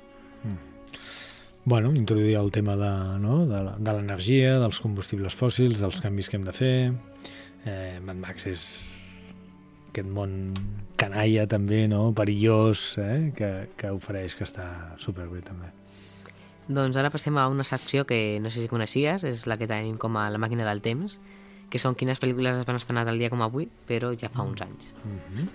Mm. 0.46 0.58
Bueno, 1.66 1.92
introduir 1.94 2.36
el 2.36 2.52
tema 2.54 2.76
de, 2.78 2.90
no? 3.18 3.40
de 3.46 3.92
l'energia, 3.92 4.52
dels 4.62 4.78
combustibles 4.78 5.34
fòssils, 5.34 5.80
dels 5.82 5.98
canvis 5.98 6.30
que 6.30 6.38
hem 6.38 6.44
de 6.46 6.54
fer. 6.54 6.76
Eh, 7.66 7.98
Mad 8.06 8.20
Max 8.22 8.46
és 8.46 8.66
aquest 9.90 10.06
món 10.06 10.52
canalla 11.00 11.48
també, 11.50 11.88
no? 11.90 12.12
perillós, 12.14 12.92
eh? 13.02 13.32
que, 13.34 13.50
que 13.80 13.90
ofereix, 13.90 14.36
que 14.38 14.46
està 14.46 14.68
superbé 15.02 15.42
també. 15.42 15.72
Doncs 16.68 16.98
ara 16.98 17.10
passem 17.14 17.34
a 17.38 17.48
una 17.50 17.66
secció 17.66 18.04
que 18.06 18.38
no 18.42 18.50
sé 18.50 18.62
si 18.62 18.70
coneixies, 18.70 19.26
és 19.26 19.46
la 19.50 19.58
que 19.58 19.66
tenim 19.70 19.98
com 19.98 20.14
a 20.18 20.28
la 20.30 20.38
màquina 20.38 20.66
del 20.66 20.82
temps, 20.86 21.18
que 21.70 21.82
són 21.82 21.98
quines 21.98 22.22
pel·lícules 22.22 22.60
es 22.60 22.66
van 22.66 22.78
estrenar 22.78 23.06
del 23.06 23.18
dia 23.18 23.30
com 23.30 23.42
avui, 23.42 23.66
però 23.88 24.12
ja 24.14 24.30
fa 24.30 24.46
uns 24.46 24.62
anys. 24.62 24.94
Mm 25.02 25.18
-hmm. 25.18 25.48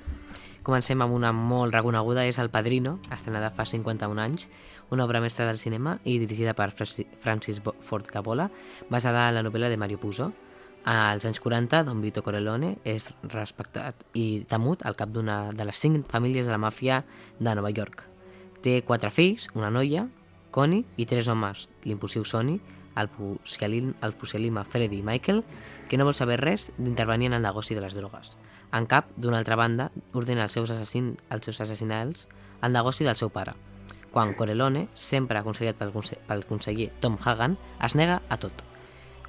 Comencem 0.64 1.02
amb 1.02 1.14
una 1.14 1.32
molt 1.32 1.74
reconeguda, 1.74 2.26
és 2.26 2.38
El 2.38 2.50
Padrino, 2.50 3.00
estrenada 3.12 3.50
fa 3.50 3.66
51 3.66 4.20
anys, 4.20 4.50
una 4.92 5.06
obra 5.06 5.22
mestra 5.22 5.48
del 5.48 5.58
cinema 5.58 5.98
i 6.04 6.20
dirigida 6.20 6.54
per 6.54 6.72
Francis 6.72 7.62
Ford 7.80 8.08
Coppola, 8.12 8.50
basada 8.90 9.30
en 9.30 9.36
la 9.40 9.44
novel·la 9.44 9.72
de 9.72 9.78
Mario 9.80 10.00
Puzo. 10.00 10.32
Als 10.84 11.26
anys 11.26 11.40
40, 11.40 11.84
Don 11.88 12.02
Vito 12.02 12.24
Corleone 12.26 12.76
és 12.84 13.12
respectat 13.32 14.04
i 14.18 14.44
temut 14.50 14.84
al 14.84 14.98
cap 15.00 15.14
d'una 15.14 15.54
de 15.56 15.66
les 15.66 15.80
cinc 15.80 16.10
famílies 16.12 16.46
de 16.46 16.52
la 16.52 16.60
màfia 16.60 17.04
de 17.40 17.56
Nova 17.56 17.72
York. 17.72 18.04
Té 18.62 18.82
quatre 18.86 19.14
fills, 19.16 19.48
una 19.56 19.72
noia, 19.72 20.08
Connie, 20.52 20.84
i 20.98 21.08
tres 21.08 21.30
homes, 21.32 21.70
l'impulsiu 21.88 22.26
Sonny, 22.28 22.60
el, 23.00 23.08
pusialim, 23.08 23.94
el 24.04 24.14
pusilima 24.20 24.66
Freddy 24.68 25.00
i 25.00 25.06
Michael, 25.08 25.46
que 25.88 25.98
no 25.98 26.04
vol 26.04 26.18
saber 26.18 26.42
res 26.42 26.72
d'intervenir 26.78 27.32
en 27.32 27.40
el 27.40 27.48
negoci 27.48 27.78
de 27.78 27.86
les 27.86 27.96
drogues. 27.96 28.36
En 28.76 28.88
cap, 28.92 29.08
d'una 29.16 29.40
altra 29.40 29.56
banda, 29.56 29.92
ordena 30.12 30.44
als 30.44 30.60
seus, 30.60 30.72
assassin, 30.72 31.16
als 31.30 31.48
seus 31.48 31.62
assassinals 31.64 32.28
el 32.62 32.76
negoci 32.76 33.08
del 33.08 33.16
seu 33.16 33.32
pare, 33.32 33.56
quan 34.12 34.34
Corelone, 34.36 34.88
sempre 34.94 35.40
aconsellat 35.40 35.80
pel, 35.80 35.94
pel 36.28 36.46
conseller 36.46 36.92
Tom 37.00 37.18
Hagan, 37.24 37.58
es 37.84 37.96
nega 37.96 38.22
a 38.30 38.38
tot. 38.42 38.64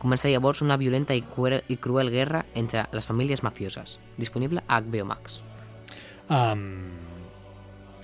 Comença 0.02 0.30
llavors 0.30 0.64
una 0.64 0.76
violenta 0.76 1.14
i 1.14 1.22
cruel, 1.22 1.60
i 1.70 1.76
cruel 1.78 2.10
guerra 2.10 2.42
entre 2.58 2.88
les 2.90 3.06
famílies 3.06 3.44
mafioses, 3.46 3.98
disponible 4.18 4.64
a 4.66 4.80
HBO 4.82 5.06
Max. 5.06 5.38
Um, 6.26 6.90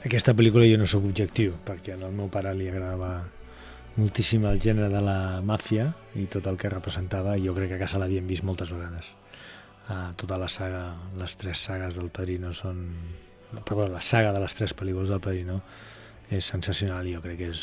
aquesta 0.06 0.34
pel·lícula 0.38 0.68
jo 0.70 0.78
no 0.78 0.86
sóc 0.86 1.08
objectiu, 1.08 1.56
perquè 1.66 1.96
al 1.96 2.14
meu 2.14 2.30
pare 2.30 2.54
li 2.54 2.70
agradava 2.70 3.10
moltíssim 3.98 4.46
el 4.46 4.60
gènere 4.62 4.92
de 4.92 5.02
la 5.02 5.18
màfia 5.42 5.88
i 6.14 6.28
tot 6.30 6.46
el 6.46 6.58
que 6.60 6.70
representava, 6.70 7.34
jo 7.42 7.54
crec 7.56 7.72
que 7.72 7.80
a 7.80 7.82
casa 7.82 7.98
l'havien 7.98 8.30
vist 8.30 8.46
moltes 8.46 8.70
vegades. 8.70 9.10
Uh, 9.88 10.12
tota 10.20 10.38
la 10.38 10.46
saga, 10.52 10.92
les 11.18 11.34
tres 11.40 11.66
sagues 11.66 11.98
del 11.98 12.12
Padrino 12.14 12.52
són... 12.54 12.84
Perdó, 13.64 13.88
la 13.88 14.02
saga 14.04 14.30
de 14.36 14.42
les 14.42 14.54
tres 14.54 14.74
pel·lícules 14.76 15.08
del 15.08 15.22
Padrino 15.24 15.62
és 16.30 16.44
sensacional 16.44 17.06
i 17.08 17.14
jo 17.16 17.22
crec 17.24 17.38
que 17.40 17.48
és 17.54 17.62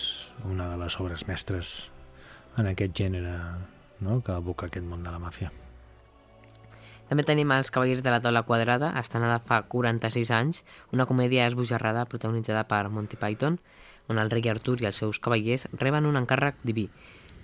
una 0.50 0.66
de 0.72 0.78
les 0.82 0.98
obres 1.02 1.26
mestres 1.30 1.92
en 2.58 2.66
aquest 2.72 2.96
gènere 2.98 3.36
no? 4.02 4.22
que 4.26 4.34
evoca 4.34 4.66
aquest 4.70 4.86
món 4.88 5.04
de 5.06 5.14
la 5.14 5.22
màfia. 5.22 5.52
També 7.06 7.22
tenim 7.22 7.52
Els 7.54 7.70
Cavallers 7.70 8.02
de 8.02 8.10
la 8.10 8.22
Tola 8.24 8.42
Quadrada, 8.48 8.90
estrenada 8.98 9.38
fa 9.46 9.62
46 9.70 10.32
anys, 10.34 10.64
una 10.92 11.06
comèdia 11.06 11.46
esbojarrada 11.46 12.08
protagonitzada 12.10 12.66
per 12.66 12.90
Monty 12.90 13.20
Python, 13.22 13.60
on 14.10 14.18
el 14.18 14.32
rei 14.34 14.50
Artur 14.50 14.80
i 14.82 14.90
els 14.90 14.98
seus 14.98 15.22
cavallers 15.22 15.68
reben 15.78 16.10
un 16.10 16.18
encàrrec 16.18 16.58
diví, 16.66 16.90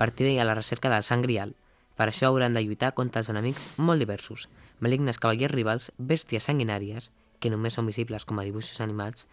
partida 0.01 0.33
a 0.41 0.47
la 0.49 0.57
recerca 0.57 0.89
del 0.89 1.05
sang 1.05 1.21
grial. 1.21 1.53
Per 1.97 2.09
això 2.09 2.31
hauran 2.31 2.57
de 2.57 2.65
lluitar 2.65 2.95
contra 2.97 3.21
els 3.21 3.29
enemics 3.29 3.69
molt 3.77 4.01
diversos, 4.01 4.47
malignes 4.79 5.21
cavallers 5.21 5.53
rivals, 5.53 5.91
bèsties 5.99 6.49
sanguinàries 6.49 7.11
que 7.41 7.51
només 7.51 7.75
són 7.75 7.89
visibles 7.89 8.25
com 8.29 8.39
a 8.39 8.45
dibuixos 8.47 8.79
animats, 8.83 9.27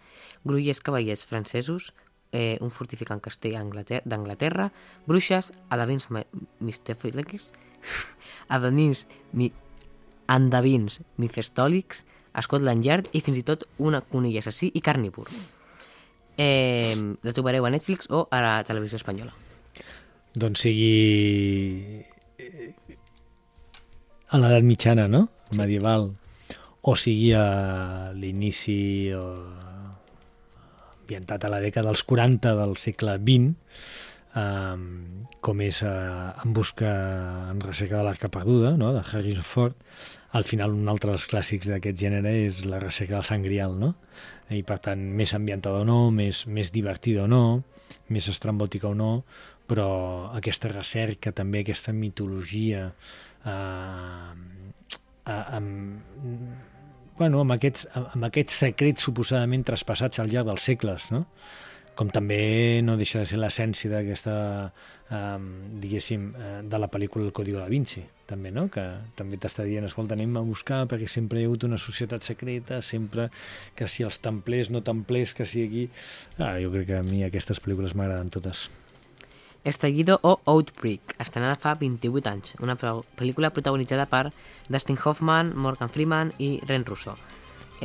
grullers 0.45 0.81
cavallers 0.81 1.27
francesos, 1.29 1.93
eh, 2.33 2.59
un 2.65 2.73
fortificant 2.75 3.21
castell 3.25 3.57
d'Anglaterra, 4.05 4.71
bruixes, 5.07 5.53
adavins 5.71 6.09
mistèfilics, 6.61 7.53
adavins 8.57 9.07
mi, 9.33 9.53
endavins 10.29 11.01
mifestòlics, 11.21 12.05
Scotland 12.45 12.85
Yard 12.87 13.09
i 13.17 13.23
fins 13.25 13.41
i 13.41 13.45
tot 13.47 13.65
una 13.83 14.01
conill 14.05 14.39
assassí 14.39 14.71
i 14.75 14.83
carnívor. 14.85 15.31
Eh, 16.39 16.95
la 17.27 17.35
trobareu 17.35 17.67
a 17.67 17.73
Netflix 17.75 18.07
o 18.15 18.27
a 18.31 18.43
la 18.45 18.53
televisió 18.69 19.01
espanyola. 19.01 19.33
Doncs 20.39 20.63
sigui 20.63 22.05
eh, 22.39 22.71
a 24.31 24.39
l'edat 24.39 24.63
mitjana, 24.63 25.09
no? 25.11 25.27
Sí. 25.51 25.59
Medieval 25.59 26.13
o 26.83 26.95
sigui 26.97 27.33
a 27.35 28.13
l'inici 28.15 29.11
o 29.17 29.25
ambientat 31.09 31.45
a 31.45 31.51
la 31.53 31.63
dècada 31.65 31.89
dels 31.89 32.05
40 32.05 32.53
del 32.59 32.77
segle 32.77 33.17
XX, 33.17 33.55
um, 34.37 34.85
com 35.41 35.63
és 35.65 35.81
uh, 35.87 36.35
En 36.45 36.53
busca 36.53 36.91
en 37.51 37.63
recerca 37.65 37.97
de 37.97 38.05
l'arca 38.05 38.29
perduda, 38.29 38.77
no? 38.77 38.93
de 38.93 39.01
Harrison 39.01 39.47
Ford, 39.47 39.75
al 40.37 40.45
final 40.45 40.75
un 40.77 40.89
altre 40.93 41.11
dels 41.15 41.25
clàssics 41.31 41.71
d'aquest 41.71 41.97
gènere 41.97 42.35
és 42.45 42.65
la 42.69 42.81
recerca 42.83 43.17
del 43.17 43.25
sang 43.25 43.43
grial, 43.43 43.79
no? 43.81 43.95
I 44.53 44.61
per 44.65 44.79
tant, 44.85 45.01
més 45.17 45.33
ambientada 45.37 45.81
o 45.81 45.89
no, 45.89 46.11
més, 46.13 46.45
més 46.47 46.73
divertida 46.73 47.25
o 47.25 47.29
no, 47.29 47.63
més 48.13 48.29
estrambòtica 48.29 48.91
o 48.91 48.95
no, 48.97 49.23
però 49.69 49.89
aquesta 50.37 50.69
recerca, 50.73 51.33
també 51.33 51.65
aquesta 51.65 51.93
mitologia 51.97 52.87
eh, 53.45 54.33
amb, 55.29 56.03
bueno, 57.19 57.43
amb, 57.45 57.57
aquests, 57.59 57.89
amb 57.99 58.29
aquests 58.31 58.61
secrets 58.65 59.09
suposadament 59.09 59.67
traspassats 59.69 60.23
al 60.23 60.31
llarg 60.33 60.49
dels 60.53 60.69
segles, 60.71 61.11
no? 61.15 61.27
com 61.99 62.13
també 62.15 62.79
no 62.87 62.95
deixa 62.95 63.25
de 63.25 63.27
ser 63.27 63.41
l'essència 63.41 63.91
d'aquesta, 63.91 64.35
eh, 65.11 65.39
diguéssim, 65.83 66.29
eh, 66.31 66.51
de 66.63 66.79
la 66.79 66.87
pel·lícula 66.93 67.27
El 67.27 67.33
Código 67.35 67.59
da 67.59 67.67
Vinci, 67.67 68.05
també, 68.29 68.53
no? 68.55 68.69
que 68.71 68.85
també 69.19 69.41
t'està 69.43 69.67
dient, 69.67 69.89
escolta, 69.89 70.15
anem 70.15 70.37
a 70.39 70.45
buscar 70.47 70.85
perquè 70.87 71.09
sempre 71.11 71.41
hi 71.41 71.47
ha 71.47 71.51
hagut 71.51 71.67
una 71.67 71.81
societat 71.83 72.23
secreta, 72.23 72.79
sempre 72.87 73.31
que 73.75 73.91
si 73.91 74.07
els 74.07 74.21
templers, 74.23 74.71
no 74.71 74.85
templers, 74.87 75.35
que 75.35 75.47
si 75.49 75.67
aquí... 75.67 75.89
Ah, 76.39 76.55
jo 76.63 76.71
crec 76.71 76.93
que 76.93 77.01
a 77.01 77.07
mi 77.07 77.25
aquestes 77.27 77.59
pel·lícules 77.65 77.99
m'agraden 77.99 78.31
totes. 78.31 78.69
Estallido 79.65 80.21
o 80.23 80.41
Outbreak, 80.47 81.17
estrenada 81.19 81.57
fa 81.57 81.75
28 81.75 82.31
anys, 82.31 82.55
una 82.63 82.77
pel·lícula 82.79 83.51
protagonitzada 83.51 84.07
per 84.07 84.31
Dustin 84.69 84.99
Hoffman, 85.03 85.53
Morgan 85.57 85.91
Freeman 85.91 86.33
i 86.39 86.61
Ren 86.69 86.87
Russo, 86.87 87.17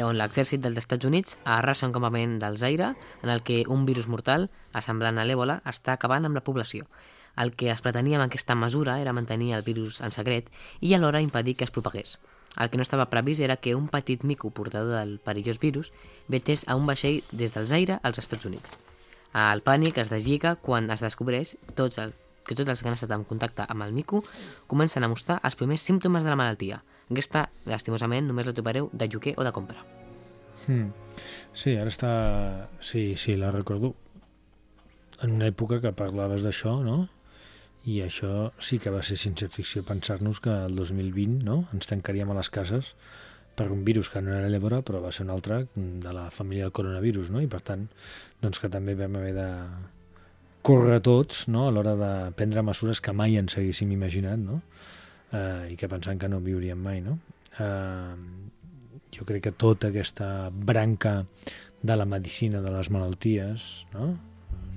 on 0.01 0.17
l'exèrcit 0.17 0.61
dels 0.61 0.77
Estats 0.81 1.05
Units 1.05 1.37
arrasa 1.45 1.85
un 1.85 1.93
campament 1.93 2.39
del 2.41 2.57
Zaire 2.57 2.93
en 3.21 3.29
el 3.29 3.43
que 3.43 3.63
un 3.67 3.85
virus 3.85 4.07
mortal, 4.07 4.49
assemblant 4.73 5.19
a 5.19 5.25
l'èbola, 5.25 5.59
està 5.69 5.93
acabant 5.93 6.25
amb 6.25 6.39
la 6.39 6.45
població. 6.45 6.87
El 7.37 7.53
que 7.57 7.69
es 7.73 7.81
pretenia 7.81 8.17
amb 8.19 8.25
aquesta 8.25 8.55
mesura 8.55 8.99
era 9.01 9.13
mantenir 9.13 9.53
el 9.57 9.65
virus 9.65 9.99
en 10.01 10.13
secret 10.13 10.49
i 10.81 10.93
alhora 10.93 11.21
impedir 11.21 11.55
que 11.57 11.65
es 11.65 11.73
propagués. 11.73 12.17
El 12.57 12.69
que 12.69 12.77
no 12.77 12.85
estava 12.85 13.09
previst 13.09 13.41
era 13.41 13.57
que 13.57 13.75
un 13.75 13.87
petit 13.89 14.23
mico 14.23 14.51
portador 14.51 14.99
del 14.99 15.19
perillós 15.19 15.59
virus 15.59 15.91
vetés 16.27 16.67
a 16.67 16.75
un 16.77 16.85
vaixell 16.85 17.23
des 17.31 17.53
del 17.53 17.67
Zaire 17.67 17.99
als 18.03 18.21
Estats 18.21 18.45
Units. 18.45 18.77
El 19.33 19.63
pànic 19.65 19.97
es 19.97 20.11
deslliga 20.13 20.55
quan 20.61 20.91
es 20.93 21.01
descobreix 21.01 21.55
tots 21.77 21.97
el, 21.97 22.13
que 22.45 22.55
tots 22.55 22.69
els 22.69 22.83
que 22.83 22.91
han 22.91 22.97
estat 22.97 23.13
en 23.15 23.25
contacte 23.25 23.65
amb 23.65 23.85
el 23.85 23.93
mico 23.95 24.21
comencen 24.69 25.03
a 25.03 25.09
mostrar 25.09 25.39
els 25.43 25.57
primers 25.57 25.81
símptomes 25.81 26.23
de 26.23 26.29
la 26.29 26.37
malaltia. 26.37 26.83
Aquesta, 27.09 27.47
lastimosament, 27.69 28.27
només 28.29 28.47
la 28.47 28.53
trobareu 28.53 28.89
de 28.93 29.09
lloguer 29.09 29.33
o 29.37 29.45
de 29.45 29.51
compra. 29.55 29.81
Hmm. 30.67 30.93
Sí, 31.51 31.75
ara 31.75 31.91
està... 31.91 32.13
Sí, 32.79 33.13
sí, 33.17 33.35
la 33.37 33.51
recordo. 33.51 33.93
En 35.23 35.35
una 35.37 35.49
època 35.49 35.81
que 35.81 35.93
parlaves 35.97 36.45
d'això, 36.45 36.77
no? 36.85 37.03
I 37.89 37.99
això 38.05 38.53
sí 38.63 38.79
que 38.79 38.93
va 38.93 39.03
ser 39.03 39.17
ciència 39.19 39.51
ficció 39.51 39.83
pensar-nos 39.83 40.39
que 40.43 40.53
el 40.69 40.77
2020 40.77 41.43
no? 41.43 41.57
ens 41.75 41.89
tancaríem 41.89 42.29
a 42.31 42.37
les 42.37 42.49
cases 42.53 42.93
per 43.55 43.71
un 43.71 43.83
virus 43.85 44.09
que 44.09 44.21
no 44.21 44.33
era 44.33 44.49
l'Ebora, 44.49 44.81
però 44.85 45.01
va 45.03 45.11
ser 45.13 45.25
un 45.27 45.33
altre 45.33 45.63
de 45.75 46.13
la 46.13 46.29
família 46.33 46.67
del 46.67 46.75
coronavirus, 46.75 47.31
no? 47.33 47.41
I 47.41 47.49
per 47.49 47.61
tant, 47.65 47.85
doncs 48.41 48.61
que 48.61 48.71
també 48.71 48.95
vam 48.99 49.19
haver 49.19 49.33
de 49.37 49.49
córrer 50.63 51.01
tots 51.03 51.47
no? 51.51 51.67
a 51.67 51.73
l'hora 51.75 51.93
de 51.99 52.11
prendre 52.39 52.63
mesures 52.63 53.01
que 53.03 53.11
mai 53.11 53.35
ens 53.37 53.57
haguéssim 53.59 53.91
imaginat, 53.91 54.39
no? 54.39 54.61
Eh, 55.33 55.73
I 55.73 55.77
que 55.77 55.89
pensant 55.91 56.19
que 56.21 56.29
no 56.31 56.39
viuríem 56.43 56.79
mai, 56.79 57.01
no? 57.03 57.17
Eh, 57.59 58.15
jo 59.13 59.27
crec 59.29 59.43
que 59.47 59.53
tota 59.53 59.91
aquesta 59.91 60.49
branca 60.49 61.21
de 61.83 61.97
la 61.99 62.07
medicina 62.07 62.61
de 62.63 62.71
les 62.71 62.89
malalties, 62.89 63.67
no? 63.93 64.13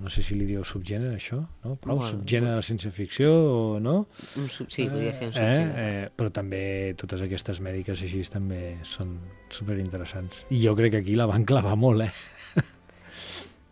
No 0.01 0.11
sé 0.13 0.23
si 0.23 0.37
li 0.39 0.47
diu 0.49 0.63
subgènere, 0.67 1.17
això, 1.17 1.39
no? 1.65 1.75
Pau, 1.77 1.97
bueno, 1.97 2.07
subgènere 2.09 2.55
de 2.55 2.61
la 2.61 2.65
ciència-ficció, 2.67 3.31
o 3.33 3.81
no? 3.83 3.97
Un 4.41 4.49
sub, 4.53 4.71
sí, 4.73 4.89
podria 4.93 5.13
ser 5.17 5.31
un 5.31 5.35
eh, 5.35 5.37
subgènere. 5.37 5.85
Eh, 5.85 6.09
però 6.17 6.33
també 6.35 6.63
totes 7.01 7.25
aquestes 7.27 7.61
mèdiques 7.65 8.03
així 8.07 8.23
també 8.33 8.77
són 8.87 9.17
superinteressants. 9.53 10.45
I 10.51 10.63
jo 10.65 10.77
crec 10.79 10.97
que 10.97 11.05
aquí 11.05 11.17
la 11.19 11.29
van 11.31 11.47
clavar 11.49 11.77
molt, 11.81 12.07
eh? 12.07 12.13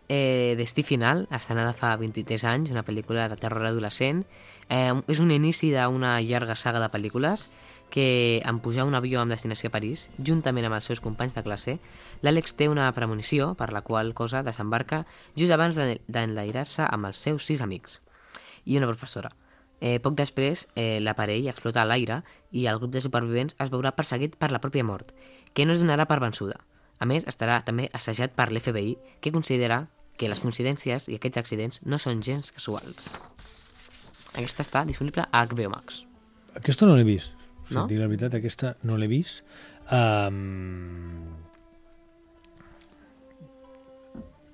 eh 0.09 0.55
Destí 0.59 0.85
Final, 0.87 1.27
estrenada 1.35 1.75
fa 1.77 1.95
23 2.01 2.49
anys, 2.51 2.73
una 2.75 2.85
pel·lícula 2.85 3.29
de 3.33 3.39
terror 3.41 3.67
adolescent. 3.71 4.25
Eh, 4.69 4.95
és 5.09 5.21
un 5.21 5.31
inici 5.35 5.73
d'una 5.75 6.19
llarga 6.25 6.57
saga 6.57 6.81
de 6.81 6.91
pel·lícules 6.93 7.51
que 7.95 8.43
en 8.45 8.59
pujar 8.59 8.89
un 8.89 8.97
avió 8.99 9.21
amb 9.23 9.31
destinació 9.31 9.69
a 9.71 9.73
París, 9.77 10.09
juntament 10.19 10.67
amb 10.67 10.75
els 10.75 10.89
seus 10.91 10.99
companys 10.99 11.37
de 11.37 11.45
classe, 11.47 11.75
l'Àlex 12.27 12.57
té 12.59 12.67
una 12.67 12.89
premonició 12.91 13.53
per 13.55 13.69
la 13.71 13.85
qual 13.87 14.11
cosa 14.19 14.41
desembarca 14.43 15.05
just 15.39 15.55
abans 15.55 15.79
d'enlairar-se 15.79 16.89
amb 16.89 17.07
els 17.07 17.23
seus 17.23 17.47
sis 17.47 17.63
amics 17.63 18.01
i 18.65 18.81
una 18.81 18.89
professora. 18.91 19.31
Eh, 19.79 20.01
poc 20.03 20.17
després, 20.19 20.65
eh, 20.75 20.99
l'aparell 20.99 21.47
explota 21.53 21.85
a 21.85 21.87
l'aire 21.87 22.17
i 22.51 22.67
el 22.67 22.81
grup 22.83 22.91
de 22.91 23.05
supervivents 23.05 23.55
es 23.63 23.71
veurà 23.71 23.95
perseguit 23.95 24.35
per 24.43 24.51
la 24.51 24.59
pròpia 24.59 24.83
mort, 24.83 25.15
que 25.55 25.63
no 25.63 25.79
es 25.79 25.87
donarà 25.87 26.09
per 26.11 26.19
vençuda. 26.19 26.59
A 26.99 27.07
més, 27.07 27.23
estarà 27.31 27.61
també 27.63 27.87
assajat 27.93 28.35
per 28.35 28.49
l'FBI, 28.51 28.97
que 29.21 29.31
considera 29.31 29.85
que 30.19 30.27
les 30.27 30.43
coincidències 30.43 31.07
i 31.07 31.21
aquests 31.21 31.39
accidents 31.39 31.81
no 31.87 32.03
són 32.03 32.27
gens 32.27 32.51
casuals. 32.51 33.15
Aquesta 34.35 34.67
està 34.67 34.83
disponible 34.83 35.31
a 35.31 35.47
HBO 35.47 35.71
Max. 35.71 36.03
Aquesta 36.59 36.91
no 36.91 36.99
l'he 36.99 37.07
vist. 37.07 37.44
Si 37.69 37.75
No? 37.75 37.87
dic 37.89 38.01
la 38.01 38.09
veritat, 38.11 38.37
aquesta 38.37 38.75
no 38.85 38.99
l'he 39.01 39.09
vist. 39.11 39.45
Um... 39.93 41.35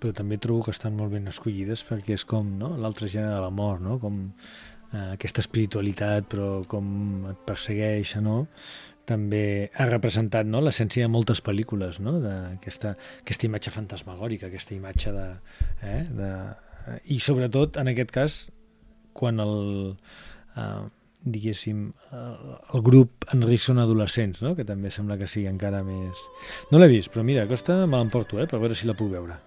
Però 0.00 0.14
també 0.16 0.38
trobo 0.40 0.64
que 0.64 0.72
estan 0.72 0.94
molt 0.96 1.12
ben 1.12 1.28
escollides 1.28 1.82
perquè 1.84 2.14
és 2.16 2.24
com 2.24 2.54
no? 2.58 2.70
l'altre 2.80 3.08
gènere 3.12 3.34
de 3.34 3.42
la 3.44 3.50
mort, 3.52 3.82
no? 3.84 3.98
com 4.00 4.22
eh, 4.94 5.10
aquesta 5.12 5.42
espiritualitat 5.44 6.30
però 6.32 6.46
com 6.70 7.26
et 7.28 7.42
persegueix, 7.44 8.14
no? 8.24 8.46
també 9.10 9.70
ha 9.74 9.86
representat 9.90 10.48
no? 10.48 10.62
l'essència 10.64 11.04
de 11.04 11.12
moltes 11.12 11.42
pel·lícules, 11.44 11.98
no? 12.00 12.16
d'aquesta 12.22 12.94
aquesta 13.20 13.48
imatge 13.48 13.74
fantasmagòrica, 13.74 14.48
aquesta 14.48 14.76
imatge 14.76 15.12
de... 15.16 15.26
Eh? 15.82 16.00
de 16.16 16.32
I 17.12 17.18
sobretot, 17.20 17.76
en 17.76 17.90
aquest 17.92 18.14
cas, 18.14 18.38
quan 19.12 19.42
el, 19.44 19.58
eh, 20.56 20.86
diguéssim, 21.22 21.92
eh, 22.12 22.56
el 22.74 22.82
grup 22.82 23.26
en 23.34 23.44
risc 23.44 23.68
són 23.68 23.78
adolescents, 23.82 24.42
no? 24.42 24.54
que 24.56 24.64
també 24.64 24.90
sembla 24.90 25.18
que 25.20 25.28
sigui 25.28 25.50
encara 25.50 25.82
més... 25.84 26.24
No 26.72 26.80
l'he 26.80 26.88
vist, 26.88 27.12
però 27.12 27.24
mira, 27.26 27.44
aquesta 27.44 27.76
me 27.86 28.00
l'emporto, 28.00 28.40
eh? 28.40 28.48
per 28.50 28.60
veure 28.62 28.76
si 28.78 28.88
la 28.88 28.96
puc 28.96 29.12
veure. 29.12 29.38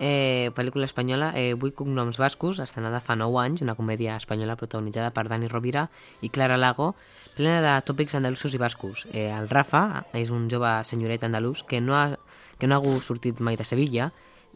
Eh, 0.00 0.50
pel·lícula 0.54 0.88
espanyola, 0.88 1.30
eh, 1.38 1.54
Vuit 1.54 1.74
cognoms 1.74 2.18
bascos, 2.18 2.58
estrenada 2.58 3.00
fa 3.00 3.14
9 3.14 3.38
anys, 3.42 3.62
una 3.62 3.76
comèdia 3.78 4.16
espanyola 4.18 4.56
protagonitzada 4.58 5.12
per 5.14 5.28
Dani 5.30 5.46
Rovira 5.48 5.88
i 6.20 6.30
Clara 6.34 6.58
Lago, 6.58 6.94
plena 7.36 7.60
de 7.62 7.74
tòpics 7.86 8.18
andalusos 8.18 8.54
i 8.54 8.58
bascos. 8.58 9.06
Eh, 9.12 9.30
el 9.30 9.48
Rafa 9.48 10.04
és 10.12 10.34
un 10.34 10.48
jove 10.50 10.72
senyoret 10.84 11.22
andalús 11.22 11.62
que 11.62 11.80
no 11.80 11.94
ha, 11.94 12.18
que 12.58 12.66
no 12.66 12.78
ha 12.78 13.00
sortit 13.00 13.40
mai 13.40 13.56
de 13.56 13.64
Sevilla, 13.64 14.10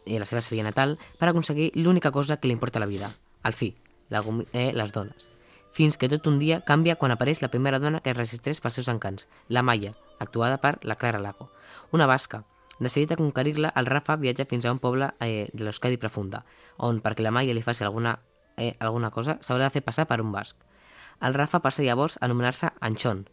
eh, 0.07 0.19
la 0.19 0.27
seva 0.27 0.43
Sevilla 0.43 0.67
natal, 0.67 0.99
per 1.19 1.31
aconseguir 1.31 1.71
l'única 1.77 2.11
cosa 2.11 2.39
que 2.39 2.49
li 2.49 2.59
importa 2.59 2.79
a 2.79 2.87
la 2.87 2.91
vida, 2.91 3.11
el 3.45 3.55
fi, 3.55 3.75
la, 4.11 4.25
eh, 4.53 4.73
les 4.75 4.93
dones. 4.93 5.38
Fins 5.79 5.95
que 5.95 6.09
tot 6.11 6.27
un 6.27 6.41
dia 6.43 6.57
canvia 6.67 6.97
quan 6.99 7.13
apareix 7.15 7.39
la 7.39 7.53
primera 7.55 7.79
dona 7.79 8.01
que 8.03 8.11
es 8.11 8.17
resisteix 8.19 8.59
pels 8.59 8.75
seus 8.81 8.89
encants, 8.91 9.29
la 9.47 9.63
Maya, 9.63 9.93
actuada 10.19 10.57
per 10.59 10.81
la 10.83 10.97
Clara 10.99 11.21
Lago, 11.23 11.53
una 11.95 12.09
basca, 12.11 12.43
Decidit 12.79 13.13
a 13.13 13.17
conquerir-la, 13.19 13.73
el 13.75 13.87
Rafa 13.87 14.15
viatja 14.17 14.45
fins 14.47 14.67
a 14.67 14.71
un 14.71 14.79
poble 14.79 15.09
eh, 15.21 15.49
de 15.53 15.65
l'Euskadi 15.67 15.99
profunda, 15.99 16.45
on, 16.79 17.01
perquè 17.03 17.25
la 17.27 17.33
Maia 17.35 17.55
li 17.55 17.63
faci 17.63 17.83
alguna, 17.83 18.13
eh, 18.57 18.77
alguna 18.79 19.11
cosa, 19.11 19.35
s'haurà 19.43 19.67
de 19.67 19.75
fer 19.75 19.83
passar 19.83 20.07
per 20.07 20.21
un 20.23 20.31
basc. 20.31 20.55
El 21.23 21.35
Rafa 21.35 21.59
passa 21.63 21.83
llavors 21.83 22.19
a 22.19 22.27
anomenar-se 22.27 22.71
Anxon, 22.79 23.25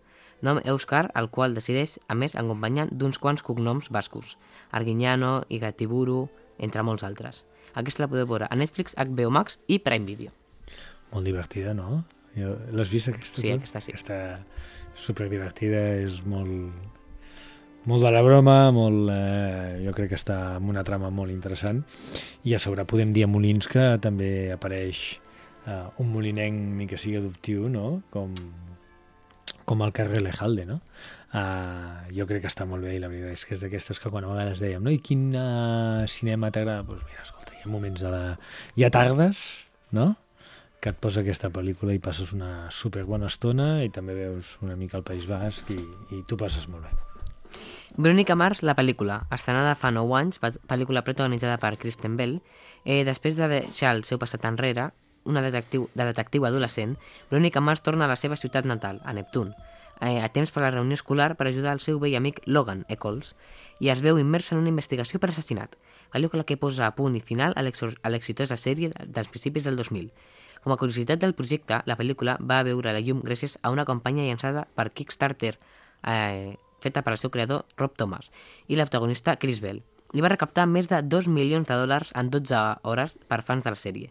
nom 0.41 0.61
èuscar 0.65 1.11
el 1.13 1.29
qual 1.29 1.53
decideix, 1.53 1.99
a 2.09 2.17
més, 2.17 2.33
acompanyant 2.33 2.89
d'uns 2.91 3.21
quants 3.21 3.45
cognoms 3.45 3.91
bascos, 3.93 4.37
Arguiñano, 4.71 5.43
Igatiburu, 5.49 6.27
entre 6.57 6.81
molts 6.81 7.05
altres. 7.05 7.43
Aquesta 7.73 8.05
la 8.05 8.09
podeu 8.09 8.25
veure 8.29 8.49
a 8.49 8.57
Netflix, 8.57 8.97
HBO 8.97 9.29
Max 9.29 9.59
i 9.67 9.77
Prime 9.77 10.09
Video. 10.09 10.33
Molt 11.13 11.25
divertida, 11.25 11.77
no? 11.77 12.03
Jo- 12.35 12.57
L'has 12.75 12.89
vist 12.91 13.09
aquesta? 13.11 13.41
Sí, 13.41 13.49
tu? 13.49 13.57
aquesta 13.59 13.81
sí. 13.81 13.91
Aquesta 13.95 14.19
superdivertida, 14.95 15.81
és 16.03 16.21
molt 16.25 16.71
molt 17.85 18.01
de 18.01 18.09
la 18.09 18.21
broma, 18.25 18.71
molt, 18.73 19.11
eh, 19.13 19.81
jo 19.85 19.91
crec 19.93 20.09
que 20.09 20.17
està 20.17 20.55
amb 20.55 20.71
una 20.71 20.81
trama 20.83 21.11
molt 21.13 21.29
interessant 21.29 21.83
i 22.43 22.55
a 22.55 22.59
sobre 22.59 22.81
podem 22.89 23.11
dir 23.13 23.25
a 23.25 23.29
Molins 23.29 23.67
que 23.69 23.83
també 24.01 24.51
apareix 24.55 25.19
eh, 25.67 25.83
un 26.01 26.09
molinenc 26.09 26.57
ni 26.79 26.87
que 26.89 26.97
sigui 26.97 27.19
adoptiu, 27.19 27.67
no? 27.69 28.01
Com, 28.09 28.33
com 29.69 29.83
el 29.85 29.93
carrer 29.93 30.23
Lejalde, 30.25 30.65
no? 30.65 30.79
Uh, 31.35 32.05
jo 32.15 32.23
crec 32.29 32.45
que 32.45 32.47
està 32.47 32.63
molt 32.63 32.85
bé 32.85 32.93
i 32.95 32.99
la 33.03 33.09
veritat 33.11 33.33
és 33.35 33.41
que 33.43 33.55
és 33.57 33.63
d'aquestes 33.65 33.97
que 33.99 34.09
quan 34.09 34.23
a 34.23 34.29
vegades 34.31 34.61
dèiem 34.63 34.85
no? 34.85 34.91
i 34.93 35.01
quin 35.03 35.25
uh, 35.35 36.05
cinema 36.07 36.47
t'agrada? 36.47 36.85
Doncs 36.87 37.01
pues 37.03 37.09
mira, 37.09 37.25
escolta, 37.25 37.57
hi 37.57 37.65
ha 37.65 37.71
moments 37.73 37.99
de 38.05 38.11
la... 38.13 38.21
Hi 38.79 38.85
ha 38.87 38.91
tardes, 38.93 39.41
no? 39.91 40.13
Que 40.85 40.91
et 40.93 40.97
posa 41.01 41.23
aquesta 41.23 41.49
pel·lícula 41.49 41.95
i 41.95 41.99
passes 42.03 42.29
una 42.35 42.67
superbona 42.69 43.25
estona 43.31 43.79
i 43.81 43.89
també 43.89 44.13
veus 44.13 44.51
una 44.61 44.75
mica 44.77 44.99
el 44.99 45.05
País 45.07 45.25
Basc 45.25 45.71
i, 45.73 45.79
i 46.13 46.19
tu 46.29 46.37
passes 46.37 46.67
molt 46.69 46.85
bé. 46.85 46.91
Verónica 47.97 48.35
Mars, 48.37 48.61
la 48.61 48.75
pel·lícula, 48.77 49.23
estrenada 49.33 49.73
fa 49.79 49.89
9 49.95 50.13
anys, 50.19 50.37
pel·lícula 50.43 51.01
protagonitzada 51.07 51.55
per 51.57 51.79
Kristen 51.81 52.19
Bell, 52.19 52.35
eh, 52.83 53.01
després 53.07 53.39
de 53.39 53.47
deixar 53.49 53.95
el 53.95 54.03
seu 54.05 54.21
passat 54.21 54.45
enrere, 54.45 54.91
una 55.25 55.41
detectiu, 55.41 55.87
de 55.95 56.05
detectiu 56.05 56.45
adolescent, 56.45 56.99
Verónica 57.31 57.65
Mars 57.65 57.81
torna 57.81 58.05
a 58.05 58.11
la 58.11 58.19
seva 58.19 58.37
ciutat 58.37 58.69
natal, 58.69 59.01
a 59.05 59.17
Neptun, 59.17 59.55
eh, 60.01 60.21
a 60.21 60.29
temps 60.29 60.53
per 60.53 60.61
a 60.61 60.67
la 60.67 60.73
reunió 60.75 60.99
escolar 60.99 61.33
per 61.33 61.47
ajudar 61.47 61.73
el 61.73 61.81
seu 61.81 61.97
vell 62.03 62.19
amic 62.19 62.43
Logan 62.45 62.85
Eccles, 62.93 63.33
i 63.79 63.89
es 63.89 64.05
veu 64.05 64.21
immersa 64.21 64.53
en 64.53 64.61
una 64.61 64.73
investigació 64.75 65.17
per 65.17 65.31
assassinat, 65.33 65.79
pel·lícula 66.13 66.45
que 66.45 66.61
posa 66.61 66.85
a 66.85 66.93
punt 66.93 67.17
i 67.17 67.25
final 67.25 67.57
a 67.57 67.65
l'exitosa 67.65 68.59
sèrie 68.59 68.93
dels 69.01 69.33
principis 69.33 69.65
del 69.65 69.81
2000. 69.81 70.11
Com 70.65 70.73
a 70.73 70.79
curiositat 70.81 71.21
del 71.21 71.35
projecte, 71.37 71.77
la 71.85 71.93
pel·lícula 71.93 72.39
va 72.41 72.63
veure 72.65 72.89
la 72.89 73.01
llum 73.05 73.19
gràcies 73.21 73.59
a 73.61 73.69
una 73.69 73.83
campanya 73.85 74.23
llançada 74.25 74.63
per 74.73 74.87
Kickstarter 74.97 75.51
eh, 75.53 76.55
feta 76.81 77.03
per 77.05 77.13
al 77.13 77.19
seu 77.21 77.29
creador 77.29 77.67
Rob 77.77 77.93
Thomas 77.93 78.31
i 78.65 78.79
la 78.79 78.87
protagonista 78.87 79.35
Chris 79.37 79.61
Bell. 79.61 79.83
I 80.17 80.23
va 80.25 80.31
recaptar 80.33 80.65
més 80.65 80.89
de 80.89 81.03
2 81.05 81.29
milions 81.29 81.69
de 81.69 81.77
dòlars 81.77 82.15
en 82.17 82.31
12 82.33 82.63
hores 82.81 83.19
per 83.29 83.43
fans 83.45 83.61
de 83.61 83.75
la 83.75 83.77
sèrie. 83.77 84.09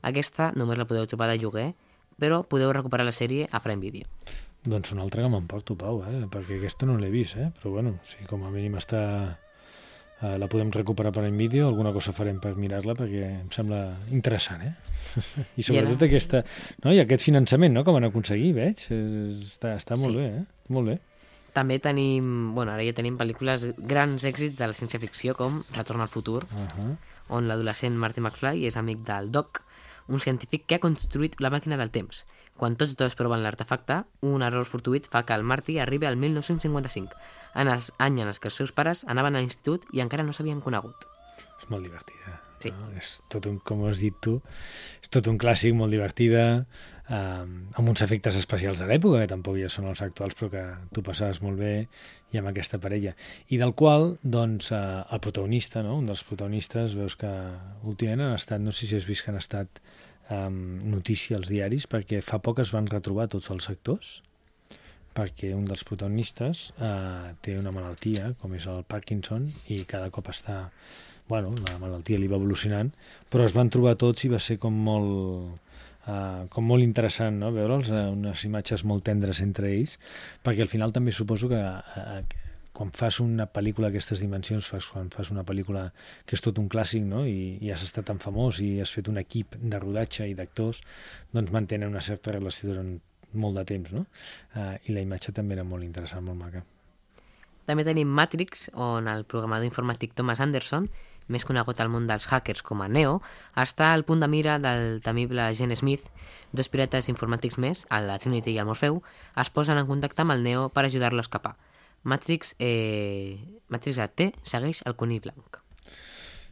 Aquesta 0.00 0.54
només 0.56 0.80
la 0.80 0.88
podeu 0.88 1.04
trobar 1.04 1.28
de 1.28 1.36
lloguer, 1.42 1.66
però 2.16 2.40
podeu 2.48 2.72
recuperar 2.72 3.04
la 3.04 3.12
sèrie 3.12 3.50
a 3.52 3.60
Prime 3.60 3.84
Video. 3.84 4.08
Doncs 4.64 4.94
una 4.96 5.04
altra 5.04 5.20
que 5.20 5.32
m'emporto, 5.32 5.76
Pau, 5.76 6.00
eh? 6.08 6.24
perquè 6.32 6.56
aquesta 6.56 6.88
no 6.88 6.96
l'he 6.96 7.12
vist, 7.12 7.36
eh? 7.36 7.50
però 7.60 7.76
bueno, 7.76 7.98
si 8.08 8.24
com 8.28 8.48
a 8.48 8.56
mínim 8.56 8.80
està... 8.80 9.02
Eh, 10.20 10.36
la 10.36 10.50
podem 10.52 10.68
recuperar 10.68 11.14
per 11.16 11.24
en 11.24 11.36
vídeo, 11.38 11.66
alguna 11.66 11.94
cosa 11.96 12.12
farem 12.12 12.36
per 12.44 12.52
mirar-la 12.60 12.92
perquè 12.98 13.22
em 13.24 13.46
sembla 13.54 13.78
interessant, 14.12 14.66
eh? 14.66 14.74
I 15.60 15.64
sobretot 15.64 15.94
I 15.94 16.04
ara... 16.04 16.08
aquesta... 16.10 16.42
No? 16.84 16.92
I 16.92 17.00
aquest 17.00 17.24
finançament, 17.24 17.72
no?, 17.72 17.84
que 17.86 17.94
van 17.96 18.04
aconseguir, 18.04 18.50
veig, 18.58 18.82
està, 18.90 19.72
està 19.80 19.96
molt 19.96 20.12
sí. 20.12 20.18
bé, 20.20 20.26
eh? 20.42 20.74
Molt 20.76 20.92
bé. 20.92 20.98
També 21.56 21.80
tenim, 21.82 22.52
bueno, 22.54 22.74
ara 22.74 22.84
ja 22.84 22.92
tenim 22.94 23.16
pel·lícules, 23.18 23.64
grans 23.80 24.26
èxits 24.28 24.60
de 24.60 24.68
la 24.68 24.76
ciència-ficció 24.76 25.34
com 25.38 25.62
Retorn 25.72 26.04
al 26.04 26.12
futur, 26.12 26.44
uh 26.44 26.68
-huh. 26.68 26.92
on 27.38 27.48
l'adolescent 27.48 27.96
Marty 27.96 28.20
McFly 28.20 28.66
és 28.66 28.76
amic 28.76 29.00
del 29.08 29.32
Doc, 29.32 29.64
un 30.08 30.20
científic 30.20 30.66
que 30.66 30.74
ha 30.74 30.84
construït 30.84 31.40
la 31.40 31.50
màquina 31.50 31.78
del 31.80 31.90
temps 31.90 32.26
quan 32.56 32.76
tots 32.76 32.96
dos 33.00 33.16
proven 33.16 33.42
l'artefacte, 33.44 34.02
un 34.26 34.42
error 34.44 34.66
fortuït 34.68 35.08
fa 35.12 35.24
que 35.24 35.36
el 35.36 35.46
Marty 35.46 35.78
arribi 35.80 36.08
al 36.08 36.18
1955, 36.20 37.16
en 37.54 37.72
els 37.72 37.92
anys 37.98 38.26
en 38.26 38.32
els 38.32 38.40
que 38.40 38.50
els 38.50 38.60
seus 38.60 38.74
pares 38.76 39.06
anaven 39.08 39.36
a 39.36 39.40
l'institut 39.40 39.86
i 39.96 40.04
encara 40.04 40.26
no 40.26 40.36
s'havien 40.36 40.60
conegut. 40.60 41.08
És 41.60 41.68
molt 41.72 41.84
divertida. 41.86 42.38
Sí. 42.60 42.72
No? 42.76 42.90
És 43.00 43.18
tot 43.32 43.48
un, 43.48 43.58
com 43.64 43.86
has 43.88 44.02
dit 44.04 44.16
tu, 44.20 44.36
és 45.00 45.12
tot 45.12 45.28
un 45.32 45.38
clàssic 45.40 45.72
molt 45.76 45.92
divertida, 45.94 46.44
eh, 47.08 47.44
amb 47.80 47.88
uns 47.88 48.04
efectes 48.04 48.36
especials 48.36 48.80
de 48.80 48.88
l'època, 48.90 49.22
que 49.22 49.30
tampoc 49.32 49.56
ja 49.60 49.70
són 49.72 49.88
els 49.90 50.02
actuals, 50.04 50.36
però 50.38 50.50
que 50.52 50.64
tu 50.94 51.04
passaves 51.06 51.40
molt 51.44 51.60
bé 51.60 51.74
i 52.30 52.40
amb 52.40 52.52
aquesta 52.52 52.80
parella. 52.82 53.14
I 53.48 53.60
del 53.62 53.74
qual, 53.78 54.14
doncs, 54.22 54.70
eh, 54.76 54.82
el 55.10 55.24
protagonista, 55.24 55.82
no? 55.86 55.96
un 55.98 56.12
dels 56.12 56.24
protagonistes, 56.28 56.96
veus 56.98 57.16
que 57.20 57.32
últimament 57.82 58.28
han 58.28 58.38
estat, 58.38 58.60
no 58.60 58.76
sé 58.76 58.86
si 58.86 59.00
has 59.00 59.08
vist 59.08 59.24
que 59.24 59.32
han 59.32 59.40
estat 59.40 59.82
um, 60.30 60.78
notícia 60.86 61.36
als 61.38 61.50
diaris 61.50 61.86
perquè 61.90 62.22
fa 62.24 62.40
poc 62.42 62.62
es 62.64 62.72
van 62.74 62.88
retrobar 62.90 63.28
tots 63.32 63.50
els 63.54 63.68
actors 63.72 64.18
perquè 65.16 65.52
un 65.56 65.64
dels 65.66 65.82
protagonistes 65.86 66.70
uh, 66.78 67.32
té 67.42 67.56
una 67.58 67.72
malaltia 67.74 68.32
com 68.40 68.54
és 68.54 68.66
el 68.70 68.84
Parkinson 68.88 69.48
i 69.68 69.82
cada 69.90 70.10
cop 70.14 70.30
està 70.30 70.62
bueno, 71.30 71.52
la 71.66 71.78
malaltia 71.82 72.18
li 72.18 72.30
va 72.30 72.38
evolucionant 72.38 72.92
però 73.30 73.46
es 73.46 73.56
van 73.56 73.70
trobar 73.70 73.96
tots 73.98 74.26
i 74.26 74.30
va 74.30 74.40
ser 74.42 74.58
com 74.62 74.76
molt 74.86 75.10
uh, 76.06 76.46
com 76.50 76.66
molt 76.66 76.86
interessant 76.86 77.42
no? 77.42 77.50
veure'ls, 77.54 77.90
uh, 77.90 78.06
unes 78.14 78.46
imatges 78.46 78.86
molt 78.86 79.06
tendres 79.06 79.42
entre 79.42 79.72
ells 79.74 79.98
perquè 80.46 80.66
al 80.66 80.72
final 80.72 80.94
també 80.94 81.14
suposo 81.14 81.50
que 81.50 81.60
uh, 81.60 82.22
quan 82.72 82.92
fas 82.94 83.18
una 83.20 83.46
pel·lícula 83.50 83.88
d'aquestes 83.88 84.22
dimensions, 84.22 84.68
fas, 84.70 84.86
quan 84.92 85.10
fas 85.12 85.30
una 85.34 85.44
pel·lícula 85.46 85.88
que 86.24 86.36
és 86.38 86.44
tot 86.44 86.58
un 86.62 86.68
clàssic 86.70 87.04
no? 87.04 87.24
i, 87.26 87.58
i 87.60 87.72
has 87.74 87.82
estat 87.86 88.06
tan 88.10 88.20
famós 88.22 88.60
i 88.64 88.78
has 88.80 88.92
fet 88.94 89.10
un 89.10 89.18
equip 89.20 89.56
de 89.60 89.80
rodatge 89.82 90.28
i 90.30 90.36
d'actors, 90.38 90.82
doncs 91.34 91.52
mantenen 91.54 91.90
una 91.90 92.04
certa 92.04 92.34
relació 92.36 92.70
durant 92.70 92.98
molt 93.32 93.58
de 93.60 93.64
temps. 93.66 93.92
No? 93.94 94.06
Uh, 94.54 94.76
I 94.86 94.96
la 94.96 95.04
imatge 95.04 95.34
també 95.34 95.58
era 95.58 95.66
molt 95.66 95.86
interessant, 95.86 96.24
molt 96.26 96.38
maca. 96.38 96.64
També 97.66 97.84
tenim 97.86 98.10
Matrix, 98.10 98.68
on 98.74 99.06
el 99.10 99.26
programador 99.30 99.68
informàtic 99.68 100.14
Thomas 100.18 100.40
Anderson, 100.42 100.88
més 101.30 101.44
conegut 101.46 101.78
al 101.78 101.90
món 101.92 102.08
dels 102.10 102.26
hackers 102.26 102.64
com 102.66 102.82
a 102.82 102.88
Neo, 102.90 103.20
està 103.54 103.92
al 103.94 104.02
punt 104.08 104.22
de 104.22 104.28
mira 104.30 104.58
del 104.58 104.98
temible 105.04 105.46
Gene 105.54 105.76
Smith. 105.78 106.08
Dos 106.50 106.70
pirates 106.72 107.10
informàtics 107.12 107.60
més, 107.62 107.84
el 107.94 108.10
Trinity 108.18 108.56
i 108.56 108.62
el 108.62 108.66
Morfeu, 108.66 108.98
es 109.38 109.52
posen 109.54 109.78
en 109.78 109.86
contacte 109.86 110.24
amb 110.24 110.34
el 110.34 110.42
Neo 110.42 110.68
per 110.74 110.88
ajudar-lo 110.88 111.22
a 111.22 111.28
escapar. 111.28 111.54
Matrix, 112.02 112.54
eh, 112.58 113.38
Matrix 113.68 113.98
AT 113.98 114.30
segueix 114.44 114.82
el 114.86 114.96
conill 114.96 115.20
blanc. 115.24 115.60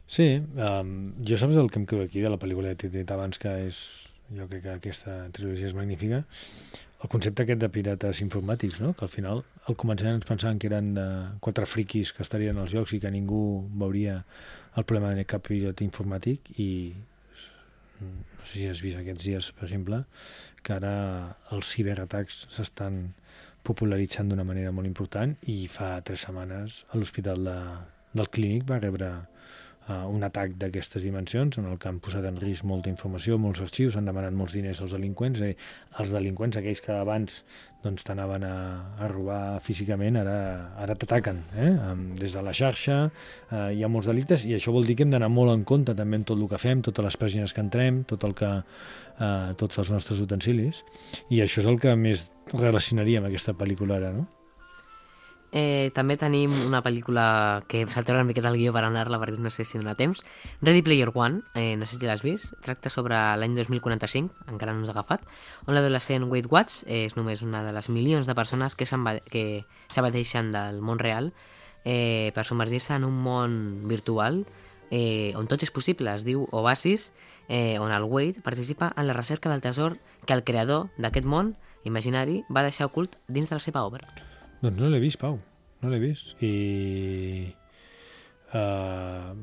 Sí, 0.09 0.41
um, 0.57 0.93
jo 1.25 1.37
saps 1.37 1.57
el 1.61 1.69
que 1.69 1.77
em 1.81 1.85
quedo 1.89 2.05
aquí 2.05 2.21
de 2.21 2.29
la 2.33 2.39
pel·lícula 2.41 2.73
t'he 2.73 2.89
dit 2.89 3.11
abans, 3.13 3.37
que 3.37 3.51
és, 3.67 3.79
jo 4.33 4.47
crec 4.49 4.63
que 4.65 4.77
aquesta 4.77 5.17
trilogia 5.33 5.69
és 5.69 5.75
magnífica, 5.77 6.23
el 6.99 7.11
concepte 7.13 7.45
aquest 7.45 7.61
de 7.61 7.69
pirates 7.71 8.21
informàtics, 8.25 8.79
no? 8.81 8.95
que 8.97 9.05
al 9.05 9.11
final 9.13 9.43
al 9.69 9.77
començament 9.79 10.17
ens 10.17 10.27
pensaven 10.27 10.57
que 10.59 10.67
eren 10.67 10.95
de 10.97 11.05
quatre 11.45 11.67
friquis 11.69 12.11
que 12.15 12.25
estarien 12.25 12.57
als 12.57 12.73
jocs 12.73 12.95
i 12.97 12.99
que 13.03 13.11
ningú 13.13 13.43
veuria 13.83 14.23
el 14.75 14.83
problema 14.83 15.13
de 15.15 15.27
cap 15.29 15.45
pirata 15.45 15.85
informàtic 15.85 16.51
i 16.57 16.71
no 18.01 18.45
sé 18.45 18.57
si 18.57 18.67
has 18.67 18.81
vist 18.81 18.97
aquests 18.99 19.25
dies, 19.27 19.51
per 19.55 19.67
exemple, 19.67 20.03
que 20.63 20.75
ara 20.75 20.93
els 21.55 21.69
ciberatacs 21.73 22.45
s'estan 22.55 23.01
popularitzant 23.63 24.29
d'una 24.29 24.45
manera 24.47 24.71
molt 24.75 24.87
important 24.87 25.35
i 25.51 25.67
fa 25.71 25.97
tres 26.05 26.25
setmanes 26.27 26.83
a 26.89 26.99
l'Hospital 26.99 27.43
de, 27.49 27.57
del 28.13 28.31
Clínic 28.35 28.65
va 28.69 28.79
rebre 28.79 29.11
uh, 29.89 30.05
un 30.07 30.23
atac 30.23 30.55
d'aquestes 30.61 31.03
dimensions 31.03 31.57
en 31.59 31.67
el 31.69 31.79
que 31.81 31.89
han 31.89 31.99
posat 32.03 32.25
en 32.29 32.37
risc 32.39 32.65
molta 32.67 32.91
informació, 32.91 33.37
molts 33.41 33.61
arxius, 33.65 33.97
han 33.97 34.07
demanat 34.09 34.35
molts 34.37 34.55
diners 34.55 34.81
als 34.85 34.93
delinqüents, 34.95 35.41
eh, 35.45 35.55
els 35.99 36.13
delinqüents, 36.15 36.59
aquells 36.59 36.83
que 36.85 36.95
abans 36.95 37.41
doncs 37.83 38.03
t'anaven 38.03 38.43
a, 38.43 38.55
a 38.99 39.07
robar 39.07 39.59
físicament, 39.63 40.17
ara, 40.19 40.37
ara 40.83 40.95
t'ataquen. 40.99 41.39
Eh? 41.55 41.69
Des 42.19 42.35
de 42.35 42.43
la 42.43 42.53
xarxa 42.55 42.97
eh, 43.07 43.69
hi 43.77 43.83
ha 43.83 43.91
molts 43.91 44.09
delictes 44.11 44.43
i 44.47 44.55
això 44.57 44.73
vol 44.75 44.87
dir 44.87 44.97
que 44.99 45.07
hem 45.07 45.13
d'anar 45.15 45.31
molt 45.31 45.53
en 45.55 45.63
compte 45.67 45.95
també 45.95 46.19
en 46.19 46.25
tot 46.27 46.39
el 46.39 46.49
que 46.51 46.59
fem, 46.61 46.83
totes 46.85 47.07
les 47.07 47.19
pàgines 47.19 47.55
que 47.55 47.63
entrem, 47.63 48.03
tot 48.09 48.25
el 48.27 48.35
que, 48.35 48.51
eh, 49.19 49.53
tots 49.59 49.79
els 49.79 49.93
nostres 49.95 50.19
utensilis 50.25 50.83
i 51.29 51.39
això 51.45 51.63
és 51.63 51.71
el 51.71 51.79
que 51.79 51.95
més 51.95 52.29
relacionaria 52.53 53.23
amb 53.23 53.31
aquesta 53.31 53.55
pel·lícula 53.55 53.99
ara, 54.01 54.11
no? 54.15 54.27
Eh, 55.51 55.89
també 55.95 56.13
tenim 56.13 56.53
una 56.67 56.83
pel·lícula 56.85 57.63
que 57.67 57.81
tret 57.89 58.11
una 58.13 58.25
miqueta 58.27 58.51
el 58.51 58.59
guió 58.59 58.73
per 58.75 58.83
anar-la 58.85 59.17
perquè 59.21 59.39
no 59.41 59.49
sé 59.49 59.65
si 59.65 59.79
dona 59.79 59.95
temps. 59.97 60.21
Ready 60.61 60.83
Player 60.85 61.09
One, 61.13 61.41
eh, 61.55 61.75
no 61.75 61.87
sé 61.89 61.97
si 61.97 62.05
l'has 62.05 62.21
vist, 62.21 62.53
tracta 62.61 62.91
sobre 62.93 63.17
l'any 63.41 63.57
2045, 63.57 64.45
encara 64.53 64.73
no 64.73 64.83
ens 64.83 64.93
ha 64.93 64.95
agafat, 64.97 65.25
on 65.65 65.73
l'adolescent 65.73 66.29
Wade 66.29 66.51
Watts 66.51 66.83
és 66.87 67.17
només 67.17 67.41
una 67.41 67.63
de 67.65 67.73
les 67.73 67.89
milions 67.89 68.29
de 68.29 68.37
persones 68.37 68.77
que 68.77 68.85
s'abadeixen 68.85 70.53
del 70.53 70.81
món 70.85 71.01
real 71.01 71.33
eh, 71.83 72.31
per 72.35 72.45
submergir-se 72.45 72.93
en 72.99 73.07
un 73.07 73.17
món 73.17 73.59
virtual 73.89 74.43
eh, 74.89 75.33
on 75.37 75.47
tot 75.47 75.63
és 75.63 75.73
possible, 75.73 76.13
es 76.13 76.25
diu 76.25 76.45
Oasis, 76.51 77.11
eh, 77.47 77.77
on 77.79 77.93
el 77.93 78.05
Wade 78.05 78.41
participa 78.45 78.93
en 78.97 79.07
la 79.07 79.13
recerca 79.13 79.49
del 79.49 79.61
tesor 79.61 79.97
que 80.25 80.33
el 80.33 80.43
creador 80.43 80.89
d'aquest 80.97 81.25
món 81.25 81.55
imaginari 81.85 82.43
va 82.49 82.65
deixar 82.65 82.89
ocult 82.89 83.17
dins 83.27 83.49
de 83.49 83.57
la 83.57 83.63
seva 83.63 83.85
obra. 83.85 84.28
Doncs 84.59 84.79
no 84.81 84.89
l'he 84.91 84.99
vist, 84.99 85.19
Pau, 85.21 85.39
no 85.81 85.91
l'he 85.91 86.01
vist. 86.03 86.35
I... 86.43 87.53
Uh, 88.49 89.35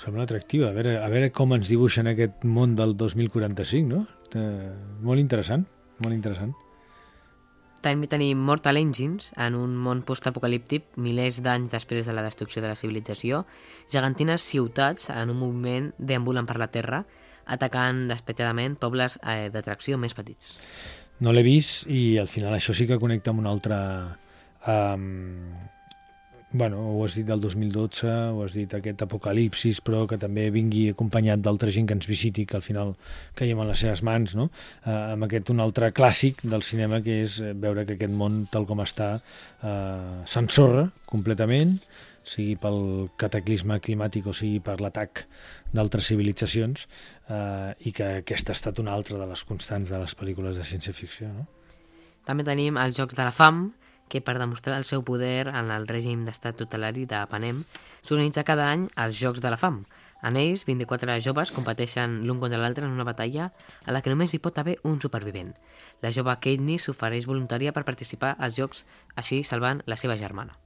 sembla 0.00 0.24
atractiva. 0.24 0.70
A 0.70 0.76
veure, 0.76 0.96
a 1.02 1.08
veure 1.12 1.32
com 1.34 1.52
ens 1.56 1.68
dibuixen 1.68 2.08
aquest 2.08 2.44
món 2.44 2.76
del 2.78 2.96
2045, 2.96 3.88
no? 3.90 4.04
Uh, 4.32 4.72
molt 5.04 5.20
interessant, 5.20 5.66
molt 6.04 6.16
interessant. 6.16 6.54
També 7.84 8.08
tenim 8.10 8.40
Mortal 8.42 8.80
Engines, 8.80 9.28
en 9.38 9.54
un 9.54 9.76
món 9.78 10.00
postapocalíptic, 10.08 10.88
milers 10.98 11.38
d'anys 11.44 11.70
després 11.70 12.08
de 12.08 12.14
la 12.16 12.24
destrucció 12.24 12.62
de 12.64 12.72
la 12.72 12.78
civilització, 12.78 13.44
gegantines 13.92 14.42
ciutats 14.42 15.10
en 15.14 15.30
un 15.30 15.38
moviment 15.38 15.92
deambulen 15.98 16.48
per 16.48 16.56
la 16.58 16.72
Terra, 16.72 17.04
atacant 17.46 18.08
despetjadament 18.10 18.74
pobles 18.80 19.20
eh, 19.22 19.52
d'atracció 19.54 20.00
més 20.02 20.16
petits. 20.18 20.56
No 21.22 21.30
l'he 21.32 21.44
vist 21.46 21.86
i 21.86 22.16
al 22.18 22.26
final 22.28 22.56
això 22.56 22.74
sí 22.74 22.88
que 22.88 22.98
connecta 22.98 23.30
amb 23.30 23.44
un 23.44 23.46
altre 23.52 23.76
Um, 24.66 25.54
bueno, 26.56 26.80
ho 26.96 27.04
has 27.04 27.14
dit 27.14 27.26
del 27.26 27.40
2012, 27.40 28.08
ho 28.08 28.42
has 28.44 28.54
dit 28.56 28.72
aquest 28.74 29.02
apocalipsis, 29.04 29.80
però 29.84 30.04
que 30.08 30.18
també 30.18 30.48
vingui 30.54 30.88
acompanyat 30.90 31.42
d'altra 31.44 31.70
gent 31.74 31.88
que 31.88 31.96
ens 31.98 32.08
visiti, 32.08 32.46
que 32.46 32.56
al 32.58 32.64
final 32.64 32.94
caiem 33.38 33.60
en 33.62 33.70
les 33.70 33.82
seves 33.84 34.02
mans, 34.06 34.34
no? 34.38 34.48
Uh, 34.84 35.14
amb 35.14 35.28
aquest 35.28 35.52
un 35.54 35.62
altre 35.62 35.92
clàssic 35.94 36.42
del 36.46 36.64
cinema, 36.66 37.02
que 37.04 37.20
és 37.26 37.38
veure 37.54 37.86
que 37.86 37.98
aquest 37.98 38.14
món, 38.14 38.44
tal 38.52 38.66
com 38.66 38.82
està, 38.84 39.16
uh, 39.20 40.20
s'ensorra 40.26 40.88
completament, 41.06 41.76
sigui 42.26 42.56
pel 42.58 42.80
cataclisme 43.20 43.78
climàtic 43.78 44.26
o 44.26 44.34
sigui 44.34 44.58
per 44.64 44.80
l'atac 44.82 45.26
d'altres 45.74 46.08
civilitzacions, 46.10 46.88
uh, 47.30 47.74
i 47.86 47.92
que 47.94 48.16
aquesta 48.22 48.54
ha 48.54 48.58
estat 48.58 48.82
una 48.82 48.96
altra 48.96 49.20
de 49.20 49.28
les 49.30 49.44
constants 49.46 49.92
de 49.92 50.00
les 50.02 50.16
pel·lícules 50.18 50.58
de 50.58 50.66
ciència-ficció, 50.66 51.30
no? 51.30 51.46
També 52.26 52.42
tenim 52.42 52.74
els 52.82 52.96
Jocs 52.98 53.14
de 53.14 53.22
la 53.22 53.30
Fam, 53.30 53.68
que 54.08 54.22
per 54.22 54.38
demostrar 54.38 54.78
el 54.78 54.86
seu 54.88 55.02
poder 55.04 55.48
en 55.48 55.70
el 55.74 55.86
règim 55.90 56.24
d'estat 56.26 56.58
tutelari 56.60 57.06
de 57.06 57.22
Panem 57.30 57.62
s'organitza 58.02 58.46
cada 58.46 58.68
any 58.70 58.88
els 59.04 59.18
Jocs 59.20 59.42
de 59.44 59.52
la 59.52 59.60
Fam. 59.60 59.84
En 60.26 60.36
ells, 60.40 60.64
24 60.66 61.18
joves 61.20 61.52
competeixen 61.52 62.22
l'un 62.26 62.40
contra 62.40 62.58
l'altre 62.58 62.86
en 62.86 62.94
una 62.94 63.04
batalla 63.04 63.50
a 63.84 63.92
la 63.92 64.00
que 64.02 64.10
només 64.10 64.32
hi 64.32 64.40
pot 64.42 64.58
haver 64.58 64.78
un 64.88 65.00
supervivent. 65.00 65.52
La 66.02 66.12
jove 66.12 66.34
Katniss 66.40 66.88
s'ofereix 66.88 67.26
voluntària 67.28 67.72
per 67.76 67.84
participar 67.84 68.34
als 68.38 68.56
Jocs, 68.56 68.84
així 69.14 69.42
salvant 69.44 69.82
la 69.86 69.98
seva 70.00 70.16
germana. 70.16 70.56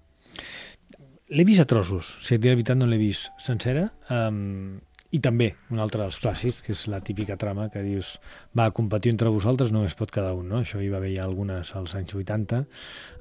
L'he 1.31 1.47
vist 1.47 1.63
a 1.63 1.67
trossos, 1.71 2.17
si 2.27 2.35
et 2.35 2.43
diré 2.43 2.55
la 2.55 2.59
veritat 2.59 2.79
no 2.79 2.89
l'he 2.91 2.99
vist 2.99 3.31
sencera, 3.39 3.91
um, 4.11 4.81
I 5.11 5.19
també, 5.19 5.49
un 5.75 5.83
altre 5.83 6.05
dels 6.05 6.21
clàssics, 6.23 6.61
que 6.63 6.75
és 6.77 6.85
la 6.93 7.01
típica 7.03 7.35
trama 7.41 7.67
que 7.73 7.83
dius 7.83 8.13
va, 8.57 8.69
competir 8.75 9.11
entre 9.11 9.33
vosaltres 9.35 9.73
només 9.75 9.97
pot 9.99 10.13
cada 10.15 10.37
un, 10.39 10.47
no? 10.53 10.61
Això 10.63 10.79
hi 10.79 10.91
va 10.93 11.01
haver 11.01 11.17
ja 11.17 11.27
algunes 11.27 11.75
als 11.75 11.97
anys 11.99 12.15
80, 12.15 12.61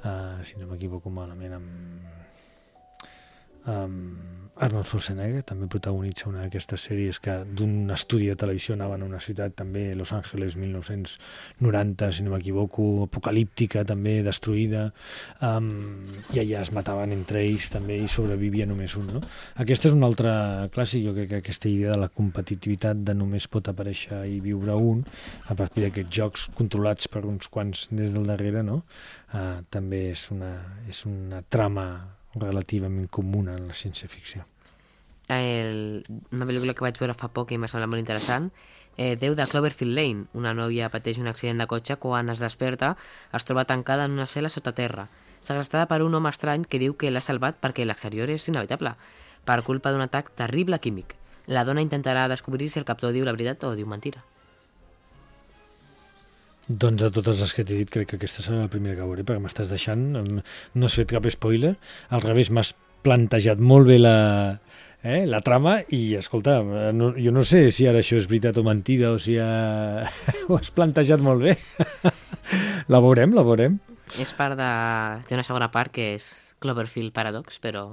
uh, 0.03 0.13
si 0.45 0.61
no 0.61 0.69
m'equivoco 0.69 1.09
malament, 1.09 1.57
amb, 1.57 2.18
amb 3.69 4.39
Arnold 4.59 4.89
Schwarzenegger 4.89 5.41
també 5.47 5.69
protagonitza 5.71 6.27
una 6.27 6.41
d'aquestes 6.43 6.83
sèries 6.89 7.19
que 7.23 7.35
d'un 7.55 7.91
estudi 7.95 8.27
de 8.27 8.35
televisió 8.39 8.75
anaven 8.75 9.05
a 9.05 9.07
una 9.07 9.21
ciutat 9.23 9.55
també, 9.61 9.85
Los 9.95 10.11
Angeles 10.15 10.57
1990, 10.59 12.09
si 12.11 12.25
no 12.25 12.33
m'equivoco, 12.33 12.87
apocalíptica 13.05 13.85
també, 13.87 14.17
destruïda, 14.25 14.89
um, 15.47 15.69
i 16.35 16.41
allà 16.43 16.65
es 16.65 16.73
mataven 16.75 17.15
entre 17.15 17.45
ells 17.45 17.71
també 17.71 18.01
i 18.03 18.11
sobrevivia 18.11 18.67
només 18.67 18.97
un. 18.99 19.07
No? 19.15 19.23
Aquesta 19.63 19.87
és 19.91 19.95
una 19.95 20.11
altra 20.11 20.35
clàssic, 20.75 21.07
jo 21.07 21.15
crec 21.15 21.31
que 21.31 21.41
aquesta 21.45 21.71
idea 21.71 21.95
de 21.95 22.03
la 22.03 22.11
competitivitat 22.11 22.99
de 23.07 23.15
només 23.15 23.47
pot 23.47 23.71
aparèixer 23.71 24.25
i 24.27 24.41
viure 24.43 24.75
un, 24.75 25.05
a 25.47 25.55
partir 25.55 25.87
d'aquests 25.87 26.15
jocs 26.19 26.47
controlats 26.59 27.07
per 27.07 27.23
uns 27.23 27.47
quants 27.47 27.87
des 27.95 28.11
del 28.11 28.27
darrere, 28.27 28.67
no? 28.67 28.83
uh, 29.31 29.59
també 29.71 30.09
és 30.11 30.27
una, 30.35 30.57
és 30.91 31.05
una 31.07 31.45
trama 31.47 32.18
relativament 32.35 33.09
comuna 33.09 33.55
en 33.57 33.67
la 33.69 33.77
ciència-ficció. 33.77 34.45
El, 35.29 36.03
una 36.33 36.45
pel·lícula 36.49 36.73
que 36.73 36.85
vaig 36.85 36.97
veure 36.97 37.17
fa 37.17 37.29
poc 37.33 37.51
i 37.53 37.57
m'ha 37.61 37.69
semblat 37.69 37.91
molt 37.91 38.01
interessant, 38.01 38.49
eh, 38.97 39.15
Déu 39.15 39.35
de 39.35 39.45
Cloverfield 39.47 39.95
Lane. 39.95 40.25
Una 40.33 40.53
noia 40.53 40.89
pateix 40.89 41.19
un 41.21 41.29
accident 41.31 41.61
de 41.61 41.67
cotxe 41.69 41.95
quan 42.01 42.29
es 42.29 42.41
desperta 42.43 42.95
es 43.33 43.45
troba 43.45 43.65
tancada 43.65 44.05
en 44.05 44.17
una 44.17 44.27
cel·la 44.27 44.49
sota 44.49 44.73
terra, 44.73 45.07
segrestada 45.41 45.87
per 45.87 46.01
un 46.03 46.15
home 46.15 46.29
estrany 46.29 46.65
que 46.65 46.81
diu 46.81 46.97
que 46.97 47.11
l'ha 47.11 47.21
salvat 47.21 47.61
perquè 47.61 47.85
l'exterior 47.85 48.29
és 48.29 48.49
inevitable, 48.49 48.95
per 49.45 49.61
culpa 49.63 49.93
d'un 49.93 50.03
atac 50.03 50.33
terrible 50.35 50.81
químic. 50.83 51.15
La 51.47 51.63
dona 51.65 51.81
intentarà 51.81 52.27
descobrir 52.27 52.69
si 52.69 52.79
el 52.79 52.85
captor 52.85 53.13
diu 53.15 53.25
la 53.25 53.33
veritat 53.33 53.63
o 53.63 53.75
diu 53.77 53.87
mentira. 53.87 54.25
Doncs 56.69 57.01
de 57.01 57.09
totes 57.09 57.39
les 57.41 57.53
que 57.55 57.63
t'he 57.65 57.79
dit, 57.79 57.89
crec 57.89 58.11
que 58.11 58.17
aquesta 58.19 58.43
serà 58.45 58.59
la 58.61 58.69
primera 58.69 58.93
que 58.93 59.05
veuré, 59.07 59.23
perquè 59.25 59.41
m'estàs 59.41 59.71
deixant, 59.71 60.03
no 60.13 60.85
has 60.85 60.97
fet 60.99 61.09
cap 61.09 61.25
spoiler, 61.33 61.73
al 62.13 62.21
revés, 62.21 62.51
m'has 62.53 62.75
plantejat 63.01 63.57
molt 63.63 63.87
bé 63.89 63.97
la, 63.97 64.59
eh, 65.01 65.23
la 65.25 65.39
trama 65.41 65.79
i, 65.95 66.13
escolta, 66.19 66.59
no, 66.93 67.13
jo 67.17 67.33
no 67.33 67.45
sé 67.47 67.69
si 67.73 67.87
ara 67.89 68.03
això 68.03 68.19
és 68.19 68.27
veritat 68.29 68.59
o 68.61 68.65
mentida 68.67 69.15
o 69.15 69.17
si 69.21 69.39
ha... 69.41 70.05
ho 70.47 70.59
has 70.59 70.69
plantejat 70.75 71.23
molt 71.25 71.47
bé. 71.47 71.57
la 72.93 73.01
veurem, 73.01 73.33
la 73.33 73.47
veurem. 73.47 73.79
És 74.21 74.35
part 74.37 74.57
de... 74.59 74.69
Té 75.25 75.37
una 75.37 75.47
segona 75.47 75.71
part 75.73 75.93
que 75.95 76.13
és 76.19 76.29
Cloverfield 76.61 77.15
Paradox, 77.15 77.57
però 77.63 77.87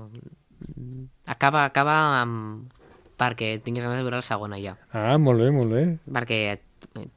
acaba, 1.24 1.64
acaba 1.64 1.96
amb... 2.20 2.72
perquè 3.16 3.56
tinguis 3.64 3.84
ganes 3.84 4.02
de 4.02 4.04
veure 4.04 4.20
la 4.20 4.26
segona 4.26 4.60
ja. 4.60 4.76
Ah, 4.92 5.16
molt 5.16 5.40
bé, 5.40 5.52
molt 5.54 5.72
bé. 5.72 5.84
Perquè 6.12 6.40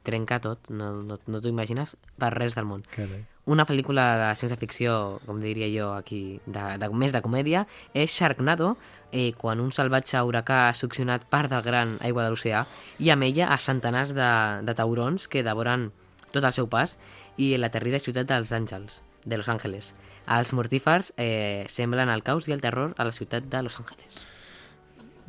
trenca 0.02 0.40
tot, 0.40 0.70
no, 0.70 0.92
no, 1.02 1.18
no 1.26 1.40
t'ho 1.40 1.50
imagines 1.50 1.96
per 2.20 2.32
res 2.34 2.56
del 2.56 2.66
món. 2.68 2.84
Carai. 2.94 3.22
Una 3.50 3.64
pel·lícula 3.66 4.04
de 4.20 4.26
ciència-ficció, 4.38 4.92
com 5.26 5.40
diria 5.42 5.66
jo 5.72 5.88
aquí, 5.96 6.38
de, 6.46 6.64
de, 6.78 6.90
més 6.94 7.14
de 7.14 7.22
comèdia, 7.24 7.64
és 7.96 8.12
Sharknado, 8.14 8.74
eh, 9.10 9.32
quan 9.38 9.62
un 9.64 9.72
salvatge 9.74 10.20
huracà 10.22 10.60
ha 10.68 10.76
succionat 10.76 11.26
part 11.32 11.50
del 11.50 11.64
gran 11.66 11.96
aigua 12.04 12.26
de 12.26 12.34
l'oceà 12.34 12.66
i 13.00 13.10
amb 13.10 13.26
ella 13.26 13.50
a 13.50 13.58
centenars 13.58 14.14
de, 14.14 14.30
de 14.66 14.76
taurons 14.76 15.26
que 15.26 15.42
devoren 15.46 15.88
tot 16.30 16.44
el 16.44 16.54
seu 16.54 16.68
pas 16.70 16.98
i 17.40 17.56
la 17.58 17.72
terrida 17.74 17.98
ciutat 17.98 18.28
dels 18.28 18.52
àngels, 18.54 19.02
de 19.24 19.40
Los 19.40 19.48
Angeles. 19.48 19.94
Els 20.30 20.52
mortífers 20.54 21.14
eh, 21.16 21.66
semblen 21.72 22.12
el 22.12 22.22
caos 22.22 22.46
i 22.46 22.54
el 22.54 22.62
terror 22.62 22.94
a 22.98 23.08
la 23.08 23.16
ciutat 23.16 23.48
de 23.50 23.64
Los 23.64 23.80
Angeles 23.80 24.20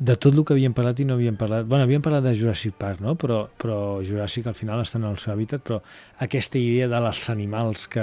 de 0.02 0.16
tot 0.16 0.34
el 0.34 0.42
que 0.42 0.54
havíem 0.56 0.72
parlat 0.74 0.98
i 0.98 1.04
no 1.06 1.14
havíem 1.14 1.36
parlat... 1.38 1.66
bueno, 1.68 1.84
havíem 1.86 2.02
parlat 2.02 2.24
de 2.24 2.32
Jurassic 2.34 2.74
Park, 2.74 2.98
no? 3.04 3.12
però, 3.14 3.44
però 3.60 3.76
Jurassic 4.02 4.48
al 4.50 4.56
final 4.58 4.80
està 4.82 4.98
en 4.98 5.06
el 5.06 5.20
seu 5.22 5.30
hàbitat, 5.30 5.62
però 5.62 5.78
aquesta 6.26 6.58
idea 6.58 6.88
dels 6.90 7.20
animals 7.30 7.86
que 7.92 8.02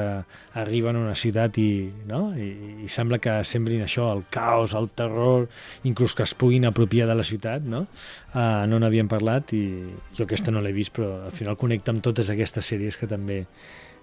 arriben 0.61 0.95
a 0.95 1.01
una 1.01 1.17
ciutat 1.19 1.59
i, 1.59 1.89
no? 2.07 2.21
I, 2.39 2.85
i 2.85 2.91
sembla 2.93 3.19
que 3.19 3.35
sembrin 3.43 3.83
això, 3.83 4.07
el 4.15 4.23
caos, 4.31 4.77
el 4.79 4.87
terror, 4.95 5.49
inclús 5.91 6.15
que 6.15 6.23
es 6.23 6.35
puguin 6.39 6.69
apropiar 6.69 7.09
de 7.11 7.19
la 7.19 7.27
ciutat, 7.27 7.67
no? 7.67 7.83
Uh, 8.31 8.63
no 8.71 8.79
n'havíem 8.79 9.11
parlat 9.11 9.51
i 9.57 9.63
jo 10.15 10.23
aquesta 10.23 10.55
no 10.55 10.63
l'he 10.63 10.71
vist, 10.75 10.95
però 10.95 11.25
al 11.27 11.35
final 11.35 11.59
connecta 11.59 11.91
amb 11.91 12.05
totes 12.05 12.31
aquestes 12.31 12.71
sèries 12.71 12.95
que 12.95 13.11
també, 13.11 13.41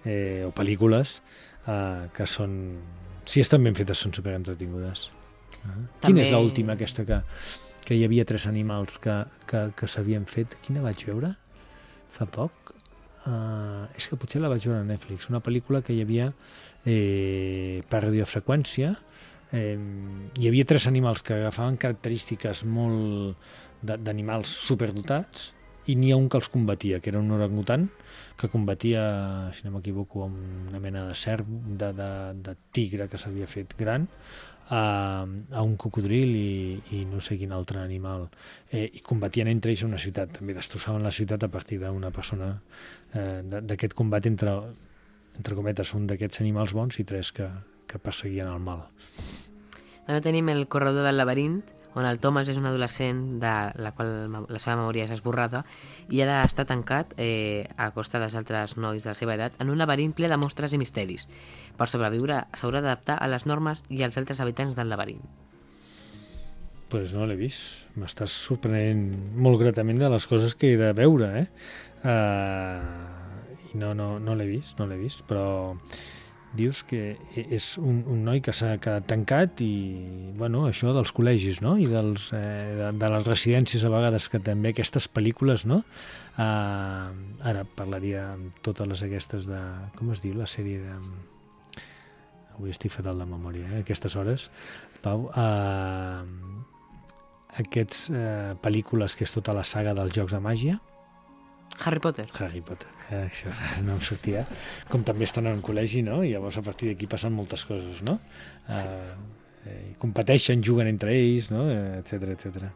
eh, 0.05 0.45
o 0.45 0.53
pel·lícules, 0.53 1.17
uh, 1.65 2.11
que 2.13 2.29
són, 2.29 2.59
si 3.25 3.41
estan 3.41 3.65
ben 3.65 3.77
fetes, 3.79 4.05
són 4.05 4.13
super 4.13 4.37
entretingudes. 4.37 5.09
Uh 5.57 5.71
-huh. 5.71 5.85
També... 6.03 6.07
Quina 6.11 6.27
és 6.27 6.35
l'última 6.35 6.77
aquesta 6.77 7.05
que 7.07 7.23
que 7.87 7.95
hi 7.95 8.03
havia 8.03 8.27
tres 8.27 8.43
animals 8.49 8.97
que, 8.99 9.13
que, 9.47 9.69
que 9.79 9.87
s'havien 9.87 10.25
fet. 10.27 10.57
Quina 10.65 10.83
vaig 10.83 11.05
veure? 11.07 11.31
Fa 12.11 12.27
poc? 12.27 12.73
Uh, 13.27 13.87
és 13.95 14.07
que 14.07 14.19
potser 14.19 14.41
la 14.43 14.51
vaig 14.51 14.65
veure 14.67 14.81
a 14.81 14.87
Netflix. 14.87 15.29
Una 15.31 15.39
pel·lícula 15.43 15.79
que 15.83 15.95
hi 15.95 16.01
havia 16.03 16.27
eh, 16.83 17.83
per 17.87 18.03
radiofreqüència. 18.03 18.91
Eh, 19.55 19.77
hi 20.35 20.49
havia 20.49 20.67
tres 20.67 20.87
animals 20.91 21.23
que 21.23 21.37
agafaven 21.37 21.79
característiques 21.79 22.65
molt 22.67 23.39
d'animals 23.87 24.51
superdotats 24.67 25.53
i 25.87 25.95
n'hi 25.95 26.11
ha 26.11 26.19
un 26.19 26.27
que 26.27 26.39
els 26.41 26.49
combatia, 26.51 26.99
que 26.99 27.11
era 27.13 27.19
un 27.23 27.31
orangutan 27.31 27.87
que 28.37 28.49
combatia, 28.51 29.01
si 29.55 29.63
no 29.63 29.77
m'equivoco, 29.77 30.25
amb 30.27 30.71
una 30.73 30.81
mena 30.83 31.05
de 31.07 31.15
serp, 31.15 31.47
de, 31.47 31.93
de, 31.95 32.09
de 32.43 32.55
tigre 32.75 33.07
que 33.07 33.19
s'havia 33.21 33.47
fet 33.47 33.77
gran, 33.79 34.09
a, 34.69 35.25
a 35.51 35.61
un 35.63 35.75
cocodril 35.79 36.33
i, 36.35 36.81
i 36.97 37.03
no 37.07 37.21
sé 37.23 37.37
quin 37.39 37.53
altre 37.55 37.79
animal. 37.79 38.27
Eh, 38.71 38.87
i 38.99 39.03
combatien 39.05 39.47
entre 39.51 39.71
ells 39.73 39.85
a 39.85 39.89
una 39.89 40.01
ciutat. 40.01 40.33
També 40.39 40.55
destrossaven 40.57 41.05
la 41.05 41.13
ciutat 41.15 41.47
a 41.47 41.51
partir 41.51 41.79
d'una 41.83 42.11
persona 42.15 42.53
eh, 43.13 43.41
d'aquest 43.43 43.95
combat 43.97 44.27
entre, 44.27 44.57
entre 45.37 45.57
cometes 45.57 45.93
un 45.97 46.07
d'aquests 46.09 46.43
animals 46.43 46.75
bons 46.77 46.99
i 46.99 47.07
tres 47.07 47.31
que, 47.31 47.49
que 47.87 48.01
perseguien 48.03 48.51
el 48.51 48.63
mal. 48.63 48.85
També 50.07 50.21
tenim 50.23 50.49
el 50.53 50.67
corredor 50.71 51.07
del 51.07 51.19
laberint 51.19 51.61
on 51.97 52.05
el 52.05 52.19
Thomas 52.21 52.49
és 52.51 52.59
un 52.59 52.67
adolescent 52.69 53.39
de 53.41 53.53
la 53.81 53.91
qual 53.97 54.29
la 54.29 54.61
seva 54.61 54.75
memòria 54.77 55.07
és 55.07 55.13
esborrada 55.15 55.63
i 56.13 56.21
ha 56.21 56.27
d'estar 56.29 56.67
tancat 56.69 57.15
eh, 57.17 57.65
a 57.77 57.89
costa 57.95 58.21
dels 58.21 58.37
altres 58.37 58.75
nois 58.77 59.01
de 59.01 59.09
la 59.09 59.17
seva 59.17 59.33
edat 59.33 59.57
en 59.63 59.73
un 59.73 59.81
laberint 59.81 60.13
ple 60.13 60.29
de 60.29 60.37
mostres 60.37 60.75
i 60.77 60.81
misteris. 60.81 61.25
Per 61.77 61.89
sobreviure 61.89 62.43
s'haurà 62.53 62.83
d'adaptar 62.83 63.17
a 63.17 63.29
les 63.31 63.47
normes 63.49 63.81
i 63.89 64.03
als 64.05 64.19
altres 64.21 64.43
habitants 64.43 64.77
del 64.77 64.93
laberint. 64.93 65.25
Pues 66.87 67.11
no 67.17 67.25
l'he 67.27 67.35
vist. 67.35 67.89
M'estàs 67.99 68.31
sorprenent 68.31 69.09
molt 69.35 69.59
gratament 69.59 69.97
de 69.99 70.11
les 70.13 70.27
coses 70.29 70.53
que 70.55 70.75
he 70.75 70.77
de 70.79 70.93
veure, 70.95 71.31
eh? 71.41 71.47
Uh, 72.05 73.73
I 73.73 73.81
no, 73.81 73.91
no, 73.97 74.13
no 74.23 74.37
l'he 74.37 74.45
vist, 74.47 74.77
no 74.79 74.87
l'he 74.87 75.01
vist, 75.01 75.25
però 75.27 75.73
dius 76.55 76.83
que 76.87 77.17
és 77.35 77.65
un, 77.81 77.99
un 78.07 78.23
noi 78.25 78.39
que 78.43 78.53
s'ha 78.55 78.77
quedat 78.81 79.07
tancat 79.09 79.61
i, 79.65 79.73
bueno, 80.39 80.63
això 80.69 80.93
dels 80.95 81.11
col·legis, 81.15 81.59
no? 81.63 81.75
I 81.79 81.87
dels, 81.91 82.29
eh, 82.35 82.75
de, 82.79 82.91
de 83.01 83.09
les 83.13 83.27
residències 83.27 83.83
a 83.83 83.91
vegades, 83.91 84.29
que 84.31 84.39
també 84.43 84.71
aquestes 84.71 85.09
pel·lícules, 85.11 85.67
no? 85.67 85.81
Uh, 86.37 87.09
ara 87.49 87.65
parlaria 87.77 88.27
amb 88.35 88.59
totes 88.65 88.87
les 88.87 89.03
aquestes 89.07 89.49
de... 89.49 89.59
Com 89.97 90.13
es 90.13 90.23
diu 90.23 90.37
la 90.37 90.47
sèrie 90.49 90.79
de... 90.83 90.97
Avui 92.57 92.73
estic 92.73 92.93
fatal 92.93 93.19
de 93.21 93.27
memòria, 93.29 93.67
eh? 93.73 93.83
Aquestes 93.83 94.15
hores. 94.17 94.47
Pau, 95.03 95.27
uh, 95.29 96.23
aquests 97.61 98.07
uh, 98.13 98.53
pel·lícules 98.63 99.17
que 99.17 99.27
és 99.27 99.33
tota 99.33 99.53
la 99.57 99.65
saga 99.67 99.93
dels 99.97 100.15
Jocs 100.15 100.37
de 100.37 100.41
Màgia, 100.41 100.79
Harry 101.83 101.99
Potter. 101.99 102.25
Harry 102.39 102.61
Potter, 102.61 102.89
eh, 103.11 103.27
això 103.27 103.51
no 103.85 103.97
em 103.97 104.01
sortia. 104.01 104.45
Com 104.89 105.05
també 105.07 105.27
estan 105.27 105.49
en 105.49 105.59
un 105.59 105.65
col·legi, 105.65 106.03
no? 106.05 106.23
I 106.25 106.33
llavors 106.33 106.57
a 106.57 106.65
partir 106.65 106.91
d'aquí 106.91 107.09
passen 107.09 107.35
moltes 107.35 107.65
coses, 107.67 108.01
no? 108.07 108.17
Sí. 108.65 108.81
Uh, 108.81 109.37
eh, 109.67 109.95
competeixen, 110.01 110.63
juguen 110.63 110.89
entre 110.89 111.13
ells, 111.15 111.51
no? 111.53 111.67
etc 111.69 112.33
etc. 112.33 112.69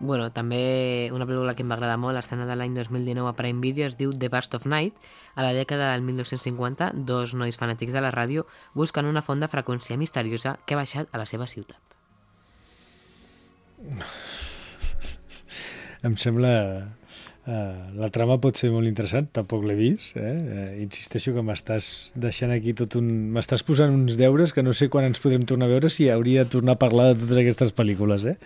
Bueno, 0.00 0.26
també 0.34 1.08
una 1.14 1.24
pel·lícula 1.24 1.54
que 1.54 1.62
em 1.62 1.70
va 1.70 1.76
agradar 1.78 1.96
molt, 2.02 2.16
l'escena 2.16 2.44
de 2.48 2.56
l'any 2.58 2.74
2019 2.74 3.30
a 3.30 3.36
Prime 3.38 3.62
Video, 3.62 3.86
es 3.86 3.94
diu 3.96 4.12
The 4.12 4.28
Bust 4.32 4.54
of 4.58 4.66
Night. 4.66 4.98
A 5.34 5.46
la 5.46 5.52
dècada 5.54 5.92
del 5.92 6.02
1950, 6.02 6.90
dos 7.06 7.34
nois 7.38 7.56
fanàtics 7.60 7.94
de 7.94 8.02
la 8.02 8.10
ràdio 8.12 8.44
busquen 8.74 9.06
una 9.06 9.22
font 9.22 9.40
de 9.40 9.48
freqüència 9.48 9.96
misteriosa 9.96 10.58
que 10.66 10.74
ha 10.74 10.82
baixat 10.82 11.08
a 11.12 11.18
la 11.22 11.26
seva 11.30 11.46
ciutat. 11.46 11.80
Em 16.04 16.18
sembla 16.20 16.50
Uh, 17.44 17.92
la 18.00 18.08
trama 18.08 18.38
pot 18.40 18.56
ser 18.56 18.70
molt 18.72 18.88
interessant, 18.88 19.26
tampoc 19.36 19.66
l'he 19.68 19.76
vist. 19.76 20.14
Eh? 20.16 20.32
Uh, 20.32 20.68
insisteixo 20.84 21.34
que 21.36 21.44
m'estàs 21.44 21.90
deixant 22.16 22.54
aquí 22.54 22.72
tot 22.76 22.96
un... 23.00 23.10
M'estàs 23.34 23.64
posant 23.68 23.92
uns 23.92 24.16
deures 24.20 24.54
que 24.56 24.64
no 24.64 24.72
sé 24.72 24.88
quan 24.92 25.04
ens 25.10 25.20
podrem 25.20 25.44
tornar 25.48 25.68
a 25.68 25.74
veure 25.74 25.92
si 25.92 26.08
hauria 26.08 26.46
de 26.46 26.54
tornar 26.56 26.78
a 26.78 26.80
parlar 26.80 27.10
de 27.12 27.20
totes 27.20 27.42
aquestes 27.42 27.74
pel·lícules. 27.76 28.24
Eh? 28.32 28.38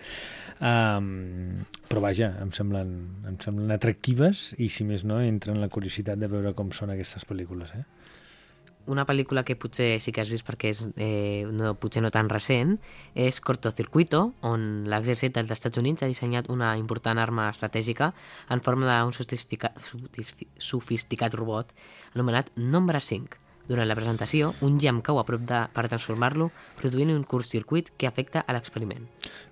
Um, 0.59 1.63
però 1.87 2.03
vaja, 2.03 2.33
em 2.43 2.51
semblen, 2.51 2.91
em 3.29 3.39
semblen 3.39 3.71
atractives 3.71 4.49
i 4.59 4.67
si 4.67 4.83
més 4.83 5.05
no 5.07 5.21
entra 5.23 5.55
en 5.55 5.63
la 5.63 5.71
curiositat 5.71 6.19
de 6.19 6.27
veure 6.27 6.51
com 6.57 6.73
són 6.75 6.91
aquestes 6.91 7.23
pel·lícules. 7.29 7.71
Eh? 7.79 7.85
Una 8.87 9.05
pel·lícula 9.05 9.43
que 9.45 9.55
potser 9.59 9.99
sí 10.01 10.11
que 10.11 10.21
has 10.23 10.31
vist 10.31 10.45
perquè 10.47 10.69
és 10.73 10.79
eh, 10.95 11.45
no, 11.51 11.75
potser 11.79 12.01
no 12.03 12.11
tan 12.13 12.29
recent 12.31 12.77
és 13.13 13.39
Cortocircuito, 13.43 14.33
on 14.47 14.85
l'exèrcit 14.89 15.35
dels 15.35 15.51
Estats 15.53 15.77
Units 15.81 16.03
ha 16.03 16.09
dissenyat 16.09 16.49
una 16.49 16.77
important 16.79 17.19
arma 17.21 17.49
estratègica 17.51 18.13
en 18.49 18.61
forma 18.65 18.89
d'un 18.89 19.11
sofisticat, 19.11 21.33
robot 21.35 21.73
anomenat 22.15 22.51
Nombre 22.57 22.99
5. 23.01 23.37
Durant 23.69 23.85
la 23.85 23.93
presentació, 23.93 24.55
un 24.65 24.79
llamp 24.81 25.03
cau 25.05 25.19
a 25.21 25.23
prop 25.27 25.43
de, 25.45 25.59
per 25.75 25.83
transformar-lo, 25.91 26.47
produint 26.79 27.11
un 27.13 27.21
curt 27.21 27.45
circuit 27.45 27.91
que 28.01 28.07
afecta 28.09 28.41
a 28.41 28.55
l'experiment. 28.55 29.05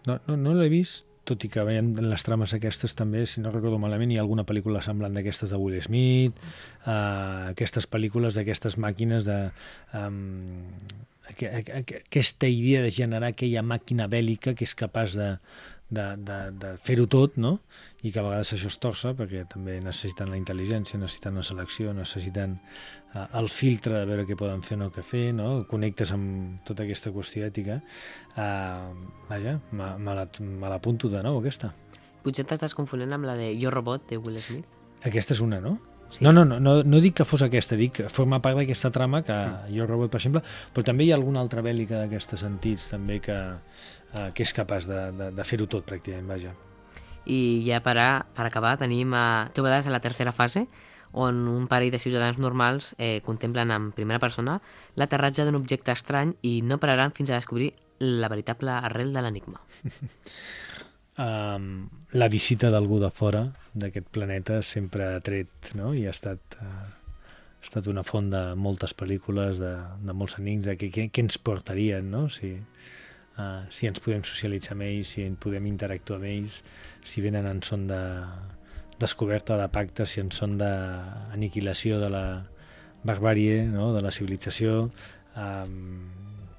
No, 0.08 0.18
no, 0.26 0.34
no 0.42 0.56
l'he 0.58 0.66
vist, 0.74 1.06
tot 1.28 1.44
i 1.44 1.52
que 1.52 1.66
veiem 1.68 1.92
les 2.08 2.24
trames 2.26 2.54
aquestes 2.56 2.96
també, 2.98 3.26
si 3.28 3.44
no 3.44 3.52
recordo 3.54 3.80
malament, 3.82 4.14
hi 4.14 4.20
ha 4.20 4.24
alguna 4.24 4.46
pel·lícula 4.48 4.82
semblant 4.86 5.16
d'aquestes 5.18 5.52
de 5.54 5.60
Will 5.60 5.82
Smith, 5.84 6.40
uh, 6.86 7.52
aquestes 7.52 7.90
pel·lícules 7.92 8.40
d'aquestes 8.40 8.80
màquines 8.82 9.28
de... 9.28 9.42
Um, 9.98 10.66
aquesta 11.28 12.48
idea 12.48 12.80
de 12.86 12.92
generar 12.96 13.34
aquella 13.34 13.60
màquina 13.60 14.06
bèl·lica 14.08 14.54
que 14.56 14.64
és 14.64 14.74
capaç 14.80 15.18
de, 15.20 15.34
de, 15.90 16.06
de, 16.18 16.38
de 16.52 16.72
fer-ho 16.84 17.08
tot, 17.08 17.38
no? 17.40 17.58
i 18.04 18.12
que 18.12 18.22
a 18.22 18.26
vegades 18.26 18.54
això 18.56 18.70
es 18.72 18.78
torça 18.84 19.14
perquè 19.18 19.44
també 19.52 19.78
necessiten 19.84 20.32
la 20.32 20.40
intel·ligència, 20.40 21.00
necessiten 21.00 21.40
la 21.40 21.46
selecció, 21.48 21.94
necessiten 21.96 22.58
el 23.16 23.50
filtre 23.50 24.02
de 24.02 24.06
veure 24.06 24.26
què 24.28 24.38
poden 24.38 24.62
fer 24.66 24.78
o 24.78 24.82
no 24.82 24.90
què 24.94 25.04
fer, 25.06 25.32
no? 25.36 25.66
connectes 25.70 26.12
amb 26.16 26.62
tota 26.68 26.86
aquesta 26.86 27.12
qüestió 27.16 27.48
ètica. 27.48 27.80
Uh, 28.36 29.08
vaja, 29.30 29.58
me 29.72 30.70
l'apunto 30.70 31.10
de 31.12 31.24
nou, 31.26 31.40
aquesta. 31.42 31.72
Potser 32.26 32.46
t'estàs 32.48 32.76
confonent 32.78 33.16
amb 33.16 33.28
la 33.30 33.38
de 33.40 33.54
Jo 33.62 33.72
Robot, 33.74 34.10
de 34.10 34.20
Will 34.20 34.42
Smith? 34.44 34.80
Aquesta 35.08 35.36
és 35.38 35.42
una, 35.44 35.62
no? 35.64 35.78
Sí. 36.10 36.24
No, 36.24 36.32
no, 36.32 36.46
no, 36.48 36.60
no, 36.64 36.78
no 36.88 37.00
dic 37.04 37.18
que 37.20 37.26
fos 37.28 37.42
aquesta, 37.44 37.76
dic 37.76 37.98
que 37.98 38.06
forma 38.12 38.40
part 38.44 38.56
d'aquesta 38.56 38.94
trama 38.96 39.24
que 39.28 39.36
sí. 39.36 39.76
Jo 39.76 39.88
Robot, 39.90 40.12
per 40.14 40.22
exemple, 40.22 40.44
però 40.76 40.86
també 40.88 41.08
hi 41.08 41.12
ha 41.12 41.18
alguna 41.20 41.42
altra 41.44 41.64
bèl·lica 41.66 42.04
d'aquestes 42.04 42.44
sentits 42.46 42.92
també 42.94 43.20
que, 43.24 43.36
uh, 43.36 44.30
que 44.36 44.46
és 44.46 44.54
capaç 44.56 44.88
de, 44.88 45.02
de, 45.18 45.32
de 45.36 45.48
fer-ho 45.48 45.68
tot 45.72 45.88
pràcticament, 45.88 46.30
vaja. 46.32 46.54
I 47.28 47.40
ja 47.66 47.82
per, 47.84 47.98
a, 48.00 48.12
per 48.36 48.46
acabar 48.48 48.78
tenim 48.80 49.12
a 49.12 49.50
Tobades 49.56 49.90
a 49.90 49.92
la 49.92 50.00
tercera 50.00 50.32
fase, 50.32 50.64
on 51.14 51.48
un 51.48 51.68
parell 51.68 51.92
de 51.92 52.00
ciutadans 52.00 52.38
normals 52.38 52.94
eh, 52.98 53.22
contemplen 53.26 53.72
en 53.72 53.92
primera 53.96 54.20
persona 54.20 54.60
l'aterratge 54.96 55.46
d'un 55.46 55.60
objecte 55.60 55.94
estrany 55.94 56.36
i 56.42 56.62
no 56.62 56.80
pararan 56.82 57.14
fins 57.16 57.32
a 57.32 57.40
descobrir 57.40 57.74
la 58.00 58.30
veritable 58.30 58.72
arrel 58.72 59.14
de 59.14 59.22
l'enigma. 59.22 59.62
um, 61.26 61.88
la 62.12 62.28
visita 62.30 62.70
d'algú 62.74 63.00
de 63.02 63.10
fora 63.12 63.48
d'aquest 63.74 64.12
planeta 64.14 64.62
sempre 64.62 65.14
ha 65.16 65.24
tret 65.24 65.74
no? 65.76 65.94
i 65.94 66.06
ha 66.06 66.14
estat, 66.14 66.60
uh, 66.62 66.86
ha 67.58 67.66
estat 67.66 67.90
una 67.90 68.06
font 68.06 68.30
de 68.34 68.44
moltes 68.56 68.94
pel·lícules, 68.98 69.62
de, 69.64 69.74
de 70.04 70.14
molts 70.14 70.38
enigmes, 70.38 70.70
de 70.70 70.78
què, 70.78 70.92
què, 71.10 71.26
ens 71.26 71.40
portarien, 71.42 72.12
no? 72.12 72.28
Si, 72.30 72.54
uh, 73.40 73.64
si 73.74 73.90
ens 73.90 74.04
podem 74.04 74.22
socialitzar 74.28 74.76
amb 74.78 74.88
ells, 74.92 75.16
si 75.16 75.26
podem 75.42 75.72
interactuar 75.72 76.22
amb 76.22 76.30
ells, 76.30 76.62
si 77.08 77.26
venen 77.26 77.50
en 77.50 77.64
son 77.66 77.88
de 77.90 78.02
descoberta 79.00 79.58
de 79.60 79.68
pacte, 79.74 80.06
si 80.10 80.22
en 80.24 80.32
són 80.34 80.58
d'aniquilació 80.60 82.02
de 82.02 82.12
la 82.14 82.26
barbàrie, 83.08 83.64
no? 83.70 83.92
de 83.96 84.02
la 84.04 84.12
civilització, 84.12 84.88
um, 85.38 85.76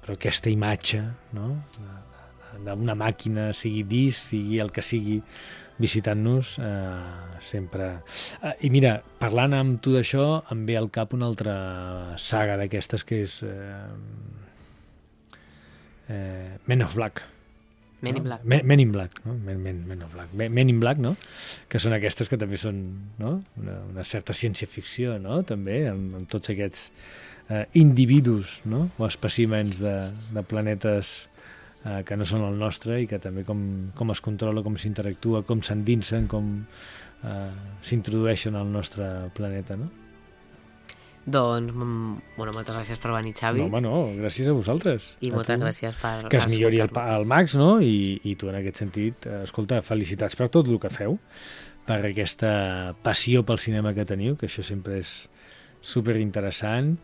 però 0.01 0.15
aquesta 0.15 0.49
imatge 0.49 1.03
no? 1.37 1.51
d'una 2.65 2.95
màquina, 2.97 3.51
sigui 3.53 3.83
disc, 3.87 4.31
sigui 4.31 4.59
el 4.63 4.71
que 4.75 4.83
sigui, 4.83 5.19
visitant-nos 5.79 6.57
eh, 6.59 7.39
sempre... 7.41 7.85
Eh, 8.43 8.55
I 8.67 8.69
mira, 8.73 8.97
parlant 9.21 9.55
amb 9.55 9.79
tu 9.83 9.93
d'això, 9.95 10.25
em 10.51 10.65
ve 10.67 10.75
al 10.75 10.89
cap 10.91 11.15
una 11.15 11.29
altra 11.29 11.55
saga 12.19 12.57
d'aquestes 12.59 13.05
que 13.07 13.21
és 13.23 13.37
eh, 13.47 13.85
eh, 16.11 16.57
Men 16.67 16.83
of 16.83 16.97
Black. 16.99 17.23
Men 18.01 18.17
in 18.17 18.23
Black. 18.23 18.43
Men, 18.45 18.67
Men 18.67 18.79
in 18.79 18.91
Black, 18.91 19.19
no? 19.25 19.33
Men, 19.33 19.63
Men, 19.63 19.81
Men 19.87 20.03
of 20.03 20.13
Black. 20.13 20.33
Men 20.33 20.69
in 20.69 20.79
Black, 20.79 21.01
no? 21.03 21.15
Que 21.67 21.81
són 21.83 21.95
aquestes 21.97 22.29
que 22.31 22.39
també 22.39 22.59
són 22.59 22.79
no? 23.19 23.39
una, 23.59 23.79
una 23.91 24.05
certa 24.07 24.35
ciència-ficció, 24.35 25.17
no? 25.19 25.41
També, 25.47 25.81
amb, 25.91 26.15
amb 26.21 26.29
tots 26.31 26.53
aquests 26.53 26.85
eh, 27.49 27.65
individus, 27.81 28.59
no? 28.69 28.85
O 28.97 29.07
espècimens 29.09 29.81
de, 29.83 29.95
de 30.31 30.45
planetes 30.47 31.27
eh, 31.83 32.01
que 32.07 32.17
no 32.19 32.27
són 32.29 32.45
el 32.47 32.59
nostre 32.61 33.01
i 33.03 33.07
que 33.09 33.19
també 33.19 33.43
com, 33.47 33.61
com 33.99 34.15
es 34.15 34.23
controla, 34.23 34.63
com 34.63 34.79
s'interactua, 34.79 35.43
com 35.47 35.63
s'endinsen, 35.65 36.29
com 36.31 36.53
eh, 37.23 37.49
s'introdueixen 37.83 38.55
al 38.55 38.71
nostre 38.71 39.09
planeta, 39.35 39.79
no? 39.79 39.91
Doncs, 41.29 41.73
bueno, 41.73 42.53
moltes 42.55 42.75
gràcies 42.75 42.99
per 43.01 43.11
venir, 43.13 43.33
Xavi. 43.37 43.61
No, 43.61 43.67
home, 43.69 43.81
no, 43.85 43.95
gràcies 44.17 44.49
a 44.49 44.55
vosaltres. 44.55 45.11
I 45.21 45.31
a 45.31 45.37
moltes 45.37 45.57
tu. 45.57 45.65
gràcies 45.65 45.97
per... 46.01 46.13
Que 46.31 46.39
es 46.41 46.47
millori 46.49 46.81
el, 46.83 46.91
el 47.03 47.25
Max, 47.29 47.55
no? 47.59 47.71
I, 47.83 48.19
I 48.23 48.35
tu, 48.39 48.49
en 48.51 48.59
aquest 48.59 48.81
sentit, 48.81 49.27
eh, 49.29 49.43
escolta, 49.45 49.81
felicitats 49.85 50.39
per 50.39 50.49
tot 50.53 50.69
el 50.71 50.79
que 50.81 50.91
feu, 50.93 51.19
per 51.89 51.99
aquesta 52.11 52.53
passió 53.05 53.43
pel 53.45 53.61
cinema 53.61 53.93
que 53.97 54.07
teniu, 54.09 54.37
que 54.39 54.49
això 54.49 54.65
sempre 54.65 54.99
és 55.03 55.13
super 55.81 56.17
interessant, 56.21 56.95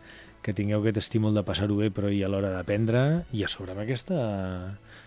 que 0.42 0.54
tingueu 0.54 0.82
aquest 0.82 1.00
estímul 1.04 1.34
de 1.34 1.42
passar-ho 1.46 1.78
bé, 1.78 1.90
però 1.94 2.10
i 2.12 2.22
a 2.22 2.30
l'hora 2.30 2.52
d'aprendre, 2.54 3.06
i 3.34 3.46
a 3.46 3.50
sobre 3.50 3.74
amb 3.74 3.82
aquesta 3.86 4.18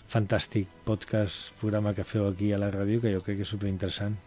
fantàstic 0.10 0.72
podcast, 0.88 1.54
programa 1.62 1.96
que 1.96 2.08
feu 2.08 2.28
aquí 2.28 2.54
a 2.54 2.60
la 2.60 2.72
ràdio, 2.76 3.04
que 3.04 3.14
jo 3.14 3.24
crec 3.24 3.40
que 3.40 3.48
és 3.48 3.56
super 3.58 3.72
interessant 3.72 4.18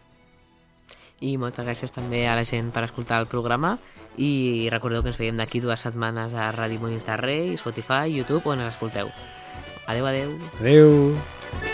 i 1.23 1.37
moltes 1.39 1.65
gràcies 1.65 1.93
també 1.95 2.25
a 2.27 2.35
la 2.35 2.45
gent 2.47 2.71
per 2.75 2.83
escoltar 2.87 3.21
el 3.23 3.29
programa 3.31 3.77
i 4.17 4.67
recordeu 4.71 5.01
que 5.01 5.13
ens 5.13 5.19
veiem 5.21 5.39
d'aquí 5.39 5.63
dues 5.63 5.85
setmanes 5.87 6.35
a 6.35 6.51
Ràdio 6.53 6.83
Molins 6.83 7.07
de 7.07 7.17
Rei, 7.17 7.53
Spotify, 7.57 8.11
YouTube, 8.11 8.43
on 8.51 8.61
ens 8.61 8.75
escolteu. 8.75 9.09
Adeu, 9.87 10.05
adeu. 10.07 10.35
Adeu. 10.59 11.72